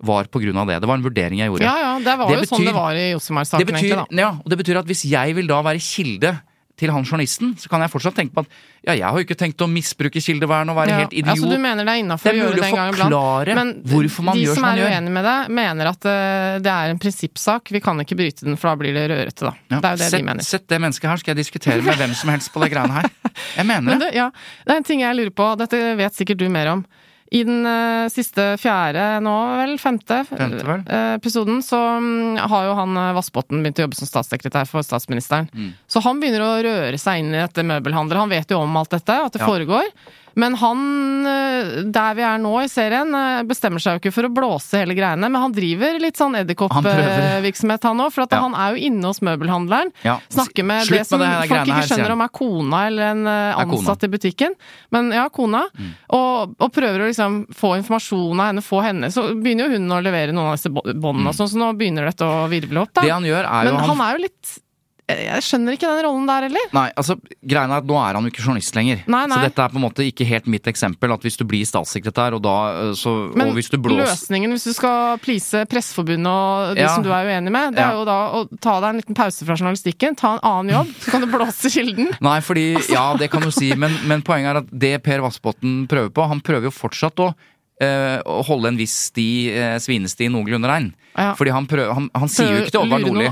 var 0.00 0.24
på 0.30 0.38
grunn 0.42 0.56
av 0.62 0.66
det. 0.70 0.80
Det 0.80 0.86
var 0.88 0.94
en 1.00 1.02
vurdering 1.02 1.38
jeg 1.42 1.50
gjorde. 1.50 1.64
Ja, 1.66 1.76
ja, 1.82 1.94
det 1.98 2.18
var 2.18 2.28
Det 2.28 2.36
jo 2.38 2.44
sånn 2.46 2.60
betyr- 2.62 2.66
det 2.70 2.74
var 2.74 2.92
i 2.94 2.98
Det 3.08 3.14
Josimar-saken, 3.16 3.68
egentlig, 3.74 3.96
da. 3.96 4.06
ja, 4.22 4.30
og 4.44 4.48
det 4.52 4.58
betyr 4.58 4.78
at 4.78 4.86
hvis 4.86 5.02
jeg 5.10 5.34
vil 5.34 5.46
da 5.50 5.62
være 5.62 5.80
kilde 5.82 6.38
til 6.78 6.92
han 6.94 7.02
journalisten, 7.02 7.56
så 7.58 7.66
kan 7.68 7.80
jeg 7.82 7.90
fortsatt 7.90 8.14
tenke 8.14 8.30
på 8.36 8.44
at 8.44 8.46
ja, 8.86 8.92
jeg 8.94 9.02
har 9.02 9.16
jo 9.18 9.24
ikke 9.26 9.34
tenkt 9.34 9.58
å 9.58 9.66
misbruke 9.66 10.20
kildevern 10.22 10.70
og 10.70 10.76
være 10.78 10.92
Ja, 10.92 10.98
helt 11.02 11.10
idiot. 11.18 11.32
Altså, 11.34 11.48
du 11.50 11.58
mener 11.58 11.82
det 11.82 11.90
er 11.90 12.02
innafor 12.04 12.30
å 12.30 12.34
gjøre 12.38 12.54
det 12.54 12.62
en 12.68 12.76
gang 12.76 12.92
iblant. 12.92 13.10
forklare 13.10 13.54
Men 13.58 13.72
hvorfor 13.82 14.22
man 14.28 14.36
de 14.38 14.44
gjør 14.44 14.54
som 14.54 14.62
man 14.62 14.78
er 14.78 14.78
gjør. 14.84 14.92
uenige 14.94 15.10
med 15.16 15.24
det, 15.26 15.34
mener 15.58 15.86
at 15.90 16.06
uh, 16.06 16.58
det 16.62 16.70
er 16.70 16.92
en 16.94 16.98
prinsippsak. 17.02 17.72
Vi 17.74 17.80
kan 17.82 17.98
ikke 17.98 18.14
bryte 18.14 18.46
den, 18.46 18.54
for 18.56 18.70
da 18.70 18.76
blir 18.78 18.94
det 18.94 19.08
rørete, 19.10 19.42
da. 19.50 19.52
Ja, 19.74 19.80
Det 19.82 19.90
er 19.90 19.90
jo 19.90 19.98
det 19.98 20.10
sett, 20.12 20.20
de 20.20 20.24
mener. 20.30 20.46
sett 20.46 20.68
det 20.70 20.78
mennesket 20.86 21.10
her, 21.10 21.16
skal 21.16 21.34
jeg 21.34 21.42
diskutere 21.42 21.82
med 21.82 21.98
hvem 21.98 22.14
som 22.14 22.30
helst 22.30 22.52
på 22.54 22.62
det 22.62 22.70
greiene 22.70 22.94
her. 23.02 23.10
Jeg 23.58 23.66
mener 23.66 23.82
Men 23.90 23.98
det. 23.98 24.12
det, 24.12 24.14
ja, 24.22 24.30
det 24.64 24.70
er 24.72 24.76
en 24.76 24.84
ting 24.86 25.00
jeg 25.02 25.16
lurer 25.18 25.34
på, 25.34 25.50
dette 25.58 25.82
vet 25.98 26.14
sikkert 26.14 26.38
du 26.38 26.46
mer 26.48 26.68
om. 26.78 26.86
I 27.30 27.42
den 27.44 27.66
eh, 27.68 28.06
siste 28.08 28.54
fjerde, 28.56 29.02
nå 29.20 29.32
vel, 29.60 29.74
femte, 29.78 30.22
Femte, 30.30 30.62
vel. 30.64 30.80
eh, 30.88 31.14
episoden, 31.18 31.58
så 31.62 31.76
mm, 32.00 32.38
har 32.48 32.64
jo 32.64 32.76
han 32.78 32.96
uh, 32.96 33.10
Vassbotn 33.18 33.60
begynt 33.60 33.82
å 33.82 33.84
jobbe 33.84 33.98
som 33.98 34.08
statssekretær 34.08 34.64
for 34.70 34.80
statsministeren. 34.86 35.50
Mm. 35.52 35.74
Så 35.86 36.00
han 36.06 36.22
begynner 36.22 36.46
å 36.46 36.54
røre 36.64 36.96
seg 37.00 37.20
inn 37.20 37.34
i 37.34 37.42
dette 37.42 37.66
møbelhandlet. 37.68 38.16
Han 38.22 38.32
vet 38.32 38.54
jo 38.54 38.62
om 38.62 38.80
alt 38.80 38.96
dette, 38.96 39.12
at 39.26 39.36
det 39.36 39.42
Ja. 39.44 39.50
foregår. 39.50 39.90
Men 40.34 40.54
han, 40.60 41.26
eh, 41.26 41.82
der 41.88 42.14
vi 42.18 42.22
er 42.22 42.38
nå 42.42 42.52
i 42.62 42.68
serien, 42.70 43.14
eh, 43.14 43.42
bestemmer 43.48 43.82
seg 43.82 43.96
jo 43.96 44.02
ikke 44.02 44.14
for 44.14 44.28
å 44.28 44.32
blåse 44.32 44.78
hele 44.80 44.94
greiene. 44.94 45.28
Men 45.30 45.40
han 45.40 45.52
driver 45.52 45.98
litt 46.02 46.16
sånn 46.18 46.34
Han 46.36 46.44
edderkoppvirksomhet, 46.44 47.82
han 47.82 48.02
òg. 48.04 48.12
For 48.12 48.22
at 48.22 48.32
Ja. 48.32 48.40
han 48.40 48.54
er 48.54 48.74
jo 48.76 48.86
inne 48.90 49.04
hos 49.04 49.20
møbelhandleren. 49.20 49.92
Ja. 50.04 50.18
Snakker 50.28 50.64
med 50.64 50.86
Slutt 50.86 50.98
det 50.98 51.06
som 51.06 51.20
med 51.20 51.48
folk 51.48 51.66
ikke 51.66 51.74
her, 51.74 51.88
skjønner 51.88 52.12
om 52.12 52.20
er 52.20 52.28
kona 52.28 52.86
eller 52.86 53.02
en 53.10 53.26
eh. 53.26 53.54
Mm. 53.58 53.72
ansatt 53.78 54.04
i 54.04 54.08
butikken. 54.08 54.54
Men 54.92 55.10
ja, 55.12 55.28
kona. 55.28 55.66
Og, 56.10 56.54
og 56.58 56.72
prøver 56.72 57.00
å 57.00 57.08
liksom 57.08 57.46
få 57.54 57.76
informasjon 57.78 58.38
av 58.38 58.52
henne, 58.52 58.62
få 58.62 58.82
henne. 58.82 59.10
Så 59.10 59.34
begynner 59.34 59.68
jo 59.68 59.78
hun 59.78 59.88
å 59.90 60.02
levere 60.02 60.32
noen 60.32 60.52
av 60.52 60.56
disse 60.56 60.70
båndene 60.70 61.28
og 61.28 61.34
sånn, 61.34 61.48
så 61.50 61.58
nå 61.58 61.72
begynner 61.78 62.08
dette 62.08 62.24
å 62.24 62.48
virvle 62.48 62.84
opp, 62.84 62.92
da. 62.94 63.02
Mm. 63.02 63.06
Det 63.06 63.14
han 63.16 63.28
gjør, 63.28 63.44
er 63.44 63.64
jo 63.64 63.72
Men 63.72 63.84
han 63.88 64.00
er 64.06 64.16
jo 64.16 64.24
litt 64.28 64.58
Jeg 65.08 65.40
skjønner 65.46 65.72
ikke 65.72 65.88
den 65.88 66.02
rollen 66.04 66.26
der 66.28 66.44
heller. 66.44 66.66
Nei, 66.76 66.88
altså, 67.00 67.14
greien 67.48 67.70
er 67.72 67.80
at 67.80 67.86
nå 67.88 67.96
er 67.96 68.18
han 68.18 68.26
jo 68.26 68.32
ikke 68.32 68.42
journalist 68.44 68.74
lenger. 68.76 68.98
Nei, 69.08 69.22
nei. 69.30 69.38
Så 69.38 69.46
dette 69.48 69.64
er 69.64 69.72
på 69.72 69.78
en 69.80 69.84
måte 69.86 70.04
ikke 70.04 70.26
helt 70.28 70.46
mitt 70.52 70.68
eksempel, 70.68 71.14
at 71.14 71.24
hvis 71.24 71.38
du 71.40 71.46
blir 71.48 71.64
statssekretær, 71.64 72.36
og 72.36 72.42
da 72.44 72.56
øh, 72.90 72.92
så 72.98 73.14
Men 73.34 73.48
Og 73.48 73.56
hvis 73.56 73.70
du 73.72 73.78
blåser 73.80 74.04
løsningen 74.04 74.52
hvis 74.52 74.66
du 74.68 74.72
skal 74.76 75.16
please 75.24 75.64
Presseforbundet 75.72 76.28
og 76.28 76.74
de 76.76 76.84
Ja. 76.84 76.92
som 76.94 77.02
du 77.06 77.08
er 77.10 77.24
uenig 77.24 77.50
med, 77.54 77.72
det 77.74 77.80
Ja. 77.80 77.88
er 77.90 77.98
jo 78.02 78.04
da 78.04 78.18
å 78.36 78.44
ta 78.60 78.80
deg 78.84 78.88
en 78.90 79.00
liten 79.00 79.14
pause 79.16 79.44
fra 79.48 79.56
journalistikken, 79.56 80.14
ta 80.16 80.34
en 80.36 80.44
annen 80.44 80.74
jobb, 80.76 80.92
så 81.00 81.10
kan 81.10 81.20
du 81.24 81.26
blåse 81.32 81.70
kilden. 81.72 82.12
Nei, 82.28 82.38
fordi 82.44 82.66
Ja, 82.92 83.14
det 83.16 83.30
kan 83.32 83.40
du 83.40 83.50
si, 83.50 83.72
men, 83.74 83.96
men 84.06 84.20
poenget 84.22 84.50
er 84.52 84.60
at 84.60 84.68
det 84.70 85.02
Per 85.02 85.20
Vassbotn 85.24 85.86
prøver 85.88 86.10
på 86.12 86.28
Han 86.28 86.40
prøver 86.44 86.68
jo 86.68 86.70
fortsatt 86.74 87.16
å, 87.24 87.32
eh, 87.80 88.18
å 88.26 88.40
holde 88.46 88.68
en 88.72 88.76
viss 88.80 88.94
sti, 89.10 89.28
eh, 89.52 89.76
svinesti 89.82 90.28
noenlunde 90.32 90.68
rein. 90.70 90.88
Ja. 91.18 91.34
Fordi 91.38 91.50
han, 91.54 91.66
prøver, 91.66 91.92
han, 91.94 92.10
han 92.14 92.28
sier 92.30 92.50
jo 92.52 92.64
ikke 92.64 92.74
til 92.74 92.80
Oddvar 92.84 93.00
Nordli 93.04 93.26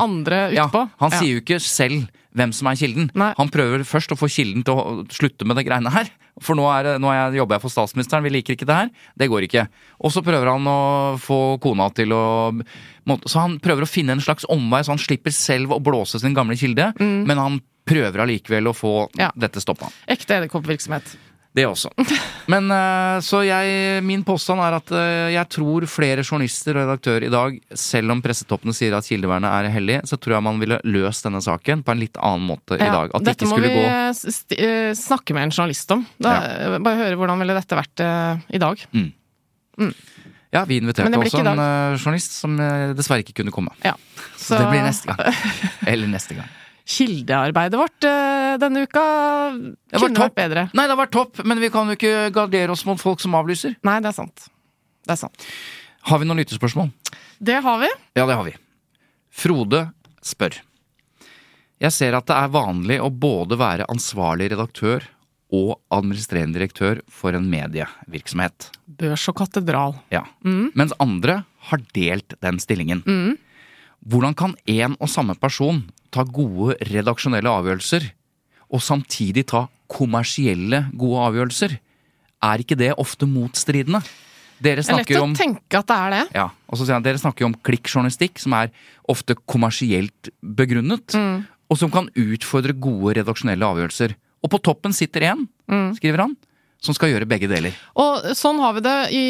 ja. 0.57 0.69
Han 0.73 1.11
Ja. 1.13 1.19
sier 1.19 1.35
jo 1.37 1.41
ikke 1.43 1.61
selv 1.63 2.09
hvem 2.37 2.53
som 2.53 2.69
er 2.69 2.77
kilden. 2.77 3.11
Nei. 3.17 3.31
Han 3.39 3.49
prøver 3.49 3.81
først 3.89 4.13
å 4.13 4.17
få 4.19 4.29
kilden 4.29 4.63
til 4.67 4.75
å 4.77 5.05
slutte 5.09 5.47
med 5.49 5.57
det 5.57 5.65
greiene 5.65 5.91
her. 5.91 6.11
For 6.45 6.55
nå, 6.59 6.67
er, 6.69 6.99
nå 7.01 7.09
er 7.09 7.31
jeg, 7.31 7.39
jobber 7.41 7.57
jeg 7.57 7.63
for 7.63 7.73
statsministeren, 7.73 8.23
vi 8.27 8.33
liker 8.35 8.53
ikke 8.59 8.67
det 8.69 8.77
her. 8.77 8.91
Det 9.17 9.29
går 9.33 9.47
ikke. 9.47 9.63
Og 10.05 10.13
så 10.13 10.21
prøver 10.27 10.51
han 10.53 10.67
å 10.69 11.17
få 11.23 11.39
kona 11.65 11.89
til 11.97 12.13
å 12.13 12.53
Så 13.25 13.39
han 13.41 13.57
prøver 13.63 13.87
å 13.87 13.89
finne 13.89 14.13
en 14.13 14.21
slags 14.21 14.45
omvei, 14.53 14.83
så 14.85 14.93
han 14.93 15.01
slipper 15.01 15.33
selv 15.33 15.73
å 15.73 15.81
blåse 15.81 16.21
sin 16.21 16.35
gamle 16.37 16.59
kilde. 16.61 16.93
Men 17.01 17.39
han 17.41 17.61
prøver 17.87 18.25
allikevel 18.27 18.67
å 18.69 18.75
få 18.75 19.09
Mm. 19.15 19.21
Ja. 19.23 19.31
dette 19.39 19.61
stoppa. 19.63 19.89
Ekte 20.11 20.35
edderkoppvirksomhet. 20.37 21.17
Det 21.57 21.65
også. 21.65 21.89
Men 22.53 22.69
eh, 22.71 23.19
så 23.25 23.41
jeg 23.47 24.03
Min 24.05 24.25
påstand 24.27 24.61
er 24.61 24.77
at 24.77 24.91
eh, 24.93 25.33
jeg 25.35 25.49
tror 25.55 25.87
flere 25.89 26.25
journalister 26.25 26.77
og 26.77 26.85
redaktører 26.85 27.27
i 27.29 27.33
dag, 27.33 27.57
selv 27.81 28.13
om 28.13 28.21
pressetoppene 28.25 28.77
sier 28.77 28.97
at 28.97 29.09
kildevernet 29.09 29.49
er 29.49 29.73
hellig, 29.73 30.03
så 30.09 30.19
tror 30.21 30.37
jeg 30.37 30.47
man 30.47 30.61
ville 30.61 30.79
løst 30.85 31.25
denne 31.27 31.41
saken 31.45 31.85
på 31.87 31.95
en 31.95 32.03
litt 32.03 32.21
annen 32.21 32.45
måte 32.51 32.77
i 32.77 32.85
dag. 32.85 33.09
At 33.09 33.25
det 33.25 33.33
dette 33.33 33.47
ikke 33.47 33.53
må 33.55 33.57
skulle 33.57 33.73
vi 33.73 33.87
gå 33.87 34.67
eh, 34.67 34.91
snakke 35.01 35.37
med 35.37 35.49
en 35.49 35.55
journalist 35.55 35.97
om. 35.97 36.05
Da, 36.21 36.37
Bare 36.77 37.01
høre 37.01 37.21
hvordan 37.23 37.41
ville 37.41 37.57
dette 37.57 37.81
vært 37.81 38.05
i 38.05 38.61
dag. 38.61 38.85
Ja, 40.55 40.63
vi 40.69 40.79
Men 40.79 40.87
inviterte 40.87 41.19
også 41.21 41.41
en 41.41 41.65
journalist 41.97 42.37
som 42.37 42.61
dessverre 42.97 43.25
ikke 43.25 43.41
kunne 43.41 43.55
komme. 43.55 43.73
Ja. 43.85 43.97
Så, 44.37 44.61
det 44.61 44.69
blir 44.71 44.85
neste 44.85 45.09
gang. 45.09 45.43
Eller 45.91 46.13
neste 46.13 46.37
gang. 46.37 46.53
Kildearbeidet 46.87 47.81
vårt 47.81 48.07
eh, 48.07 48.53
denne 48.63 48.85
uka 48.87 49.03
kunne 49.97 50.23
vært 50.23 50.37
bedre. 50.39 50.69
Nei, 50.71 50.85
det 50.87 50.95
har 50.95 51.01
vært 51.01 51.17
topp, 51.17 51.43
men 51.43 51.59
vi 51.63 51.71
kan 51.75 51.91
jo 51.91 51.97
ikke 51.99 52.29
gardere 52.35 52.77
oss 52.77 52.85
mot 52.87 53.01
folk 53.01 53.23
som 53.23 53.35
avlyser. 53.39 53.75
Nei, 53.87 53.99
det 54.05 54.13
er 54.13 54.19
sant. 54.21 54.47
Det 55.07 55.17
er 55.17 55.19
sant. 55.19 55.49
Har 56.07 56.23
vi 56.23 56.29
noen 56.29 56.39
lyttespørsmål? 56.43 56.93
Det 57.43 57.59
har 57.65 57.83
vi. 57.83 57.91
Ja, 58.15 58.25
det 58.29 58.39
har 58.39 58.47
vi. 58.47 58.55
Frode 59.35 59.89
spør. 60.25 60.61
Jeg 61.83 61.93
ser 61.93 62.15
at 62.17 62.29
det 62.31 62.37
er 62.39 62.55
vanlig 62.55 63.01
å 63.03 63.11
både 63.13 63.59
være 63.61 63.89
ansvarlig 63.93 64.53
redaktør 64.55 65.05
og 65.55 65.77
administrerende 65.95 66.57
direktør 66.57 67.03
for 67.13 67.37
en 67.37 67.51
medievirksomhet. 67.51 68.71
Børs 68.87 69.27
og 69.31 69.37
katedral. 69.43 69.99
Ja. 70.15 70.25
Mens 70.47 70.95
andre 71.03 71.43
har 71.69 71.83
delt 71.95 72.39
den 72.43 72.63
stillingen. 72.63 73.03
Hvordan 74.07 74.35
kan 74.39 74.57
en 74.71 74.97
og 74.97 75.11
samme 75.11 75.37
person 75.39 75.85
ta 76.17 76.25
gode 76.25 76.77
redaksjonelle 76.89 77.51
avgjørelser, 77.61 78.09
og 78.73 78.83
samtidig 78.83 79.47
ta 79.53 79.67
kommersielle 79.93 80.87
gode 80.97 81.27
avgjørelser? 81.29 81.77
Er 82.47 82.63
ikke 82.63 82.79
det 82.79 82.93
ofte 83.01 83.29
motstridende? 83.29 84.03
Dere 84.63 84.81
er 84.81 84.87
snakker 84.89 85.21
om 85.21 85.35
tenke 85.37 85.77
at 85.77 85.89
det 85.89 85.97
er 85.97 86.15
det. 86.15 86.23
ja, 86.39 86.47
og 86.49 86.79
så 86.79 86.87
sier 86.87 86.97
han 86.97 87.05
Dere 87.05 87.21
snakker 87.21 87.45
jo 87.45 87.51
om 87.51 87.57
klikkjournalistikk, 87.67 88.41
som 88.41 88.55
er 88.57 88.71
ofte 89.13 89.37
kommersielt 89.45 90.31
begrunnet, 90.41 91.17
og 91.67 91.77
som 91.81 91.93
kan 91.93 92.09
utfordre 92.17 92.73
gode 92.73 93.19
redaksjonelle 93.21 93.69
avgjørelser. 93.69 94.17
Og 94.45 94.53
på 94.53 94.61
toppen 94.65 94.95
sitter 94.97 95.29
en, 95.33 95.47
skriver 95.99 96.25
han, 96.25 96.37
som 96.81 96.97
skal 96.97 97.13
gjøre 97.13 97.29
begge 97.29 97.49
deler. 97.51 97.77
Og 97.99 98.31
sånn 98.39 98.61
har 98.63 98.77
vi 98.77 98.85
det 98.85 98.97
i 99.17 99.25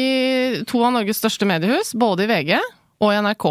to 0.69 0.83
av 0.85 0.93
Norges 0.95 1.19
største 1.19 1.47
mediehus, 1.49 1.91
både 1.97 2.27
i 2.27 2.31
VG 2.31 2.53
og 2.57 3.11
i 3.11 3.19
NRK. 3.25 3.47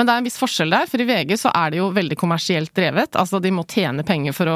Men 0.00 0.08
det 0.08 0.14
er 0.14 0.22
en 0.22 0.24
viss 0.30 0.38
forskjell 0.40 0.70
der, 0.72 0.86
for 0.88 1.02
i 1.02 1.04
VG 1.04 1.34
så 1.36 1.50
er 1.52 1.74
det 1.74 1.76
jo 1.76 1.90
veldig 1.92 2.16
kommersielt 2.16 2.70
drevet. 2.72 3.18
Altså 3.20 3.36
de 3.44 3.50
må 3.52 3.66
tjene 3.68 4.00
penger 4.08 4.32
for 4.32 4.48
å 4.48 4.54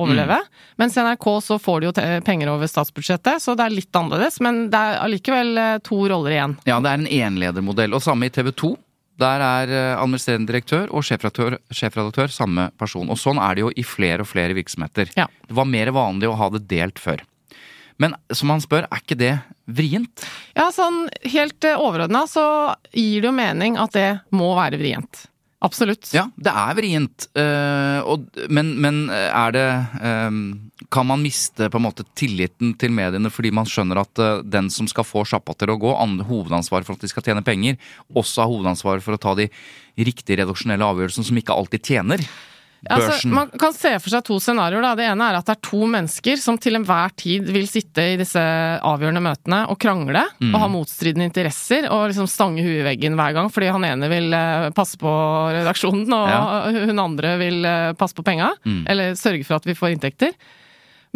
overleve. 0.00 0.38
Mens 0.80 0.96
i 0.96 1.04
NRK 1.04 1.26
så 1.44 1.58
får 1.60 1.82
de 1.82 1.90
jo 1.90 1.92
penger 2.24 2.48
over 2.48 2.70
statsbudsjettet, 2.70 3.44
så 3.44 3.52
det 3.52 3.66
er 3.66 3.74
litt 3.74 3.98
annerledes. 4.00 4.40
Men 4.40 4.70
det 4.72 4.80
er 4.80 5.02
allikevel 5.02 5.52
eh, 5.60 5.74
to 5.84 6.00
roller 6.08 6.32
igjen. 6.32 6.56
Ja, 6.64 6.80
det 6.80 6.94
er 6.94 7.02
en 7.02 7.12
enledermodell. 7.12 7.92
Og 7.92 8.00
samme 8.06 8.30
i 8.30 8.32
TV 8.32 8.54
2. 8.56 8.72
Der 9.20 9.44
er 9.44 9.76
eh, 9.76 9.92
administrerende 10.00 10.48
direktør 10.48 10.88
og 10.88 11.04
sjefredaktør, 11.04 11.58
sjefredaktør 11.68 12.32
samme 12.32 12.70
person. 12.80 13.12
Og 13.12 13.20
sånn 13.20 13.36
er 13.36 13.52
det 13.52 13.66
jo 13.66 13.76
i 13.76 13.84
flere 13.84 14.24
og 14.24 14.32
flere 14.32 14.56
virksomheter. 14.56 15.12
Ja. 15.20 15.28
Det 15.44 15.60
var 15.60 15.68
mer 15.68 15.92
vanlig 15.92 16.32
å 16.32 16.38
ha 16.40 16.48
det 16.56 16.64
delt 16.72 17.04
før. 17.04 17.20
Men 18.02 18.16
som 18.34 18.52
han 18.52 18.62
spør, 18.62 18.88
er 18.90 19.02
ikke 19.02 19.18
det 19.18 19.32
vrient? 19.66 20.26
Ja, 20.56 20.68
sånn 20.74 21.06
helt 21.24 21.64
overordna 21.76 22.26
så 22.30 22.44
gir 22.92 23.24
det 23.24 23.30
jo 23.30 23.36
mening 23.36 23.78
at 23.80 23.96
det 23.96 24.10
må 24.36 24.52
være 24.58 24.80
vrient. 24.80 25.26
Absolutt. 25.64 26.10
Ja, 26.12 26.26
det 26.36 26.52
er 26.52 26.74
vrient. 26.76 27.26
og, 28.04 28.26
men, 28.52 28.74
men 28.82 28.98
er 29.08 29.54
det 29.56 29.68
Kan 30.92 31.08
man 31.08 31.22
miste 31.24 31.70
på 31.72 31.80
en 31.80 31.86
måte 31.86 32.04
tilliten 32.18 32.74
til 32.78 32.92
mediene 32.92 33.32
fordi 33.32 33.54
man 33.56 33.68
skjønner 33.68 34.02
at 34.02 34.22
den 34.44 34.68
som 34.70 34.88
skal 34.90 35.08
få 35.08 35.24
sjappa 35.26 35.56
til 35.56 35.72
å 35.72 35.78
gå, 35.80 35.94
har 35.96 36.28
hovedansvar 36.28 36.84
for 36.84 36.94
at 36.94 37.06
de 37.06 37.10
skal 37.10 37.24
tjene 37.24 37.44
penger, 37.46 37.80
også 38.12 38.44
har 38.44 38.52
hovedansvar 38.52 39.00
for 39.04 39.16
å 39.16 39.22
ta 39.22 39.32
de 39.38 39.48
riktige 39.96 40.42
redaksjonelle 40.42 40.92
avgjørelsene 40.92 41.30
som 41.30 41.40
ikke 41.40 41.56
alltid 41.56 41.88
tjener 41.88 42.28
Altså, 42.88 43.26
man 43.32 43.48
kan 43.58 43.72
se 43.74 43.90
for 43.98 44.12
seg 44.12 44.22
to 44.28 44.36
scenarioer. 44.38 44.84
Det 44.98 45.06
ene 45.08 45.26
er 45.30 45.38
at 45.40 45.46
det 45.48 45.56
er 45.56 45.62
to 45.70 45.86
mennesker 45.90 46.36
som 46.38 46.58
til 46.60 46.76
enhver 46.78 47.10
tid 47.18 47.48
vil 47.50 47.64
sitte 47.66 48.04
i 48.12 48.18
disse 48.20 48.38
avgjørende 48.38 49.22
møtene 49.24 49.62
og 49.72 49.78
krangle 49.82 50.22
Mm. 50.40 50.52
og 50.54 50.60
ha 50.60 50.68
motstridende 50.68 51.24
interesser 51.26 51.88
og 51.90 52.10
liksom 52.10 52.28
stange 52.28 52.62
huet 52.62 52.82
i 52.82 52.86
veggen 52.86 53.16
hver 53.16 53.32
gang 53.34 53.48
fordi 53.50 53.70
han 53.72 53.84
ene 53.88 54.08
vil 54.12 54.32
eh, 54.36 54.68
passe 54.76 54.98
på 55.00 55.10
redaksjonen 55.56 56.12
og 56.12 56.28
Ja. 56.28 56.42
Mm. 56.70 56.86
hun 56.92 56.98
andre 57.08 57.32
vil 57.40 57.64
eh, 57.64 57.92
passe 57.98 58.14
på 58.14 58.22
penga. 58.26 58.52
Eller 58.86 59.16
sørge 59.18 59.44
for 59.44 59.56
at 59.56 59.64
vi 59.66 59.74
får 59.74 59.96
inntekter. 59.96 60.32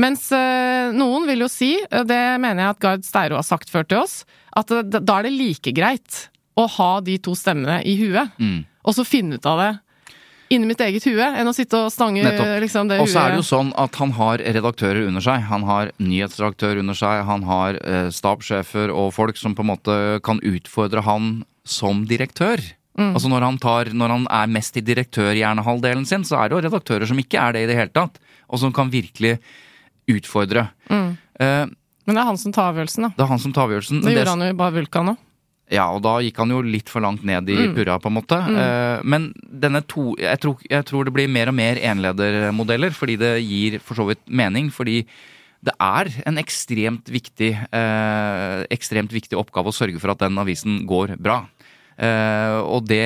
Mens 0.00 0.30
eh, 0.32 0.90
noen 0.96 1.26
vil 1.28 1.44
jo 1.44 1.48
si, 1.52 1.74
og 1.92 2.06
det 2.08 2.20
mener 2.40 2.64
jeg 2.64 2.70
at 2.74 2.80
Gard 2.80 3.04
Steiro 3.04 3.36
har 3.36 3.44
sagt 3.46 3.68
før 3.70 3.84
til 3.86 3.98
oss, 4.00 4.24
at 4.56 4.66
da 4.72 5.18
er 5.20 5.28
det 5.28 5.34
like 5.36 5.74
greit 5.76 6.28
å 6.58 6.66
ha 6.78 7.00
de 7.04 7.18
to 7.22 7.34
stemmene 7.36 7.82
i 7.86 7.94
huet, 8.00 8.32
Mm. 8.40 8.64
og 8.84 8.94
så 8.96 9.04
finne 9.06 9.36
ut 9.36 9.46
av 9.46 9.58
det 9.60 9.70
inni 10.50 10.66
mitt 10.66 10.80
eget 10.82 11.04
hue, 11.06 11.22
enn 11.22 11.46
å 11.46 11.54
sitte 11.54 11.78
og 11.78 11.92
stange 11.94 12.24
liksom, 12.62 12.88
det 12.90 12.98
Og 13.02 13.08
så 13.10 13.22
er 13.22 13.34
det 13.34 13.40
jo 13.40 13.46
sånn 13.46 13.70
at 13.78 13.94
han 14.00 14.10
har 14.16 14.42
redaktører 14.42 15.06
under 15.06 15.22
seg. 15.22 15.44
Han 15.46 15.62
har 15.68 15.92
nyhetsredaktør 16.02 16.80
under 16.82 16.98
seg, 16.98 17.22
han 17.28 17.46
har 17.46 17.78
eh, 17.84 18.10
stabssjefer 18.14 18.90
og 18.90 19.12
folk 19.14 19.38
som 19.38 19.54
på 19.54 19.62
en 19.62 19.70
måte 19.70 19.96
kan 20.26 20.42
utfordre 20.42 21.04
han 21.06 21.30
som 21.62 22.02
direktør. 22.10 22.62
Mm. 22.98 23.14
Altså 23.14 23.30
når 23.30 23.46
han, 23.46 23.58
tar, 23.62 23.92
når 23.94 24.14
han 24.16 24.26
er 24.40 24.50
mest 24.50 24.76
i 24.76 24.82
direktørhjernehalvdelen 24.84 26.04
sin, 26.08 26.26
så 26.26 26.40
er 26.40 26.50
det 26.50 26.58
jo 26.58 26.64
redaktører 26.66 27.06
som 27.08 27.22
ikke 27.22 27.38
er 27.40 27.54
det 27.54 27.64
i 27.64 27.70
det 27.70 27.78
hele 27.78 27.94
tatt. 27.94 28.18
Og 28.50 28.58
som 28.58 28.74
kan 28.74 28.90
virkelig 28.90 29.36
utfordre. 30.10 30.66
Mm. 30.90 31.14
Eh, 31.40 31.66
Men 32.10 32.16
det 32.18 32.22
er 32.24 32.30
han 32.32 32.40
som 32.42 32.52
tar 32.52 32.72
avgjørelsen, 32.72 33.06
da. 33.06 33.14
det 33.14 33.22
er 33.22 33.30
han 33.30 33.42
som 33.46 33.54
tar 33.54 33.68
avgjørelsen. 33.68 34.02
Det 34.02 34.16
gjorde 34.18 34.34
han 34.34 34.48
jo 34.48 34.50
i 34.50 34.58
Bar 34.58 34.74
Vulkan 34.74 35.14
òg. 35.14 35.26
Ja, 35.70 35.86
og 35.94 36.02
da 36.02 36.16
gikk 36.18 36.38
han 36.42 36.50
jo 36.50 36.60
litt 36.66 36.90
for 36.90 37.04
langt 37.04 37.22
ned 37.26 37.48
i 37.48 37.56
Mm. 37.68 37.74
purra, 37.76 37.98
på 38.02 38.10
en 38.10 38.16
måte. 38.18 38.36
Eh, 38.36 39.02
men 39.04 39.32
denne 39.38 39.86
to 39.86 40.16
jeg 40.18 40.40
tror, 40.40 40.58
jeg 40.68 40.84
tror 40.84 41.04
det 41.04 41.14
blir 41.14 41.28
mer 41.28 41.48
og 41.48 41.54
mer 41.54 41.76
enledermodeller, 41.76 42.90
fordi 42.90 43.16
det 43.16 43.34
gir 43.46 43.78
for 43.78 43.94
så 43.94 44.08
vidt 44.08 44.24
mening. 44.26 44.70
Fordi 44.70 45.04
det 45.62 45.74
er 45.78 46.08
en 46.26 46.38
ekstremt 46.40 47.04
viktig, 47.04 47.52
eh, 47.72 48.66
ekstremt 48.70 49.12
viktig 49.12 49.38
oppgave 49.38 49.68
å 49.68 49.76
sørge 49.76 50.00
for 50.00 50.10
at 50.10 50.18
den 50.18 50.36
avisen 50.38 50.86
går 50.86 51.16
bra. 51.20 51.46
Eh, 52.00 52.58
og, 52.64 52.86
det, 52.88 53.02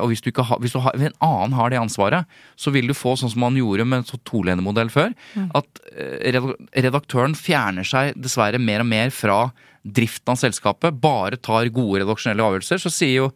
og 0.00 0.08
hvis, 0.08 0.22
du 0.24 0.30
ikke 0.30 0.46
har, 0.48 0.60
hvis, 0.62 0.72
du 0.72 0.80
ha, 0.80 0.94
hvis 0.96 1.10
en 1.10 1.18
annen 1.24 1.56
har 1.58 1.72
det 1.72 1.80
ansvaret, 1.82 2.38
så 2.56 2.72
vil 2.72 2.88
du 2.88 2.94
få 2.96 3.12
sånn 3.20 3.32
som 3.34 3.42
man 3.44 3.58
gjorde 3.58 3.84
med 3.84 4.00
en 4.00 4.08
sånn 4.08 4.22
tolenermodell 4.28 4.88
før, 4.92 5.12
at 5.58 5.82
eh, 5.92 6.38
redaktøren 6.80 7.36
fjerner 7.36 7.84
seg 7.84 8.16
dessverre 8.16 8.60
mer 8.62 8.84
og 8.86 8.88
mer 8.88 9.12
fra 9.12 9.42
driften 9.84 10.32
av 10.32 10.40
selskapet, 10.40 10.96
bare 11.02 11.36
tar 11.40 11.68
gode 11.74 12.02
redaksjonelle 12.02 12.46
avgjørelser, 12.46 12.80
så 12.80 12.92
sier 12.92 13.14
jo 13.18 13.28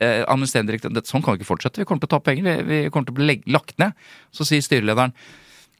eh, 0.00 0.24
administrerende 0.24 0.72
direktør 0.72 0.96
"Dette- 0.96 1.12
sånn 1.12 1.24
kan 1.24 1.36
vi 1.36 1.42
ikke 1.42 1.52
fortsette, 1.52 1.84
vi 1.84 1.88
kommer 1.88 2.04
til 2.04 2.12
å 2.12 2.16
tape 2.16 2.32
penger, 2.32 2.48
vi, 2.64 2.84
vi 2.84 2.90
kommer 2.90 3.10
til 3.10 3.16
å 3.16 3.20
bli 3.20 3.36
lagt 3.52 3.76
ned. 3.82 3.92
Så 4.32 4.48
sier 4.48 4.64
styrelederen 4.64 5.12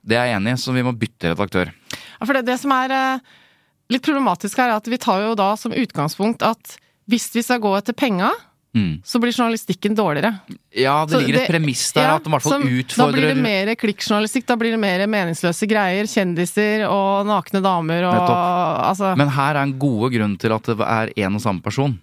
det 0.05 0.19
er 0.21 0.29
jeg 0.29 0.37
enig 0.37 0.53
i, 0.53 0.61
så 0.61 0.77
vi 0.77 0.85
må 0.85 0.93
bytte 0.93 1.33
redaktør. 1.33 1.71
Ja, 1.97 2.27
for 2.27 2.37
det, 2.37 2.45
det 2.45 2.61
som 2.61 2.73
er 2.77 2.93
eh, 2.93 3.37
litt 3.93 4.05
problematisk 4.05 4.61
her 4.61 4.75
er 4.75 4.77
at 4.77 4.89
vi 4.93 5.01
tar 5.01 5.25
jo 5.25 5.37
da 5.41 5.55
som 5.57 5.73
utgangspunkt 5.73 6.45
at 6.45 6.77
hvis 7.09 7.31
vi 7.33 7.43
skal 7.45 7.61
gå 7.65 7.73
etter 7.77 7.97
penga, 7.97 8.31
Mm. 8.75 9.03
så 9.07 9.21
blir 9.23 9.33
journalistikken 9.33 9.95
dårligere. 9.95 10.33
Ja, 10.75 11.07
det 11.07 11.21
ligger 11.23 11.45
et 11.45 11.51
premiss 11.53 11.85
der 11.95 12.09
ja, 12.09 12.15
at 12.19 12.25
de 12.25 12.31
i 12.31 12.35
hvert 12.35 12.43
fall 12.43 12.65
utfordrer 12.67 13.13
Da 13.13 13.19
blir 13.21 13.29
det 13.31 13.43
mer 13.45 13.71
klikkjournalistikk, 13.79 14.47
da 14.49 14.57
blir 14.59 14.75
det 14.75 14.81
mer 14.83 15.05
meningsløse 15.07 15.69
greier, 15.71 16.09
kjendiser 16.11 16.83
og 16.89 17.29
nakne 17.29 17.63
damer 17.63 18.09
og 18.09 18.25
altså 18.25 19.13
Men 19.21 19.31
her 19.37 19.55
er 19.55 19.63
en 19.63 19.77
gode 19.79 20.11
grunn 20.17 20.35
til 20.43 20.57
at 20.57 20.73
det 20.73 20.89
er 20.89 21.15
en 21.23 21.39
og 21.39 21.45
samme 21.45 21.63
person. 21.63 21.95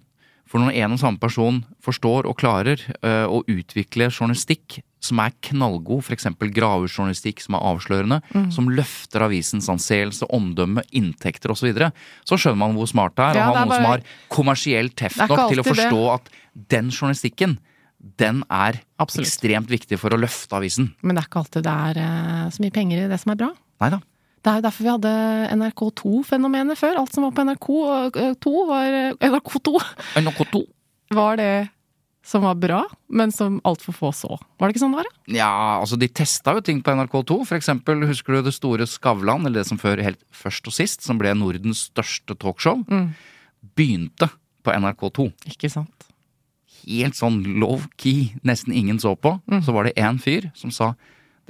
For 0.48 0.60
når 0.60 0.78
en 0.80 0.96
og 0.96 1.00
samme 1.00 1.20
person 1.20 1.60
forstår 1.84 2.28
og 2.28 2.38
klarer 2.40 2.80
uh, 3.04 3.28
å 3.28 3.42
utvikle 3.48 4.08
journalistikk 4.08 4.80
som 5.02 5.18
er 5.18 5.32
knallgod, 5.42 6.04
f.eks. 6.06 6.28
gravjournalistikk 6.54 7.40
som 7.42 7.56
er 7.58 7.64
avslørende, 7.72 8.20
Mm. 8.32 8.46
som 8.54 8.68
løfter 8.70 9.24
avisens 9.26 9.66
anseelse, 9.68 10.24
omdømme, 10.30 10.84
inntekter 10.94 11.50
osv., 11.50 11.64
så, 11.64 11.66
videre, 11.72 11.88
så 12.24 12.38
skjønner 12.38 12.60
man 12.62 12.76
hvor 12.78 12.86
smart 12.90 13.16
det 13.18 13.24
er 13.32 13.40
Ja, 13.40 13.48
å 13.50 13.54
ha 13.56 13.64
noen 13.64 13.68
bare... 13.68 13.82
som 13.82 13.90
har 13.90 14.02
kommersielt 14.30 14.94
teft 14.96 15.18
nok 15.26 15.48
til 15.50 15.60
å 15.60 15.66
forstå 15.66 16.00
det. 16.04 16.14
at 16.14 16.30
den 16.76 16.90
journalistikken, 16.94 17.58
den 18.18 18.42
er 18.50 18.80
Absolutt. 18.98 19.26
ekstremt 19.28 19.68
viktig 19.70 19.98
for 19.98 20.10
å 20.14 20.18
løfte 20.22 20.54
avisen. 20.58 20.92
Men 21.02 21.14
det 21.18 21.22
er 21.24 21.28
ikke 21.28 21.42
alltid 21.42 21.62
det 21.66 21.74
er 21.90 22.00
eh, 22.02 22.48
så 22.50 22.62
mye 22.64 22.74
penger 22.74 23.04
i 23.04 23.08
det 23.10 23.18
som 23.22 23.30
er 23.34 23.38
bra. 23.42 23.50
Neida. 23.82 24.00
Det 24.42 24.50
er 24.50 24.56
jo 24.58 24.64
derfor 24.66 24.82
vi 24.82 24.90
hadde 24.90 25.12
NRK2-fenomenet 25.54 26.78
før. 26.80 26.96
Alt 26.98 27.14
som 27.14 27.26
var 27.26 27.34
på 27.36 27.44
NRK2 27.46 28.54
var 28.70 28.96
NRK2 29.22 29.74
NRK2. 30.18 30.62
var 31.14 31.36
det 31.38 31.50
som 32.24 32.44
var 32.46 32.54
bra, 32.54 32.82
men 33.10 33.32
som 33.34 33.58
altfor 33.66 33.94
få 33.96 34.10
så. 34.14 34.36
Var 34.58 34.68
det 34.68 34.76
ikke 34.76 34.82
sånn 34.84 34.94
det 34.94 35.00
var? 35.02 35.08
da? 35.10 35.34
Ja, 35.34 35.50
altså 35.80 35.98
de 35.98 36.08
testa 36.08 36.54
jo 36.54 36.62
ting 36.64 36.78
på 36.84 36.94
NRK2. 36.94 37.38
For 37.48 37.58
eksempel, 37.58 38.04
husker 38.06 38.38
du 38.38 38.46
det 38.46 38.54
store 38.54 38.86
Skavlan, 38.86 39.46
eller 39.48 39.62
det 39.62 39.70
som 39.72 39.80
før 39.80 40.02
helt 40.06 40.20
først 40.34 40.70
og 40.70 40.76
sist, 40.76 41.02
som 41.02 41.18
ble 41.18 41.34
Nordens 41.38 41.88
største 41.90 42.36
talkshow? 42.38 42.84
Begynte 43.74 44.30
på 44.62 44.74
NRK2. 44.76 45.32
Ikke 45.50 45.70
sant? 45.72 46.06
Helt 46.82 47.18
sånn 47.18 47.42
low-key, 47.62 48.32
nesten 48.46 48.74
ingen 48.74 49.02
så 49.02 49.16
på. 49.18 49.36
Så 49.66 49.74
var 49.74 49.90
det 49.90 49.98
én 49.98 50.22
fyr 50.22 50.52
som 50.58 50.74
sa 50.74 50.92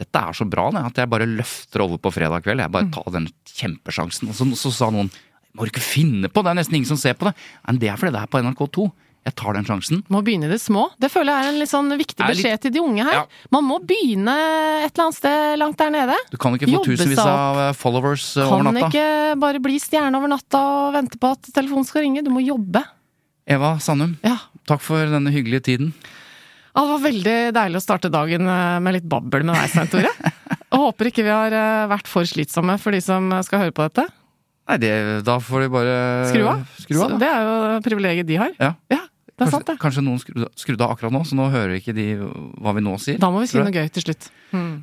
dette 0.00 0.18
er 0.18 0.32
så 0.34 0.46
bra 0.48 0.70
det, 0.72 0.80
at 0.88 0.98
jeg 1.02 1.10
bare 1.12 1.28
løfter 1.28 1.82
over 1.84 2.00
på 2.00 2.10
fredag 2.14 2.46
kveld. 2.46 2.62
Jeg 2.64 2.72
bare 2.72 2.88
tar 2.94 3.12
den 3.12 3.28
kjempesjansen. 3.52 4.30
Og 4.32 4.38
så, 4.38 4.46
så 4.58 4.72
sa 4.72 4.88
noen 4.90 5.12
må 5.52 5.66
du 5.66 5.68
ikke 5.68 5.84
finne 5.84 6.30
på 6.32 6.40
det, 6.40 6.48
det 6.48 6.52
er 6.54 6.58
nesten 6.62 6.76
ingen 6.78 6.88
som 6.88 7.00
ser 7.00 7.16
på 7.20 7.28
det. 7.28 7.34
Men 7.66 7.80
det 7.82 7.90
er 7.92 7.98
fordi 8.00 8.14
det 8.14 8.22
er 8.22 8.30
på 8.32 8.40
NRK2. 8.40 8.86
Jeg 9.22 9.36
tar 9.38 9.54
den 9.54 9.66
sjansen. 9.68 10.00
Må 10.10 10.18
begynne 10.26 10.48
i 10.48 10.50
det 10.50 10.58
små. 10.58 10.88
Det 10.98 11.06
føler 11.12 11.30
jeg 11.30 11.44
er 11.46 11.52
en 11.52 11.58
litt 11.60 11.70
sånn 11.70 11.92
viktig 11.94 12.18
litt- 12.18 12.32
beskjed 12.32 12.62
til 12.64 12.72
de 12.74 12.80
unge 12.82 13.04
her. 13.06 13.12
Ja. 13.20 13.26
Man 13.54 13.62
må 13.68 13.76
begynne 13.86 14.32
et 14.82 14.90
eller 14.96 15.04
annet 15.04 15.18
sted 15.20 15.58
langt 15.60 15.78
der 15.78 15.92
nede. 15.94 16.16
Du 16.32 16.36
kan 16.42 16.56
ikke 16.58 16.66
få 16.66 16.74
Jobbe 16.80 16.88
tusenvis 16.96 17.20
av 17.22 17.60
eh, 17.68 17.72
followers 17.78 18.24
kan 18.34 18.66
over 18.66 18.80
Kan 18.80 18.90
ikke 18.90 19.38
bare 19.44 19.60
bli 19.62 19.76
stjerne 19.78 20.18
over 20.18 20.32
natta 20.32 20.58
og 20.58 20.96
vente 20.96 21.20
på 21.22 21.30
at 21.36 21.52
telefonen 21.54 21.86
skal 21.86 22.02
ringe. 22.02 22.24
Du 22.26 22.32
må 22.34 22.42
jobbe. 22.42 22.82
Eva 23.46 23.76
Sandum, 23.78 24.16
Ja. 24.26 24.38
takk 24.66 24.80
for 24.82 25.06
denne 25.06 25.30
hyggelige 25.30 25.62
tiden. 25.70 25.92
Ja, 26.74 26.82
det 26.82 26.90
var 26.90 27.02
veldig 27.04 27.36
deilig 27.54 27.78
å 27.78 27.84
starte 27.84 28.10
dagen 28.10 28.48
eh, 28.48 28.78
med 28.80 28.94
litt 28.98 29.06
babbel 29.06 29.44
med 29.46 29.54
deg, 29.54 29.70
Svein 29.70 29.90
Tore. 29.92 30.10
Og 30.72 30.86
håper 30.88 31.10
ikke 31.12 31.22
vi 31.26 31.30
har 31.30 31.52
eh, 31.54 31.86
vært 31.90 32.08
for 32.10 32.24
slitsomme 32.26 32.74
for 32.80 32.90
de 32.96 33.00
som 33.04 33.30
skal 33.46 33.66
høre 33.66 33.74
på 33.76 33.86
dette. 33.86 34.08
Nei, 34.70 34.76
det, 34.78 34.92
da 35.26 35.38
får 35.42 35.66
de 35.66 35.68
bare 35.74 35.94
Skru 36.30 36.44
av. 36.48 36.60
Skru 36.80 37.00
av 37.04 37.16
det 37.20 37.28
er 37.28 37.42
jo 37.44 37.80
privilegiet 37.84 38.26
de 38.28 38.36
har. 38.40 38.52
Ja. 38.62 38.70
Ja, 38.94 39.00
det 39.43 39.49
er 39.49 39.51
Kanskje, 39.51 39.59
sant, 39.59 39.66
det. 39.66 39.78
kanskje 39.82 40.03
noen 40.07 40.18
skrudde 40.22 40.49
skrudd 40.57 40.80
av 40.86 40.90
akkurat 40.95 41.12
nå, 41.12 41.20
så 41.26 41.34
nå 41.38 41.51
hører 41.53 41.74
ikke 41.80 41.95
de 41.97 42.07
hva 42.62 42.72
vi 42.76 42.80
nå 42.84 42.95
sier. 43.03 43.18
Da 43.18 43.30
må 43.30 43.40
vi 43.43 43.47
si 43.51 43.59
noe 43.59 43.72
gøy 43.74 43.88
til 43.93 44.03
slutt. 44.07 44.30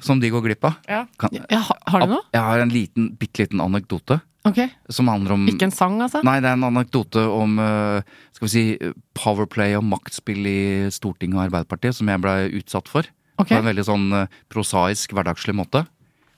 Som 0.05 0.19
de 0.19 0.29
går 0.33 0.41
glipp 0.47 0.63
av. 0.65 0.77
Ja. 0.87 1.05
Kan- 1.17 1.35
Ja, 1.49 1.61
har 1.87 1.99
du 2.05 2.07
noe? 2.15 2.21
Jeg 2.33 2.41
har 2.41 2.59
en 2.59 2.69
liten, 2.73 3.15
bitte 3.17 3.43
liten 3.45 3.59
anekdote 3.61 4.21
Okay. 4.47 4.69
som 4.89 5.07
handler 5.07 5.33
om 5.33 5.47
Ikke 5.47 5.63
en 5.67 5.71
sang, 5.71 5.99
altså? 6.01 6.23
Nei, 6.23 6.39
det 6.39 6.47
er 6.47 6.53
en 6.55 6.63
anekdote 6.63 7.19
om 7.29 7.59
eh, 7.59 8.01
skal 8.33 8.47
vi 8.47 8.51
si, 8.53 8.93
powerplay 9.13 9.75
og 9.75 9.83
maktspill 9.83 10.45
i 10.47 10.89
Stortinget 10.89 11.35
og 11.37 11.43
Arbeiderpartiet 11.51 11.93
som 11.95 12.07
jeg 12.07 12.21
ble 12.23 12.35
utsatt 12.61 12.87
for. 12.87 13.03
Okay. 13.37 13.57
På 13.57 13.59
en 13.61 13.67
veldig 13.75 13.85
sånn 13.85 14.07
eh, 14.13 14.27
prosaisk, 14.49 15.11
hverdagslig 15.13 15.53
måte. 15.55 15.85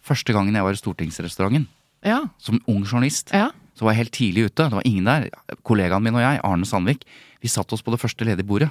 Første 0.03 0.33
gangen 0.33 0.53
jeg 0.57 0.63
var 0.65 0.73
i 0.73 0.81
stortingsrestauranten 0.81 1.67
Ja. 2.03 2.23
som 2.39 2.59
ung 2.67 2.83
journalist. 2.83 3.29
ja. 3.33 3.51
Så 3.77 3.85
var 3.85 3.93
jeg 3.95 4.03
helt 4.03 4.11
tidlig 4.13 4.43
ute. 4.51 4.65
Det 4.67 4.73
var 4.73 4.83
ingen 4.85 5.05
der. 5.05 5.29
Kollegaen 5.63 6.03
min 6.03 6.13
og 6.13 6.21
jeg, 6.21 6.41
Arne 6.43 6.65
Sandvik, 6.67 7.05
vi 7.41 7.49
satte 7.51 7.73
oss 7.75 7.81
på 7.85 7.91
det 7.93 7.99
første 8.01 8.25
ledige 8.27 8.45
bordet. 8.47 8.69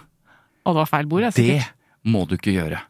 Og 0.64 0.74
det 0.74 0.80
var 0.84 0.90
feil 0.90 1.08
bord, 1.10 1.24
jeg, 1.26 1.34
Det 1.34 2.10
må 2.10 2.26
du 2.28 2.36
ikke 2.36 2.52
gjøre. 2.54 2.80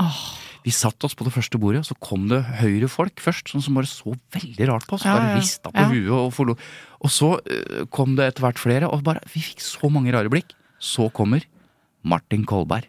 Vi 0.64 0.70
satte 0.76 1.06
oss 1.08 1.14
på 1.16 1.24
det 1.24 1.32
første 1.32 1.56
bordet, 1.58 1.80
og 1.80 1.88
så 1.88 1.96
kom 2.04 2.26
det 2.28 2.42
høyre 2.60 2.88
folk 2.92 3.20
først, 3.24 3.48
sånn 3.48 3.62
som 3.64 3.78
bare 3.78 3.88
så 3.88 4.12
veldig 4.34 4.66
rart 4.68 4.84
på 4.86 4.98
oss. 4.98 5.06
Ja, 5.08 5.14
Bare 5.16 5.38
rista 5.40 5.70
på 5.72 5.80
Ja. 5.80 5.88
huet 5.88 6.10
og 6.18 6.32
forlo. 6.36 6.56
Og 7.00 7.10
så 7.10 7.30
øh, 7.40 7.86
kom 7.88 8.14
det 8.18 8.26
etter 8.28 8.44
hvert 8.44 8.60
flere, 8.60 8.90
og 8.90 9.02
bare, 9.06 9.22
vi 9.32 9.40
fikk 9.40 9.60
så 9.64 9.88
mange 9.90 10.12
rare 10.12 10.28
blikk. 10.28 10.52
Så 10.78 11.08
kommer 11.12 11.40
Martin 12.04 12.44
Kolberg. 12.44 12.84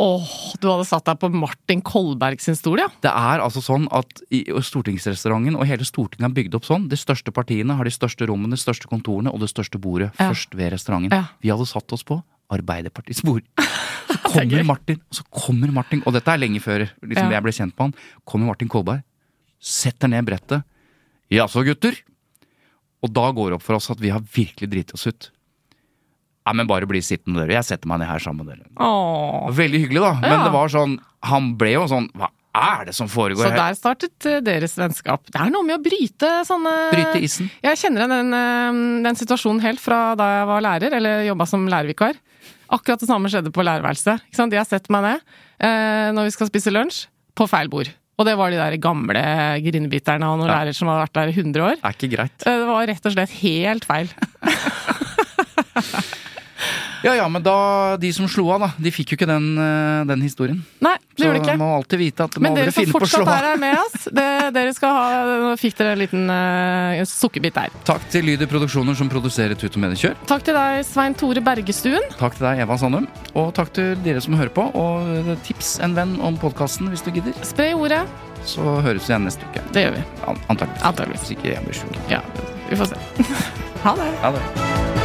Åh, 0.00 0.28
du 0.62 0.66
hadde 0.70 0.86
satt 0.88 1.04
deg 1.10 1.18
på 1.20 1.28
Martin 1.34 1.82
Kolberg 1.84 2.40
sin 2.40 2.56
stol, 2.56 2.78
ja. 2.80 2.86
Det 3.04 3.10
er 3.12 3.42
altså 3.44 3.60
sånn 3.60 3.84
at 3.92 4.22
i 4.32 4.44
stortingsrestauranten 4.48 5.58
og 5.58 5.66
hele 5.68 5.84
Stortinget 5.84 6.30
er 6.30 6.36
bygd 6.38 6.56
opp 6.56 6.64
sånn. 6.68 6.86
De 6.88 6.96
største 6.96 7.34
partiene 7.36 7.76
har 7.76 7.84
de 7.84 7.92
største 7.92 8.24
rommene, 8.30 8.56
de 8.56 8.62
største 8.62 8.88
kontorene 8.88 9.32
og 9.34 9.42
det 9.42 9.50
største 9.52 9.80
bordet 9.82 10.10
Ja. 10.16 10.30
først 10.30 10.54
ved 10.56 10.72
restauranten. 10.72 11.12
Ja. 11.12 11.26
Vi 11.42 11.50
hadde 11.52 11.66
satt 11.68 11.92
oss 11.92 12.02
på 12.06 12.22
Arbeiderpartiets 12.50 13.20
bord. 13.22 13.44
Så 14.10 14.18
kommer 14.40 14.64
Martin, 14.66 14.98
og 15.10 15.14
så 15.20 15.22
kommer 15.30 15.70
Martin, 15.74 16.02
og 16.06 16.12
dette 16.16 16.32
er 16.32 16.38
lenge 16.38 16.60
før 16.62 16.82
liksom, 17.02 17.28
Ja. 17.30 17.36
jeg 17.36 17.42
ble 17.44 17.52
kjent 17.54 17.74
på 17.76 17.84
han. 17.86 17.94
Kommer 18.26 18.46
Martin 18.50 18.68
Kolberg, 18.68 19.02
setter 19.60 20.08
ned 20.10 20.24
brettet. 20.26 20.64
Jaså, 21.30 21.62
gutter? 21.66 21.94
Og 23.02 23.12
da 23.14 23.28
går 23.32 23.50
det 23.50 23.54
opp 23.60 23.62
for 23.62 23.76
oss 23.78 23.90
at 23.90 24.00
vi 24.02 24.10
har 24.10 24.20
virkelig 24.20 24.68
driti 24.70 24.94
oss 24.98 25.06
ut. 25.06 25.30
Ja, 26.46 26.52
men 26.56 26.66
bare 26.66 26.86
bli 26.88 27.00
sittende 27.04 27.42
dere. 27.44 27.58
Jeg 27.60 27.64
setter 27.68 27.86
meg 27.90 28.00
ned 28.00 28.08
her 28.10 28.18
sammen 28.24 28.46
med 28.46 28.56
dere. 28.56 28.66
Åh. 28.80 29.50
Veldig 29.54 29.80
hyggelig, 29.84 30.00
da. 30.02 30.12
Men 30.22 30.30
Ja. 30.38 30.44
det 30.44 30.52
var 30.52 30.68
sånn 30.72 30.98
Han 31.22 31.50
ble 31.60 31.72
jo 31.74 31.82
sånn 31.86 32.06
Hva 32.16 32.30
er 32.56 32.86
det 32.86 32.94
som 32.96 33.06
foregår 33.12 33.44
her? 33.44 33.52
Så 33.52 33.56
der 33.60 33.74
startet 33.78 34.26
eh, 34.26 34.40
deres 34.40 34.72
vennskap. 34.74 35.20
Det 35.30 35.38
er 35.38 35.50
noe 35.52 35.62
med 35.62 35.76
å 35.78 35.82
bryte 35.84 36.30
sånne 36.48 36.72
Bryte 36.90 37.20
isen. 37.22 37.50
Jeg 37.62 37.76
kjenner 37.78 38.08
den, 38.08 38.32
eh, 38.34 38.72
den 39.04 39.14
situasjonen 39.20 39.60
helt 39.62 39.78
fra 39.78 40.14
da 40.18 40.24
jeg 40.40 40.46
var 40.48 40.60
lærer, 40.64 40.96
eller 40.96 41.22
jobba 41.28 41.46
som 41.46 41.68
lærervikar. 41.68 42.14
Akkurat 42.72 42.98
det 43.04 43.08
samme 43.10 43.28
skjedde 43.30 43.52
på 43.54 43.62
lærerværelset. 43.62 44.20
Ikke 44.26 44.36
sant? 44.40 44.52
Jeg 44.52 44.66
setter 44.66 44.90
meg 44.96 45.02
ned 45.02 45.20
eh, 45.60 46.10
når 46.16 46.24
vi 46.24 46.30
skal 46.34 46.46
spise 46.50 46.72
lunsj, 46.74 47.06
på 47.36 47.46
feil 47.48 47.68
bord. 47.70 47.92
Og 48.18 48.26
det 48.26 48.34
var 48.36 48.50
de 48.50 48.56
der 48.58 48.76
gamle 48.82 49.22
grinebiterne 49.64 50.26
og 50.26 50.38
noen 50.40 50.48
Ja. 50.50 50.58
lærere 50.64 50.74
som 50.74 50.88
hadde 50.88 51.04
vært 51.06 51.14
der 51.20 51.28
i 51.30 51.36
100 51.36 51.62
år. 51.62 51.76
Det 51.78 51.84
er 51.84 51.94
ikke 51.96 52.12
greit. 52.16 52.38
Det 52.42 52.56
var 52.66 52.86
rett 52.90 53.06
og 53.06 53.12
slett 53.14 53.30
helt 53.44 53.84
feil. 53.84 54.08
Ja 57.02 57.14
ja, 57.16 57.26
men 57.32 57.42
da 57.42 57.96
De 58.00 58.10
som 58.12 58.26
slo 58.28 58.50
av, 58.52 58.60
da. 58.60 58.68
De 58.76 58.90
fikk 58.92 59.12
jo 59.14 59.16
ikke 59.18 59.28
den, 59.30 59.46
eh, 59.58 60.04
den 60.10 60.20
historien. 60.24 60.58
Nei, 60.84 60.96
det 61.16 61.24
gjorde 61.26 61.38
de 61.38 61.44
Så 61.44 61.46
ikke. 61.48 61.58
man 61.58 61.68
må 61.70 61.76
alltid 61.78 61.98
vite 62.02 62.26
at 62.26 62.36
Men 62.38 62.52
må 62.52 62.56
dere 62.58 62.68
aldri 62.68 62.76
finne 62.80 62.92
på 62.92 63.00
å 63.00 63.08
slå 63.08 63.22
fortsatt 63.24 63.32
er 63.40 63.46
her 63.50 63.56
med 63.62 63.76
oss, 63.80 64.04
det, 64.20 64.26
dere 64.56 64.74
skal 64.76 64.94
ha 64.98 65.24
Nå 65.40 65.52
fikk 65.60 65.76
dere 65.80 65.92
en 65.96 66.02
liten 66.02 66.30
uh, 66.30 67.04
sukkerbit 67.08 67.54
der. 67.56 67.70
Takk 67.88 68.04
til 68.12 68.24
Lyder 68.28 68.46
Produksjoner 68.50 68.96
som 68.98 69.08
produserer 69.12 69.56
Tut 69.58 69.74
og 69.76 69.82
Mediekjør. 69.86 70.14
Takk 70.30 70.44
til 70.44 70.54
deg, 70.60 70.84
Svein 70.88 71.14
Tore 71.14 71.40
Bergestuen. 71.44 72.04
Takk 72.20 72.36
til 72.38 72.46
deg, 72.48 72.62
Eva 72.66 72.76
Sandum. 72.80 73.08
Og 73.34 73.52
takk 73.56 73.72
til 73.76 73.94
dere 74.04 74.20
som 74.20 74.36
hører 74.36 74.52
på. 74.54 74.68
Og 74.76 75.10
eh, 75.32 75.36
tips 75.48 75.78
en 75.84 75.94
venn 75.96 76.16
om 76.20 76.36
podkasten 76.40 76.90
hvis 76.92 77.02
du 77.06 77.10
gidder. 77.16 77.32
Spre 77.46 77.72
ordet. 77.74 78.04
Så 78.44 78.60
høres 78.84 79.04
vi 79.08 79.12
igjen 79.14 79.24
neste 79.28 79.44
uke. 79.50 79.64
Det 79.72 79.84
gjør 79.86 79.96
vi. 79.98 80.04
An- 80.26 80.40
Antakeligvis. 80.52 80.84
Antakeligvis. 80.92 81.26
Hvis 81.28 81.36
ikke 81.36 81.52
jeg 81.54 81.64
blir 81.68 81.80
sjuk. 81.80 82.00
Ja, 82.12 82.22
vi 82.70 82.80
får 82.80 82.92
se. 82.92 83.04
ha 83.84 83.96
det. 84.00 84.10
Ha 84.24 84.34
det. 84.36 84.99